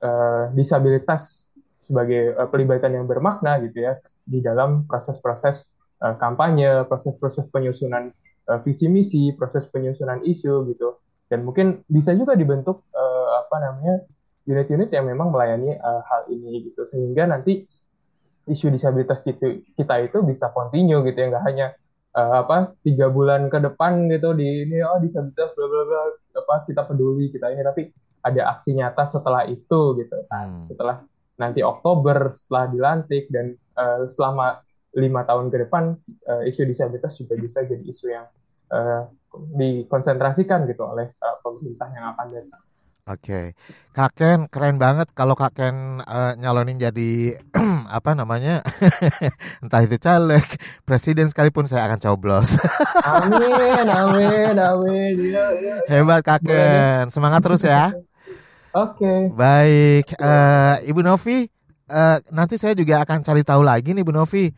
uh, 0.01 0.51
disabilitas 0.53 1.53
sebagai 1.82 2.34
uh, 2.34 2.49
pelibatan 2.49 2.97
yang 2.97 3.06
bermakna 3.06 3.62
gitu 3.62 3.86
ya 3.86 4.01
di 4.26 4.41
dalam 4.41 4.89
proses-proses 4.89 5.74
uh, 6.01 6.18
kampanye, 6.18 6.86
proses-proses 6.89 7.45
penyusunan 7.53 8.10
uh, 8.49 8.60
visi 8.66 8.89
misi, 8.89 9.34
proses 9.38 9.70
penyusunan 9.70 10.22
isu 10.26 10.66
gitu. 10.74 10.97
Dan 11.26 11.45
mungkin 11.45 11.82
bisa 11.89 12.14
juga 12.14 12.38
dibentuk 12.38 12.86
uh, 12.93 13.28
apa 13.41 13.56
namanya 13.62 13.95
unit-unit 14.45 14.93
yang 14.93 15.10
memang 15.10 15.34
melayani 15.34 15.74
uh, 15.78 16.01
hal 16.06 16.30
ini 16.30 16.70
gitu 16.70 16.86
sehingga 16.86 17.26
nanti 17.26 17.66
isu 18.45 18.70
disabilitas 18.70 19.26
kita, 19.26 19.95
itu 20.06 20.18
bisa 20.22 20.53
continue 20.53 21.01
gitu 21.01 21.18
ya 21.18 21.34
nggak 21.34 21.45
hanya 21.49 21.68
uh, 22.16 22.41
apa 22.41 22.74
tiga 22.82 23.11
bulan 23.11 23.51
ke 23.51 23.59
depan 23.59 24.07
gitu 24.09 24.32
di 24.34 24.66
ini 24.66 24.80
oh 24.82 24.97
disabilitas 25.03 25.51
bla 25.53 25.68
bla 25.68 25.84
bla 25.86 26.01
apa 26.36 26.55
kita 26.66 26.82
peduli 26.88 27.30
kita 27.30 27.51
ini 27.51 27.61
tapi 27.61 27.91
ada 28.26 28.55
aksi 28.55 28.74
nyata 28.74 29.05
setelah 29.05 29.45
itu 29.45 29.99
gitu 30.01 30.18
kan 30.32 30.59
hmm. 30.59 30.63
setelah 30.66 31.03
nanti 31.36 31.61
Oktober 31.61 32.32
setelah 32.32 32.72
dilantik 32.72 33.28
dan 33.30 33.53
uh, 33.76 34.07
selama 34.07 34.63
lima 34.95 35.28
tahun 35.28 35.51
ke 35.51 35.68
depan 35.68 35.99
uh, 36.32 36.41
isu 36.47 36.63
disabilitas 36.63 37.20
juga 37.20 37.36
bisa 37.36 37.68
jadi 37.68 37.84
isu 37.84 38.05
yang 38.07 38.26
uh, 38.72 39.03
dikonsentrasikan 39.59 40.63
gitu 40.72 40.88
oleh 40.88 41.11
uh, 41.20 41.36
pemerintah 41.43 41.91
yang 41.91 42.16
akan 42.16 42.28
datang. 42.32 42.63
Oke, 43.06 43.22
okay. 43.22 43.45
Kak 43.93 44.18
Ken 44.18 44.49
keren 44.49 44.82
banget 44.82 45.14
kalau 45.14 45.38
Kak 45.38 45.53
Ken 45.53 46.01
uh, 46.01 46.34
nyalonin 46.41 46.82
jadi 46.82 47.38
apa 48.01 48.18
namanya, 48.18 48.66
entah 49.62 49.86
itu 49.86 50.01
caleg, 50.01 50.41
presiden 50.89 51.30
sekalipun 51.30 51.70
saya 51.70 51.86
akan 51.86 52.01
coblos. 52.01 52.58
amin, 53.06 53.86
amin, 53.86 54.58
amin. 54.58 55.14
Ya, 55.38 55.45
ya. 55.53 55.76
Hebat 55.86 56.26
Kak 56.26 56.49
Ken, 56.49 57.14
semangat 57.14 57.45
terus 57.45 57.62
ya. 57.62 57.93
Oke. 58.74 59.06
Okay. 59.06 59.20
Baik, 59.38 60.18
uh, 60.18 60.82
Ibu 60.82 61.06
Novi, 61.06 61.45
uh, 61.93 62.18
nanti 62.34 62.58
saya 62.58 62.74
juga 62.74 63.06
akan 63.06 63.22
cari 63.22 63.45
tahu 63.45 63.62
lagi 63.62 63.93
nih 63.93 64.01
Ibu 64.01 64.18
Novi. 64.18 64.49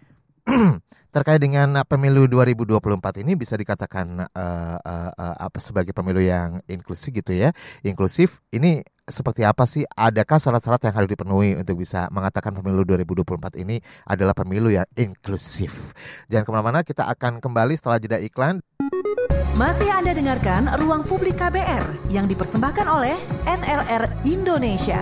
terkait 1.12 1.40
dengan 1.42 1.82
pemilu 1.88 2.28
2024 2.30 3.24
ini 3.24 3.34
bisa 3.34 3.56
dikatakan 3.56 4.28
uh, 4.32 4.78
uh, 4.78 5.12
uh, 5.12 5.36
apa 5.40 5.60
sebagai 5.64 5.96
pemilu 5.96 6.20
yang 6.22 6.62
inklusif 6.68 7.16
gitu 7.16 7.34
ya. 7.34 7.56
Inklusif 7.84 8.44
ini 8.52 8.84
seperti 9.08 9.48
apa 9.48 9.64
sih? 9.64 9.88
Adakah 9.96 10.38
syarat-syarat 10.38 10.84
yang 10.92 10.96
harus 10.96 11.10
dipenuhi 11.10 11.56
untuk 11.56 11.80
bisa 11.80 12.12
mengatakan 12.12 12.52
pemilu 12.52 12.84
2024 12.84 13.64
ini 13.64 13.80
adalah 14.04 14.36
pemilu 14.36 14.68
yang 14.68 14.86
inklusif? 15.00 15.96
Jangan 16.28 16.44
ke 16.44 16.52
mana-mana, 16.52 16.80
kita 16.84 17.08
akan 17.08 17.40
kembali 17.40 17.74
setelah 17.80 17.98
jeda 18.04 18.20
iklan. 18.20 18.60
Masih 19.58 19.90
Anda 19.90 20.14
dengarkan 20.14 20.70
Ruang 20.78 21.02
Publik 21.02 21.42
KBR 21.42 22.14
yang 22.14 22.30
dipersembahkan 22.30 22.86
oleh 22.86 23.18
NLR 23.50 24.06
Indonesia. 24.22 25.02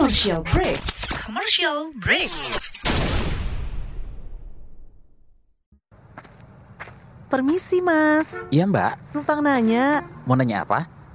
Commercial 0.00 0.40
break. 0.48 0.80
Commercial 1.12 1.92
break. 2.00 2.32
Permisi, 7.28 7.84
Mas. 7.84 8.32
Iya, 8.48 8.64
Mbak. 8.64 9.12
Numpang 9.12 9.44
nanya. 9.44 10.00
Mau 10.24 10.40
nanya 10.40 10.64
apa? 10.64 10.88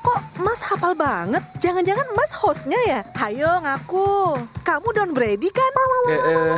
kok 0.00 0.20
Mas 0.40 0.60
hafal 0.64 0.96
banget? 0.96 1.44
Jangan-jangan 1.60 2.08
Mas 2.16 2.32
hostnya 2.36 2.80
ya? 2.88 3.00
Hayo 3.16 3.60
ngaku. 3.60 4.40
Kamu 4.64 4.88
Don 4.96 5.10
Brady 5.12 5.52
kan? 5.52 5.72
Eh, 6.08 6.16
eh, 6.16 6.56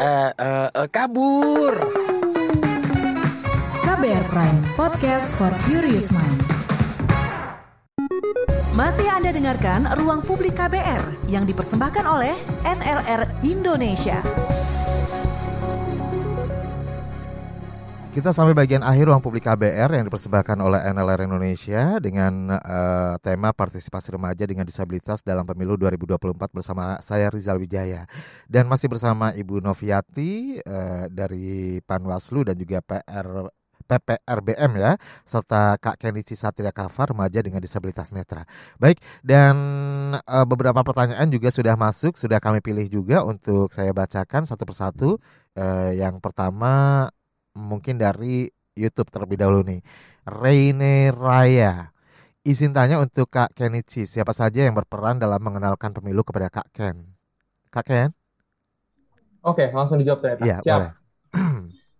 eh, 0.00 0.30
eh, 0.32 0.68
eh, 0.72 0.88
kabur. 0.88 1.76
KBR 3.84 4.24
Prime, 4.30 4.60
podcast 4.78 5.34
for 5.36 5.50
curious 5.68 6.08
mind. 6.14 6.40
Masih 8.78 9.10
Anda 9.10 9.34
dengarkan 9.34 9.90
Ruang 9.98 10.22
Publik 10.22 10.54
KBR 10.54 11.02
yang 11.26 11.42
dipersembahkan 11.50 12.06
oleh 12.06 12.38
NLR 12.62 13.26
Indonesia. 13.42 14.22
Kita 18.18 18.34
sampai 18.34 18.50
bagian 18.50 18.82
akhir 18.82 19.14
ruang 19.14 19.22
publik 19.22 19.46
KBR 19.46 19.94
yang 19.94 20.10
dipersembahkan 20.10 20.58
oleh 20.58 20.90
NLR 20.90 21.30
Indonesia 21.30 22.02
dengan 22.02 22.50
uh, 22.50 23.14
tema 23.22 23.54
partisipasi 23.54 24.10
remaja 24.10 24.42
dengan 24.42 24.66
disabilitas 24.66 25.22
dalam 25.22 25.46
pemilu 25.46 25.78
2024 25.78 26.34
bersama 26.50 26.98
saya 26.98 27.30
Rizal 27.30 27.62
Wijaya 27.62 28.10
dan 28.50 28.66
masih 28.66 28.90
bersama 28.90 29.30
Ibu 29.38 29.62
Noviati 29.62 30.58
uh, 30.58 31.06
dari 31.06 31.78
Panwaslu 31.86 32.42
dan 32.42 32.58
juga 32.58 32.82
PR 32.82 33.54
PPRBM 33.86 34.72
ya, 34.82 34.92
serta 35.24 35.78
Kak 35.78 35.96
Kenichi 36.02 36.34
Satria 36.34 36.74
Kava 36.74 37.14
remaja 37.14 37.40
dengan 37.40 37.62
disabilitas 37.62 38.12
netra. 38.12 38.44
Baik, 38.76 38.98
dan 39.24 39.56
uh, 40.18 40.44
beberapa 40.44 40.82
pertanyaan 40.84 41.30
juga 41.32 41.48
sudah 41.48 41.78
masuk, 41.78 42.18
sudah 42.20 42.42
kami 42.42 42.60
pilih 42.60 42.84
juga 42.90 43.24
untuk 43.24 43.72
saya 43.72 43.94
bacakan 43.96 44.44
satu 44.44 44.66
persatu. 44.68 45.10
Uh, 45.56 45.90
yang 45.96 46.20
pertama 46.20 47.08
mungkin 47.58 47.98
dari 47.98 48.46
YouTube 48.78 49.10
terlebih 49.10 49.42
dahulu 49.42 49.66
nih. 49.66 49.82
Reine 50.22 51.10
Raya. 51.10 51.90
Izin 52.46 52.70
tanya 52.70 53.02
untuk 53.02 53.28
Kak 53.28 53.52
Kenichi, 53.52 54.06
siapa 54.06 54.30
saja 54.30 54.64
yang 54.64 54.72
berperan 54.78 55.18
dalam 55.18 55.42
mengenalkan 55.42 55.90
pemilu 55.92 56.22
kepada 56.22 56.48
Kak 56.48 56.70
Ken? 56.70 56.96
Kak 57.68 57.84
Ken? 57.84 58.08
Oke, 59.44 59.68
langsung 59.68 60.00
dijawab 60.00 60.22
ternyata. 60.22 60.42
Iya, 60.46 60.56
Siap. 60.62 60.78
boleh. 60.78 60.90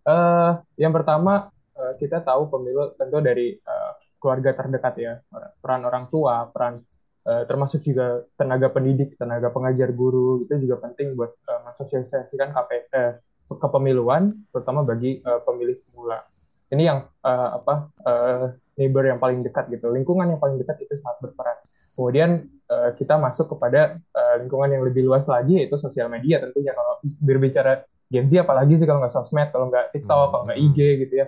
uh, 0.09 0.53
yang 0.83 0.95
pertama, 0.95 1.53
uh, 1.77 1.93
kita 2.01 2.25
tahu 2.25 2.49
pemilu 2.49 2.97
tentu 2.97 3.19
dari 3.21 3.59
uh, 3.61 3.93
keluarga 4.17 4.57
terdekat 4.57 4.95
ya. 4.97 5.13
Peran 5.61 5.85
orang 5.85 6.09
tua, 6.09 6.49
peran 6.49 6.81
uh, 7.29 7.43
termasuk 7.45 7.85
juga 7.85 8.25
tenaga 8.35 8.73
pendidik, 8.73 9.15
tenaga 9.21 9.53
pengajar 9.53 9.93
guru, 9.93 10.43
itu 10.43 10.55
juga 10.65 10.81
penting 10.81 11.15
buat 11.15 11.35
uh, 11.47 11.61
mensosialisasikan 11.69 12.57
KP, 12.57 12.71
uh, 12.95 13.13
kepemiluan, 13.49 14.37
terutama 14.53 14.85
bagi 14.85 15.25
uh, 15.25 15.41
pemilih 15.41 15.81
pemula. 15.89 16.21
Ini 16.69 16.83
yang 16.85 17.09
uh, 17.25 17.49
apa 17.57 17.75
uh, 18.05 18.45
neighbor 18.77 19.09
yang 19.09 19.17
paling 19.17 19.41
dekat 19.41 19.73
gitu, 19.73 19.89
lingkungan 19.89 20.29
yang 20.29 20.41
paling 20.41 20.61
dekat 20.61 20.85
itu 20.85 21.01
sangat 21.01 21.17
berperan. 21.25 21.57
Kemudian 21.89 22.45
uh, 22.69 22.93
kita 22.93 23.17
masuk 23.17 23.57
kepada 23.57 23.97
uh, 24.13 24.35
lingkungan 24.45 24.77
yang 24.77 24.85
lebih 24.85 25.09
luas 25.09 25.25
lagi 25.27 25.65
yaitu 25.65 25.81
sosial 25.81 26.13
media 26.13 26.45
tentunya 26.45 26.77
kalau 26.77 27.01
berbicara 27.25 27.89
Gen 28.13 28.29
Z 28.29 28.45
apalagi 28.45 28.77
sih 28.77 28.85
kalau 28.89 29.01
nggak 29.01 29.13
sosmed, 29.17 29.49
kalau 29.49 29.73
nggak 29.73 29.93
TikTok, 29.97 30.27
kalau 30.33 30.45
nggak 30.45 30.61
IG 30.61 30.79
gitu 31.09 31.15
ya, 31.25 31.27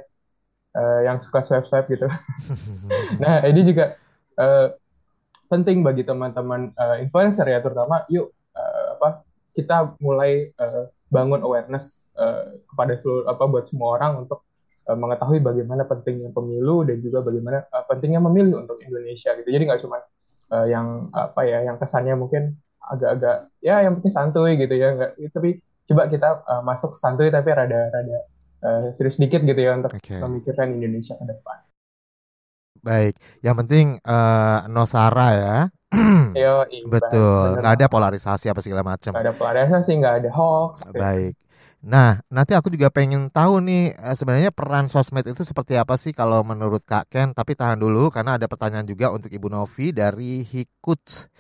uh, 0.77 1.01
yang 1.09 1.21
suka 1.21 1.41
swipe-swipe 1.41 1.89
gitu. 1.89 2.09
nah 3.23 3.45
ini 3.49 3.61
juga 3.64 3.97
uh, 4.37 4.73
penting 5.51 5.83
bagi 5.83 6.07
teman-teman 6.07 6.71
uh, 6.79 6.97
influencer 7.03 7.45
ya 7.51 7.59
terutama 7.59 8.07
yuk 8.07 8.31
uh, 8.55 8.97
apa 8.97 9.27
kita 9.51 9.99
mulai 9.99 10.55
uh, 10.57 10.87
bangun 11.11 11.43
awareness 11.43 12.09
uh, 12.15 12.55
kepada 12.71 12.97
seluruh 13.03 13.27
apa 13.27 13.45
buat 13.51 13.67
semua 13.67 13.99
orang 13.99 14.25
untuk 14.27 14.47
uh, 14.87 14.97
mengetahui 14.97 15.43
bagaimana 15.43 15.83
pentingnya 15.85 16.31
pemilu 16.31 16.87
dan 16.87 17.03
juga 17.03 17.27
bagaimana 17.27 17.67
uh, 17.75 17.85
pentingnya 17.91 18.23
memilih 18.23 18.63
untuk 18.65 18.79
Indonesia 18.81 19.35
gitu. 19.35 19.49
Jadi 19.51 19.63
nggak 19.67 19.81
cuma 19.83 19.99
uh, 20.55 20.67
yang 20.71 21.11
apa 21.11 21.41
ya 21.45 21.67
yang 21.67 21.77
kesannya 21.77 22.15
mungkin 22.15 22.55
agak-agak 22.81 23.47
ya 23.63 23.85
yang 23.85 23.99
penting 24.01 24.15
santuy 24.15 24.59
gitu 24.59 24.75
ya 24.75 24.97
nggak 24.97 25.13
tapi 25.31 25.63
coba 25.91 26.03
kita 26.07 26.29
uh, 26.47 26.63
masuk 26.63 26.95
santuy 26.99 27.31
tapi 27.31 27.51
rada-rada 27.51 28.19
uh, 28.63 28.95
serius 28.95 29.19
sedikit 29.19 29.43
gitu 29.43 29.59
ya 29.59 29.79
untuk 29.79 29.93
okay. 29.95 30.23
memikirkan 30.23 30.75
Indonesia 30.75 31.19
ke 31.19 31.27
depan. 31.27 31.59
Baik, 32.81 33.15
yang 33.45 33.57
penting 33.61 33.87
uh, 34.09 34.65
Nosara 34.71 35.29
ya. 35.37 35.57
Yo, 36.38 36.62
Betul, 36.86 37.59
nggak 37.59 37.74
ada 37.82 37.86
polarisasi 37.91 38.47
apa 38.47 38.62
segala 38.62 38.86
macam. 38.86 39.11
Ada 39.14 39.34
polarisasi, 39.34 39.91
nggak 39.99 40.14
ada 40.22 40.30
hoax. 40.30 40.95
Baik. 40.95 41.34
Nah, 41.80 42.20
nanti 42.28 42.53
aku 42.53 42.68
juga 42.68 42.93
pengen 42.93 43.32
tahu 43.32 43.64
nih 43.64 43.97
sebenarnya 44.12 44.53
peran 44.53 44.93
sosmed 44.93 45.24
itu 45.24 45.41
seperti 45.41 45.80
apa 45.80 45.97
sih 45.97 46.12
kalau 46.12 46.45
menurut 46.45 46.84
Kak 46.84 47.09
Ken. 47.09 47.32
Tapi 47.32 47.57
tahan 47.57 47.80
dulu 47.80 48.12
karena 48.12 48.36
ada 48.36 48.47
pertanyaan 48.47 48.84
juga 48.84 49.11
untuk 49.11 49.32
Ibu 49.32 49.49
Novi 49.49 49.91
dari 49.91 50.45
Hikuts. 50.45 51.32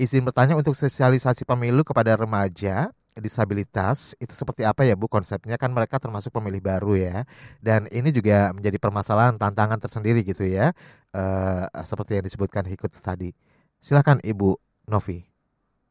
Izin 0.00 0.24
bertanya 0.24 0.56
untuk 0.56 0.72
sosialisasi 0.72 1.44
pemilu 1.44 1.84
kepada 1.84 2.16
remaja 2.16 2.88
disabilitas 3.18 4.14
itu 4.22 4.32
seperti 4.32 4.62
apa 4.62 4.86
ya 4.86 4.94
Bu 4.94 5.10
konsepnya 5.10 5.58
kan 5.58 5.74
mereka 5.74 5.98
termasuk 5.98 6.30
pemilih 6.30 6.62
baru 6.62 6.94
ya 6.94 7.16
dan 7.58 7.90
ini 7.90 8.14
juga 8.14 8.54
menjadi 8.54 8.78
permasalahan 8.78 9.34
tantangan 9.36 9.82
tersendiri 9.82 10.22
gitu 10.22 10.46
ya 10.46 10.70
uh, 11.12 11.66
seperti 11.82 12.22
yang 12.22 12.24
disebutkan 12.24 12.64
Hikuts 12.64 13.02
tadi. 13.02 13.34
Silakan 13.80 14.20
Ibu 14.20 14.50
Novi. 14.92 15.18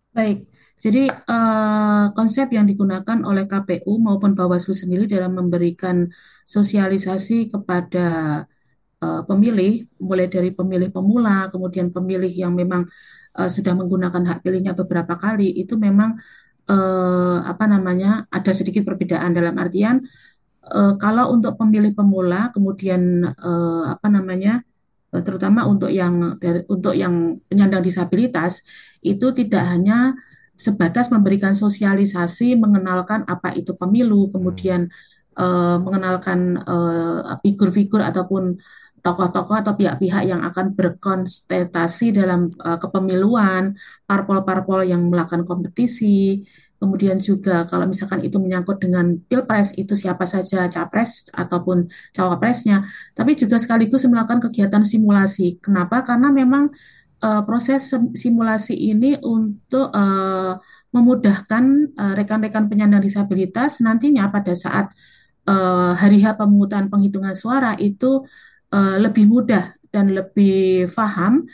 Baik, 0.09 0.49
jadi 0.77 1.09
uh, 1.09 2.13
konsep 2.17 2.49
yang 2.53 2.65
digunakan 2.65 3.17
oleh 3.25 3.45
KPU 3.45 3.97
maupun 3.97 4.33
Bawaslu 4.33 4.73
sendiri 4.73 5.05
dalam 5.05 5.37
memberikan 5.37 6.09
sosialisasi 6.45 7.49
kepada 7.49 8.07
uh, 9.01 9.21
pemilih, 9.25 9.85
mulai 10.01 10.29
dari 10.29 10.49
pemilih 10.53 10.89
pemula, 10.89 11.49
kemudian 11.53 11.93
pemilih 11.93 12.29
yang 12.29 12.53
memang 12.57 12.89
uh, 13.37 13.49
sudah 13.49 13.73
menggunakan 13.77 14.23
hak 14.33 14.39
pilihnya 14.45 14.73
beberapa 14.73 15.13
kali, 15.17 15.49
itu 15.61 15.77
memang 15.77 16.17
uh, 16.69 17.37
apa 17.45 17.65
namanya 17.69 18.29
ada 18.29 18.53
sedikit 18.53 18.85
perbedaan 18.85 19.33
dalam 19.33 19.57
artian 19.57 20.01
uh, 20.63 20.93
kalau 21.01 21.33
untuk 21.33 21.57
pemilih 21.57 21.93
pemula, 21.97 22.53
kemudian 22.53 23.23
uh, 23.25 23.83
apa 23.93 24.07
namanya 24.09 24.61
terutama 25.09 25.65
untuk 25.65 25.89
yang 25.89 26.37
untuk 26.69 26.93
yang 26.93 27.41
penyandang 27.49 27.81
disabilitas 27.81 28.61
itu 29.01 29.33
tidak 29.33 29.65
hanya 29.65 30.13
sebatas 30.53 31.09
memberikan 31.09 31.57
sosialisasi 31.57 32.53
mengenalkan 32.59 33.25
apa 33.25 33.55
itu 33.57 33.73
pemilu 33.73 34.29
kemudian 34.29 34.91
uh, 35.39 35.81
mengenalkan 35.81 36.61
figur-figur 37.41 38.05
uh, 38.05 38.09
ataupun 38.11 38.59
tokoh-tokoh 38.99 39.55
atau 39.63 39.73
pihak-pihak 39.79 40.27
yang 40.27 40.41
akan 40.43 40.75
berkonsentrasi 40.75 42.11
dalam 42.11 42.51
uh, 42.59 42.77
kepemiluan 42.77 43.73
parpol-parpol 44.03 44.83
yang 44.83 45.07
melakukan 45.07 45.47
kompetisi 45.47 46.43
Kemudian 46.79 47.19
juga 47.19 47.67
kalau 47.67 47.85
misalkan 47.91 48.23
itu 48.23 48.39
menyangkut 48.39 48.79
dengan 48.79 49.19
pilpres 49.27 49.75
itu 49.75 49.99
siapa 49.99 50.23
saja 50.23 50.71
capres 50.71 51.27
ataupun 51.35 51.91
cawapresnya, 52.15 52.87
tapi 53.11 53.35
juga 53.35 53.59
sekaligus 53.59 54.07
melakukan 54.07 54.39
kegiatan 54.47 54.87
simulasi. 54.87 55.59
Kenapa? 55.59 56.07
Karena 56.07 56.31
memang 56.31 56.71
uh, 57.19 57.41
proses 57.43 57.91
simulasi 58.15 58.79
ini 58.79 59.19
untuk 59.19 59.91
uh, 59.91 60.55
memudahkan 60.95 61.63
uh, 61.99 62.13
rekan-rekan 62.15 62.71
penyandang 62.71 63.03
disabilitas 63.03 63.83
nantinya 63.83 64.31
pada 64.31 64.55
saat 64.55 64.89
uh, 65.51 65.93
hari 65.99 66.23
H 66.23 66.39
pemungutan 66.39 66.87
penghitungan 66.87 67.35
suara 67.35 67.75
itu 67.75 68.23
uh, 68.71 68.97
lebih 68.97 69.27
mudah 69.27 69.75
dan 69.89 70.13
lebih 70.13 70.87
paham 70.93 71.45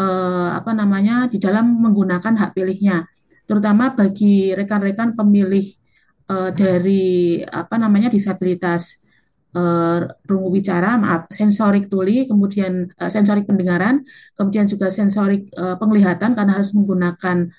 uh, 0.00 0.48
apa 0.56 0.72
namanya 0.72 1.28
di 1.28 1.36
dalam 1.36 1.80
menggunakan 1.80 2.34
hak 2.40 2.50
pilihnya 2.56 3.11
terutama 3.52 3.92
bagi 3.92 4.56
rekan-rekan 4.56 5.12
pemilih 5.12 5.68
uh, 6.32 6.48
dari 6.56 7.44
apa 7.44 7.76
namanya 7.76 8.08
disabilitas 8.08 9.04
uh, 9.52 10.08
rungu 10.24 10.48
bicara, 10.56 10.96
maaf, 10.96 11.28
sensorik 11.28 11.92
tuli, 11.92 12.24
kemudian 12.24 12.88
uh, 12.96 13.12
sensorik 13.12 13.44
pendengaran, 13.44 14.00
kemudian 14.32 14.64
juga 14.64 14.88
sensorik 14.88 15.52
uh, 15.52 15.76
penglihatan 15.76 16.32
karena 16.32 16.56
harus 16.56 16.72
menggunakan 16.72 17.52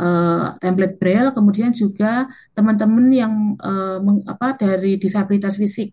uh, 0.00 0.56
template 0.56 0.96
braille, 0.96 1.36
kemudian 1.36 1.76
juga 1.76 2.24
teman-teman 2.56 3.06
yang 3.12 3.34
uh, 3.60 4.00
meng, 4.00 4.24
apa 4.24 4.56
dari 4.56 4.96
disabilitas 4.96 5.60
fisik 5.60 5.92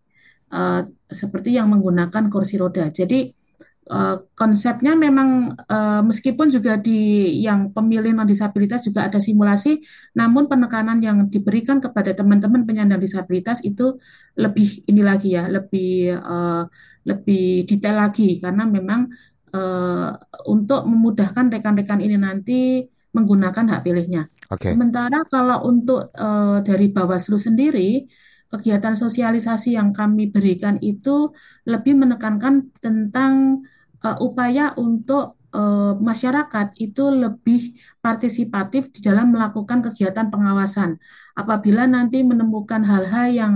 uh, 0.55 0.87
seperti 1.11 1.59
yang 1.59 1.67
menggunakan 1.67 2.31
kursi 2.31 2.55
roda. 2.55 2.87
Jadi 2.87 3.40
Uh, 3.89 4.23
konsepnya 4.37 4.93
memang 4.93 5.57
uh, 5.67 6.05
meskipun 6.05 6.53
juga 6.53 6.77
di 6.77 7.33
yang 7.41 7.73
pemilih 7.73 8.13
non 8.13 8.29
disabilitas 8.29 8.85
juga 8.85 9.09
ada 9.09 9.17
simulasi, 9.17 9.81
namun 10.13 10.45
penekanan 10.45 11.01
yang 11.01 11.27
diberikan 11.27 11.81
kepada 11.81 12.13
teman-teman 12.13 12.61
penyandang 12.63 13.01
disabilitas 13.01 13.65
itu 13.65 13.97
lebih 14.37 14.85
ini 14.85 15.01
lagi 15.01 15.33
ya, 15.33 15.49
lebih 15.49 16.13
uh, 16.13 16.63
lebih 17.09 17.65
detail 17.65 18.05
lagi 18.05 18.37
karena 18.37 18.63
memang 18.69 19.09
uh, 19.51 20.13
untuk 20.45 20.85
memudahkan 20.87 21.49
rekan-rekan 21.49 21.99
ini 22.05 22.15
nanti 22.21 22.85
menggunakan 23.11 23.65
hak 23.75 23.81
pilihnya. 23.83 24.29
Okay. 24.47 24.71
Sementara 24.71 25.25
kalau 25.27 25.67
untuk 25.67 26.15
uh, 26.15 26.63
dari 26.63 26.87
Bawaslu 26.87 27.35
sendiri 27.35 28.07
kegiatan 28.51 28.99
sosialisasi 28.99 29.79
yang 29.79 29.95
kami 29.95 30.27
berikan 30.27 30.75
itu 30.83 31.31
lebih 31.63 31.95
menekankan 31.95 32.69
tentang 32.83 33.63
uh, 34.03 34.17
upaya 34.19 34.75
untuk 34.75 35.39
uh, 35.55 35.93
masyarakat 35.99 36.75
itu 36.79 37.03
lebih 37.11 37.75
partisipatif 37.99 38.91
di 38.91 38.99
dalam 39.03 39.31
melakukan 39.31 39.83
kegiatan 39.91 40.27
pengawasan. 40.31 40.97
Apabila 41.35 41.87
nanti 41.87 42.23
menemukan 42.23 42.83
hal-hal 42.83 43.27
yang 43.31 43.53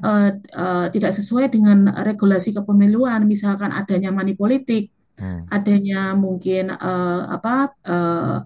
uh, 0.00 0.32
uh, 0.56 0.86
tidak 0.92 1.12
sesuai 1.12 1.52
dengan 1.52 1.92
regulasi 2.04 2.56
kepemiluan, 2.56 3.28
misalkan 3.28 3.72
adanya 3.72 4.12
money 4.12 4.32
politik, 4.32 4.92
hmm. 5.20 5.48
adanya 5.52 6.16
mungkin 6.16 6.72
uh, 6.72 7.28
apa 7.36 7.74
uh, 7.84 8.36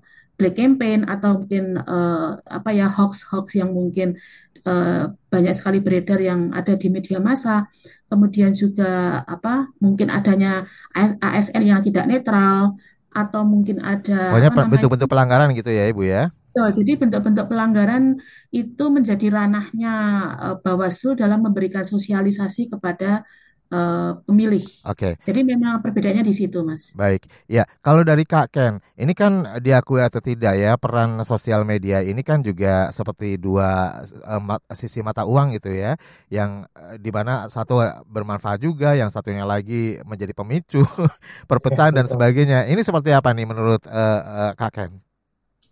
black 0.43 0.59
campaign 0.59 1.07
atau 1.07 1.39
mungkin 1.45 1.79
uh, 1.79 2.41
apa 2.43 2.71
ya 2.75 2.91
hoax-hoax 2.91 3.55
yang 3.63 3.71
mungkin 3.71 4.19
uh, 4.67 5.13
banyak 5.33 5.55
sekali 5.55 5.79
beredar 5.81 6.19
yang 6.19 6.51
ada 6.55 6.75
di 6.75 6.89
media 6.89 7.19
massa. 7.19 7.69
Kemudian 8.11 8.53
juga 8.53 9.25
apa 9.25 9.73
mungkin 9.81 10.13
adanya 10.13 10.69
ASN 10.95 11.63
yang 11.65 11.81
tidak 11.81 12.05
netral 12.05 12.77
atau 13.13 13.45
mungkin 13.45 13.81
ada 13.85 14.33
banyak 14.33 14.53
bentuk-bentuk 14.53 15.09
pelanggaran 15.09 15.53
gitu 15.53 15.69
ya 15.69 15.89
ibu 15.89 16.05
ya? 16.05 16.33
Jadi 16.53 17.01
bentuk-bentuk 17.01 17.49
pelanggaran 17.49 18.21
itu 18.53 18.85
menjadi 18.93 19.33
ranahnya 19.33 19.95
uh, 20.37 20.57
Bawaslu 20.61 21.17
dalam 21.17 21.41
memberikan 21.41 21.81
sosialisasi 21.81 22.69
kepada 22.69 23.25
uh, 23.73 24.21
pemilih. 24.29 24.63
Oke. 24.87 25.17
Okay. 25.17 25.25
Jadi 25.25 25.41
memang 25.43 25.81
perbedaannya 25.81 26.23
di 26.23 26.35
situ, 26.37 26.61
Mas. 26.61 26.93
Baik. 26.93 27.25
Ya, 27.49 27.65
kalau 27.81 28.05
dari 28.05 28.29
Kak 28.29 28.53
Ken, 28.53 28.79
ini 29.01 29.17
kan 29.17 29.59
diakui 29.59 30.05
atau 30.05 30.21
tidak 30.21 30.55
ya 30.61 30.77
peran 30.77 31.25
sosial 31.25 31.65
media 31.65 32.05
ini 32.05 32.21
kan 32.21 32.45
juga 32.45 32.93
seperti 32.93 33.41
dua 33.41 34.05
uh, 34.29 34.61
sisi 34.77 35.01
mata 35.01 35.25
uang 35.25 35.57
gitu 35.57 35.73
ya, 35.73 35.97
yang 36.29 36.69
uh, 36.77 37.01
di 37.01 37.09
mana 37.09 37.49
satu 37.49 37.81
bermanfaat 38.07 38.61
juga, 38.61 38.95
yang 38.95 39.09
satunya 39.09 39.49
lagi 39.49 39.99
menjadi 40.05 40.37
pemicu 40.37 40.85
perpecahan 41.51 41.97
dan 41.97 42.07
sebagainya. 42.07 42.69
Ini 42.69 42.81
seperti 42.85 43.11
apa 43.17 43.33
nih 43.33 43.49
menurut 43.49 43.83
uh, 43.89 44.21
uh, 44.21 44.53
Kak 44.55 44.73
Ken? 44.77 44.93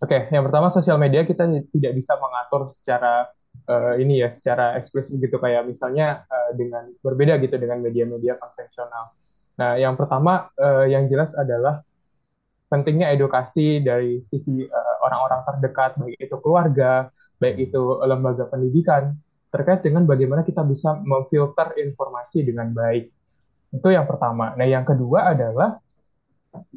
Oke, 0.01 0.17
okay, 0.17 0.33
yang 0.33 0.49
pertama 0.49 0.73
sosial 0.73 0.97
media 0.97 1.29
kita 1.29 1.45
tidak 1.45 1.93
bisa 1.93 2.17
mengatur 2.17 2.65
secara 2.73 3.29
uh, 3.71 3.95
ini 3.95 4.19
ya 4.19 4.29
secara 4.35 4.75
eksplisit 4.75 5.23
gitu 5.23 5.39
kayak 5.39 5.63
misalnya 5.63 6.27
uh, 6.27 6.51
dengan 6.59 6.91
berbeda 6.99 7.39
gitu 7.39 7.55
dengan 7.55 7.79
media-media 7.79 8.35
konvensional. 8.37 9.15
Nah, 9.63 9.79
yang 9.79 9.95
pertama 9.95 10.51
uh, 10.59 10.91
yang 10.91 11.07
jelas 11.07 11.39
adalah 11.39 11.87
pentingnya 12.67 13.15
edukasi 13.15 13.83
dari 13.83 14.23
sisi 14.27 14.67
orang-orang 15.03 15.41
uh, 15.43 15.47
terdekat, 15.47 15.91
baik 15.99 16.19
itu 16.19 16.37
keluarga, 16.43 16.93
baik 17.39 17.71
itu 17.71 17.83
lembaga 18.03 18.47
pendidikan, 18.51 19.15
terkait 19.51 19.83
dengan 19.83 20.07
bagaimana 20.07 20.43
kita 20.47 20.63
bisa 20.67 20.99
memfilter 21.03 21.75
informasi 21.79 22.47
dengan 22.47 22.71
baik. 22.71 23.11
Itu 23.71 23.91
yang 23.91 24.07
pertama. 24.07 24.55
Nah, 24.59 24.67
yang 24.67 24.83
kedua 24.87 25.35
adalah 25.35 25.79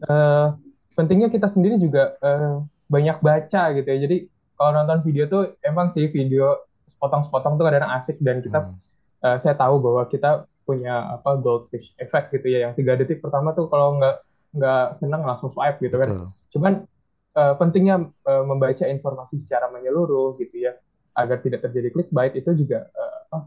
uh, 0.10 0.54
pentingnya 0.94 1.30
kita 1.30 1.50
sendiri 1.50 1.78
juga 1.82 2.18
uh, 2.22 2.62
banyak 2.90 3.18
baca 3.22 3.64
gitu 3.74 3.88
ya. 3.88 3.98
Jadi 3.98 4.18
kalau 4.58 4.72
nonton 4.82 5.02
video 5.06 5.26
tuh 5.26 5.58
emang 5.66 5.90
sih 5.90 6.10
video 6.10 6.73
sepotong-sepotong 6.88 7.60
tuh 7.60 7.66
kadang 7.68 7.92
asik 7.96 8.18
dan 8.20 8.40
kita 8.44 8.60
hmm. 8.68 8.76
uh, 9.24 9.38
saya 9.40 9.56
tahu 9.56 9.80
bahwa 9.80 10.04
kita 10.08 10.48
punya 10.64 11.20
apa 11.20 11.36
goldfish 11.40 11.92
effect 12.00 12.32
gitu 12.32 12.48
ya 12.48 12.70
yang 12.70 12.74
tiga 12.74 12.96
detik 12.96 13.20
pertama 13.20 13.52
tuh 13.52 13.68
kalau 13.68 14.00
nggak 14.00 14.16
nggak 14.54 14.86
senang 14.96 15.28
langsung 15.28 15.52
swipe 15.52 15.82
gitu 15.84 16.00
kan. 16.00 16.10
Betul. 16.14 16.24
kan 16.24 16.52
cuman 16.54 16.74
uh, 17.36 17.54
pentingnya 17.58 17.96
uh, 18.30 18.44
membaca 18.46 18.86
informasi 18.88 19.42
secara 19.42 19.68
menyeluruh 19.74 20.38
gitu 20.40 20.70
ya 20.70 20.78
agar 21.14 21.42
tidak 21.42 21.66
terjadi 21.70 21.94
clickbait 21.94 22.34
itu 22.38 22.54
juga 22.58 22.90
uh, 22.94 23.46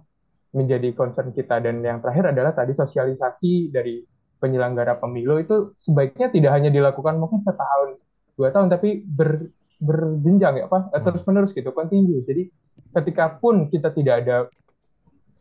menjadi 0.55 0.95
concern 0.97 1.35
kita 1.37 1.61
dan 1.61 1.83
yang 1.85 2.01
terakhir 2.01 2.33
adalah 2.33 2.57
tadi 2.57 2.73
sosialisasi 2.73 3.69
dari 3.69 4.01
penyelenggara 4.41 4.97
pemilu 5.01 5.41
itu 5.41 5.73
sebaiknya 5.77 6.29
tidak 6.33 6.53
hanya 6.57 6.71
dilakukan 6.73 7.17
mungkin 7.17 7.41
setahun 7.41 8.01
dua 8.37 8.53
tahun 8.53 8.69
tapi 8.69 9.05
ber, 9.05 9.49
berjenjang 9.77 10.55
ya 10.61 10.65
apa 10.69 10.89
hmm. 10.89 11.05
terus 11.05 11.23
menerus 11.29 11.53
gitu 11.53 11.69
continue 11.73 12.25
jadi 12.25 12.49
ketika 13.01 13.37
pun 13.37 13.69
kita 13.69 13.93
tidak 13.93 14.15
ada 14.25 14.37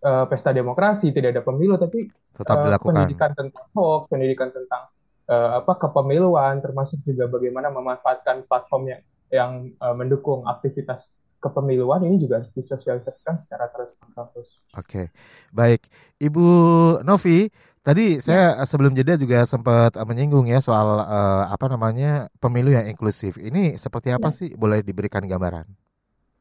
uh, 0.03 0.25
pesta 0.27 0.51
demokrasi 0.51 1.15
tidak 1.15 1.39
ada 1.39 1.41
pemilu 1.41 1.79
tapi 1.79 2.11
tetap 2.35 2.57
uh, 2.59 2.63
dilakukan 2.67 2.93
pendidikan 3.07 3.31
tentang 3.31 3.65
hoax 3.71 4.11
pendidikan 4.11 4.49
tentang 4.51 4.91
uh, 5.31 5.63
apa 5.63 5.73
kepemiluan 5.79 6.59
termasuk 6.59 6.99
juga 7.07 7.31
bagaimana 7.31 7.71
memanfaatkan 7.71 8.43
platform 8.43 8.83
yang 8.91 9.01
yang 9.33 9.51
uh, 9.79 9.95
mendukung 9.95 10.43
aktivitas 10.45 11.15
kepemiluan 11.45 12.01
ini 12.09 12.17
juga 12.17 12.41
harus 12.41 12.49
disosialisasikan 12.57 13.37
secara 13.37 13.69
terus-menerus. 13.69 14.65
Oke, 14.73 15.13
baik, 15.53 15.85
Ibu 16.17 16.47
Novi, 17.05 17.45
tadi 17.85 18.17
saya 18.17 18.57
ya. 18.57 18.65
sebelum 18.65 18.97
jeda 18.97 19.13
juga 19.13 19.45
sempat 19.45 19.93
menyinggung 20.01 20.49
ya 20.49 20.57
soal 20.57 21.05
uh, 21.05 21.45
apa 21.53 21.69
namanya 21.69 22.25
pemilu 22.41 22.73
yang 22.73 22.89
inklusif. 22.89 23.37
Ini 23.37 23.77
seperti 23.77 24.09
apa 24.09 24.33
ya. 24.33 24.35
sih? 24.35 24.49
Boleh 24.57 24.81
diberikan 24.81 25.21
gambaran? 25.21 25.69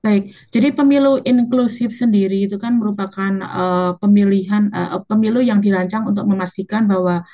Baik, 0.05 0.36
jadi 0.53 0.72
pemilu 0.76 1.20
inklusif 1.24 1.92
sendiri 1.92 2.45
itu 2.45 2.57
kan 2.61 2.76
merupakan 2.76 3.32
uh, 3.40 3.97
pemilihan 3.97 4.68
uh, 4.68 5.01
pemilu 5.05 5.40
yang 5.40 5.64
dirancang 5.64 6.05
untuk 6.05 6.28
memastikan 6.28 6.84
bahwa 6.84 7.24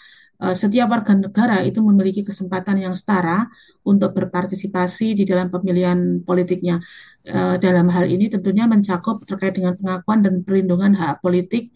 Eh, 0.41 0.57
setiap 0.57 0.89
warga 0.89 1.13
negara 1.13 1.61
itu 1.69 1.85
memiliki 1.85 2.25
kesempatan 2.25 2.81
yang 2.81 2.95
setara 2.97 3.45
untuk 3.85 4.17
berpartisipasi 4.17 5.13
di 5.13 5.25
dalam 5.29 5.53
pemilihan 5.53 6.25
politiknya. 6.25 6.81
Eh, 7.29 7.57
dalam 7.61 7.87
hal 7.93 8.09
ini 8.09 8.33
tentunya 8.33 8.65
mencakup 8.65 9.21
terkait 9.29 9.53
dengan 9.53 9.77
pengakuan 9.77 10.25
dan 10.25 10.41
perlindungan 10.41 10.97
hak 10.97 11.21
politik 11.21 11.69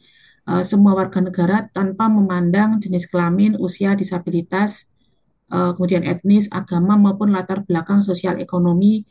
eh, 0.49 0.65
semua 0.65 0.93
warga 0.97 1.21
negara 1.21 1.65
tanpa 1.71 2.09
memandang 2.09 2.81
jenis 2.81 3.09
kelamin, 3.11 3.57
usia, 3.59 3.97
disabilitas, 3.97 4.91
kemudian 5.55 6.03
etnis, 6.03 6.51
agama 6.51 6.99
maupun 6.99 7.31
latar 7.31 7.63
belakang 7.63 8.03
sosial 8.03 8.43
ekonomi 8.43 9.07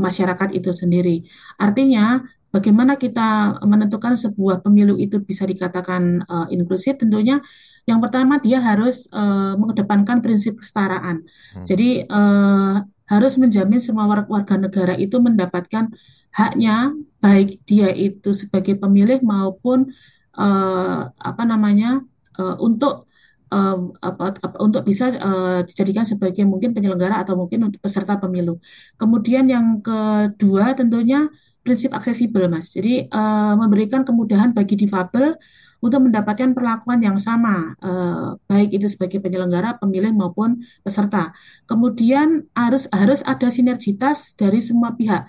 masyarakat 0.00 0.56
itu 0.56 0.72
sendiri. 0.72 1.20
Artinya 1.60 2.22
bagaimana 2.54 2.94
kita 2.94 3.58
menentukan 3.66 4.14
sebuah 4.14 4.62
pemilu 4.62 4.94
itu 4.94 5.18
bisa 5.18 5.42
dikatakan 5.42 6.22
uh, 6.22 6.46
inklusif 6.54 6.94
tentunya 6.94 7.42
yang 7.82 7.98
pertama 7.98 8.38
dia 8.38 8.62
harus 8.62 9.10
uh, 9.10 9.58
mengedepankan 9.58 10.22
prinsip 10.22 10.54
kesetaraan. 10.62 11.26
Hmm. 11.26 11.66
Jadi 11.66 12.06
uh, 12.06 12.78
harus 13.10 13.36
menjamin 13.36 13.82
semua 13.82 14.06
warga 14.06 14.54
negara 14.56 14.94
itu 14.94 15.18
mendapatkan 15.18 15.90
haknya 16.32 16.94
baik 17.18 17.60
dia 17.66 17.90
itu 17.92 18.32
sebagai 18.32 18.78
pemilih 18.80 19.20
maupun 19.20 19.90
uh, 20.38 21.10
apa 21.10 21.42
namanya 21.46 22.02
uh, 22.38 22.56
untuk 22.62 23.10
uh, 23.54 23.76
apa, 24.02 24.38
apa, 24.38 24.56
untuk 24.62 24.82
bisa 24.82 25.10
uh, 25.14 25.60
dijadikan 25.66 26.04
sebagai 26.06 26.42
mungkin 26.46 26.74
penyelenggara 26.74 27.22
atau 27.22 27.38
mungkin 27.38 27.70
untuk 27.70 27.80
peserta 27.82 28.18
pemilu. 28.18 28.58
Kemudian 28.98 29.46
yang 29.50 29.78
kedua 29.80 30.74
tentunya 30.74 31.30
prinsip 31.64 31.96
aksesibel, 31.96 32.44
Mas. 32.52 32.68
Jadi 32.76 33.08
uh, 33.08 33.56
memberikan 33.56 34.04
kemudahan 34.04 34.52
bagi 34.52 34.76
difabel 34.76 35.32
untuk 35.80 36.00
mendapatkan 36.04 36.52
perlakuan 36.52 37.00
yang 37.00 37.16
sama, 37.16 37.72
uh, 37.80 38.36
baik 38.44 38.76
itu 38.76 38.88
sebagai 38.88 39.20
penyelenggara, 39.24 39.80
pemilih 39.80 40.12
maupun 40.12 40.60
peserta. 40.84 41.32
Kemudian 41.64 42.44
harus 42.52 42.84
harus 42.92 43.24
ada 43.24 43.48
sinergitas 43.48 44.36
dari 44.36 44.60
semua 44.60 44.92
pihak, 44.92 45.24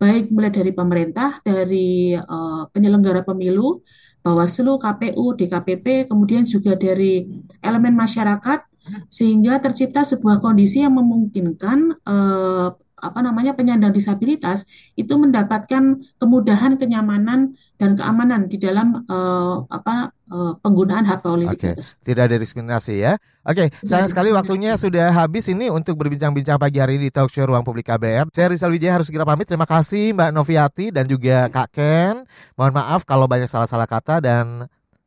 baik 0.00 0.32
mulai 0.32 0.52
dari 0.52 0.72
pemerintah, 0.72 1.40
dari 1.44 2.16
uh, 2.16 2.68
penyelenggara 2.72 3.24
pemilu, 3.24 3.84
Bawaslu, 4.26 4.82
KPU, 4.82 5.38
DKPP, 5.38 6.10
kemudian 6.10 6.42
juga 6.42 6.74
dari 6.74 7.22
elemen 7.62 7.94
masyarakat, 7.94 8.66
sehingga 9.06 9.62
tercipta 9.62 10.02
sebuah 10.02 10.42
kondisi 10.42 10.82
yang 10.82 10.98
memungkinkan 10.98 12.02
uh, 12.02 12.74
apa 12.96 13.20
namanya 13.20 13.52
penyandang 13.52 13.92
disabilitas 13.92 14.64
itu 14.98 15.14
mendapatkan 15.14 16.00
kemudahan, 16.18 16.74
kenyamanan 16.74 17.54
dan 17.78 17.94
keamanan 17.94 18.50
di 18.50 18.56
dalam 18.58 19.04
uh, 19.06 19.62
apa 19.68 20.15
uh, 20.30 20.52
penggunaan 20.60 21.06
hak 21.06 21.20
politik. 21.22 21.58
Oke, 21.58 21.70
okay. 21.78 22.02
tidak 22.06 22.32
ada 22.32 22.36
diskriminasi 22.38 23.02
ya. 23.02 23.18
Oke, 23.46 23.66
okay. 23.66 23.68
sayang 23.86 24.10
sekali 24.10 24.34
waktunya 24.34 24.74
sudah 24.74 25.10
habis 25.14 25.46
ini 25.50 25.70
untuk 25.70 25.98
berbincang-bincang 25.98 26.58
pagi 26.58 26.78
hari 26.82 26.98
ini 26.98 27.10
di 27.10 27.12
Talk 27.14 27.30
Show 27.30 27.46
Ruang 27.46 27.62
Publik 27.62 27.86
KBR. 27.86 28.30
Saya 28.34 28.50
Rizal 28.50 28.72
Wijaya 28.74 28.98
harus 28.98 29.06
segera 29.10 29.26
pamit. 29.26 29.46
Terima 29.46 29.66
kasih 29.68 30.14
Mbak 30.14 30.30
Noviati 30.34 30.86
dan 30.90 31.06
juga 31.06 31.46
Kak 31.50 31.68
Ken. 31.74 32.26
Mohon 32.58 32.74
maaf 32.82 33.06
kalau 33.06 33.30
banyak 33.30 33.46
salah-salah 33.46 33.86
kata 33.86 34.18
dan 34.18 34.66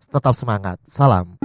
tetap 0.09 0.33
semangat. 0.33 0.79
Salam. 0.89 1.37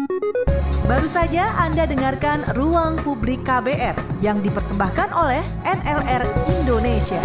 Baru 0.85 1.09
saja 1.09 1.49
Anda 1.65 1.89
dengarkan 1.89 2.45
Ruang 2.53 3.01
Publik 3.01 3.41
KBR 3.49 3.97
yang 4.21 4.45
dipersembahkan 4.45 5.17
oleh 5.17 5.41
NLR 5.65 6.23
Indonesia. 6.61 7.25